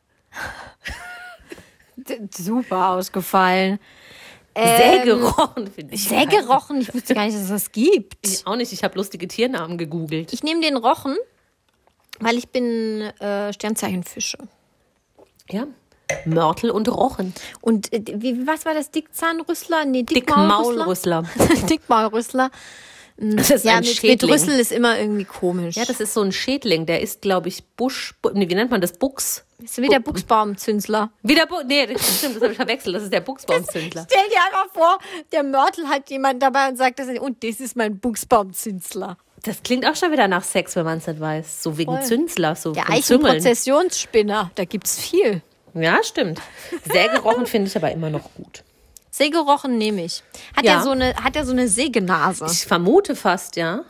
Super 2.32 2.90
ausgefallen. 2.90 3.80
Sehr 4.56 5.06
gerochen, 5.06 5.68
finde 5.68 5.94
ich. 5.94 6.08
Sehr 6.08 6.26
gerochen. 6.26 6.82
Ich 6.82 6.94
wusste 6.94 7.14
gar 7.14 7.26
nicht, 7.26 7.36
dass 7.36 7.44
es 7.44 7.50
das 7.50 7.72
gibt. 7.72 8.28
Ich 8.28 8.48
auch 8.48 8.56
nicht, 8.56 8.74
ich 8.74 8.84
habe 8.84 8.96
lustige 8.98 9.28
Tiernamen 9.28 9.78
gegoogelt. 9.78 10.34
Ich 10.34 10.42
nehme 10.42 10.62
den 10.62 10.78
Rochen, 10.78 11.16
weil 12.20 12.38
ich 12.38 12.50
bin 12.50 13.02
äh, 13.20 13.54
Sternzeichen 13.54 14.04
Fische. 14.04 14.40
Ja. 15.50 15.68
Mörtel 16.26 16.70
und 16.72 16.88
Rochen. 16.90 17.34
Und 17.62 17.92
äh, 17.94 18.02
wie, 18.16 18.46
was 18.48 18.66
war 18.66 18.74
das? 18.74 18.92
Dickzahnrüssler? 18.92 19.86
Nee, 19.86 20.04
Dickmaulrüssler. 20.04 21.24
Dickmaulrüssler. 21.70 22.52
Das 23.20 23.50
ist 23.50 23.66
ja, 23.66 23.78
ein 23.78 23.84
Schädling. 23.84 24.32
Rüssel 24.32 24.60
ist 24.60 24.72
immer 24.72 25.00
irgendwie 25.00 25.26
komisch. 25.26 25.76
Ja, 25.76 25.86
das 25.86 26.00
ist 26.00 26.14
so 26.14 26.22
ein 26.22 26.32
Schädling, 26.32 26.86
der 26.86 27.02
ist, 27.02 27.24
glaube 27.24 27.48
ich, 27.48 27.64
Busch. 27.76 28.14
Bu- 28.22 28.30
Nee, 28.30 28.48
wie 28.48 28.54
nennt 28.54 28.70
man 28.70 28.80
das? 28.80 28.94
Buchs. 28.94 29.44
ist 29.58 29.82
wie 29.82 29.88
der 29.88 30.02
Buchsbaumzünsler. 30.02 31.10
Wieder 31.24 31.48
Bu 31.48 31.56
Nee, 31.66 31.88
das 31.92 32.18
stimmt, 32.20 32.36
das 32.36 32.44
habe 32.44 32.52
ich 32.52 32.58
verwechselt. 32.58 32.96
Das 32.96 33.02
ist 33.02 33.12
der 33.12 33.22
Buchsbaumzündler. 33.22 34.06
Stell 34.08 34.30
dir 34.30 34.38
einfach 34.38 34.72
vor, 34.72 35.00
der 35.32 35.42
Mörtel 35.42 35.88
hat 35.88 36.12
jemand 36.12 36.44
dabei 36.44 36.70
und 36.70 36.78
sagt, 36.78 37.00
das, 37.00 37.08
und 37.20 37.44
das 37.44 37.60
ist 37.60 37.76
mein 37.76 37.98
Buchsbaumzünsler. 37.98 39.18
Das 39.42 39.64
klingt 39.64 39.88
auch 39.88 39.96
schon 39.96 40.12
wieder 40.12 40.28
nach 40.28 40.44
Sex, 40.44 40.76
wenn 40.76 40.86
man 40.86 41.00
es 41.00 41.08
nicht 41.08 41.20
weiß. 41.20 41.64
So 41.64 41.76
wegen 41.80 41.92
Voll. 41.94 42.04
Zünsler, 42.04 42.56
so 42.56 42.74
Der. 42.74 42.88
Eichenprozessionsspinner, 42.88 44.52
da 44.54 44.66
gibt's 44.66 45.00
viel. 45.00 45.42
Ja, 45.82 46.00
stimmt. 46.04 46.42
Sehr 46.92 47.10
gerochen 47.10 47.46
finde 47.48 47.68
ich 47.70 47.76
aber 47.76 47.92
immer 47.92 48.10
noch 48.10 48.34
gut. 48.36 48.64
Sägerochen 49.12 49.78
nehme 49.78 50.04
ich. 50.04 50.22
Hat 50.56 50.64
ja, 50.64 50.74
Ja. 50.76 50.82
so 50.84 50.92
eine, 50.92 51.16
hat 51.16 51.36
ja 51.36 51.44
so 51.44 51.52
eine 51.52 51.68
Sägenase. 51.68 52.46
Ich 52.52 52.66
vermute 52.66 53.16
fast, 53.16 53.56
ja, 53.56 53.82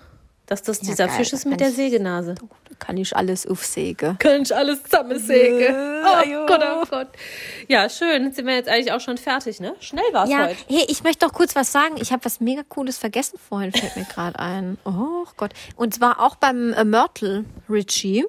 dass 0.46 0.64
das 0.64 0.82
Ja, 0.82 0.90
dieser 0.92 1.08
geil, 1.08 1.18
Fisch 1.18 1.34
ist 1.34 1.46
mit 1.46 1.60
der 1.60 1.70
ich- 1.70 1.76
Sägenase. 1.76 2.36
Kann 2.80 2.96
ich 2.98 3.16
alles 3.18 3.48
aufsägen. 3.48 4.20
Kann 4.20 4.44
ich 4.44 4.56
alles 4.56 4.84
zusammensägen. 4.84 5.62
Äh, 5.62 6.04
Oh 6.06 6.46
Gott, 6.46 6.62
oh 6.64 6.84
Gott. 6.88 7.08
Ja, 7.68 7.90
schön. 7.90 8.32
Sind 8.32 8.46
wir 8.46 8.54
jetzt 8.54 8.70
eigentlich 8.70 8.92
auch 8.92 9.02
schon 9.02 9.18
fertig, 9.18 9.60
ne? 9.60 9.76
Schnell 9.80 10.04
war 10.14 10.26
es 10.26 10.30
Ja, 10.30 10.46
heute. 10.46 10.58
hey, 10.70 10.86
ich 10.88 11.04
möchte 11.04 11.26
doch 11.26 11.34
kurz 11.34 11.56
was 11.56 11.72
sagen. 11.72 11.96
Ich 12.00 12.12
habe 12.12 12.24
was 12.24 12.40
mega 12.40 12.62
Cooles 12.70 13.00
vergessen 13.00 13.40
vorhin, 13.50 13.72
fällt 13.72 13.96
mir 13.96 14.06
gerade 14.06 14.38
ein. 14.38 14.78
Oh 14.86 15.26
Gott. 15.38 15.54
Und 15.76 15.96
zwar 15.96 16.20
auch 16.22 16.36
beim 16.36 16.72
äh, 16.74 16.84
Mörtel 16.86 17.46
Richie. 17.68 18.26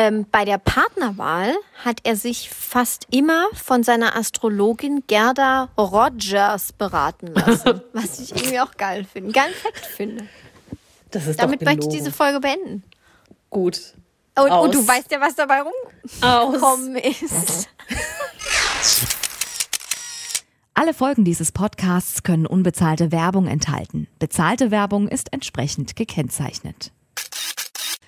Ähm, 0.00 0.26
bei 0.30 0.44
der 0.44 0.58
Partnerwahl 0.58 1.56
hat 1.84 1.98
er 2.04 2.14
sich 2.14 2.50
fast 2.50 3.08
immer 3.10 3.48
von 3.52 3.82
seiner 3.82 4.14
Astrologin 4.14 5.02
Gerda 5.08 5.70
Rogers 5.76 6.72
beraten 6.72 7.34
lassen. 7.34 7.80
was 7.92 8.20
ich 8.20 8.30
irgendwie 8.30 8.60
auch 8.60 8.76
geil 8.76 9.04
finde. 9.12 9.32
Geil 9.32 9.52
Fakt 9.52 9.84
finde. 9.84 10.28
Das 11.10 11.26
ist 11.26 11.42
Damit 11.42 11.62
möchte 11.62 11.88
ich 11.88 11.92
diese 11.92 12.12
Folge 12.12 12.38
beenden. 12.38 12.84
gut. 13.50 13.94
Und, 14.38 14.52
und 14.52 14.72
du 14.72 14.86
weißt 14.86 15.10
ja, 15.10 15.20
was 15.20 15.34
dabei 15.34 15.62
rumgekommen 15.62 16.94
ist. 16.94 17.68
Alle 20.74 20.94
Folgen 20.94 21.24
dieses 21.24 21.50
Podcasts 21.50 22.22
können 22.22 22.46
unbezahlte 22.46 23.10
Werbung 23.10 23.48
enthalten. 23.48 24.06
Bezahlte 24.20 24.70
Werbung 24.70 25.08
ist 25.08 25.32
entsprechend 25.32 25.96
gekennzeichnet. 25.96 26.92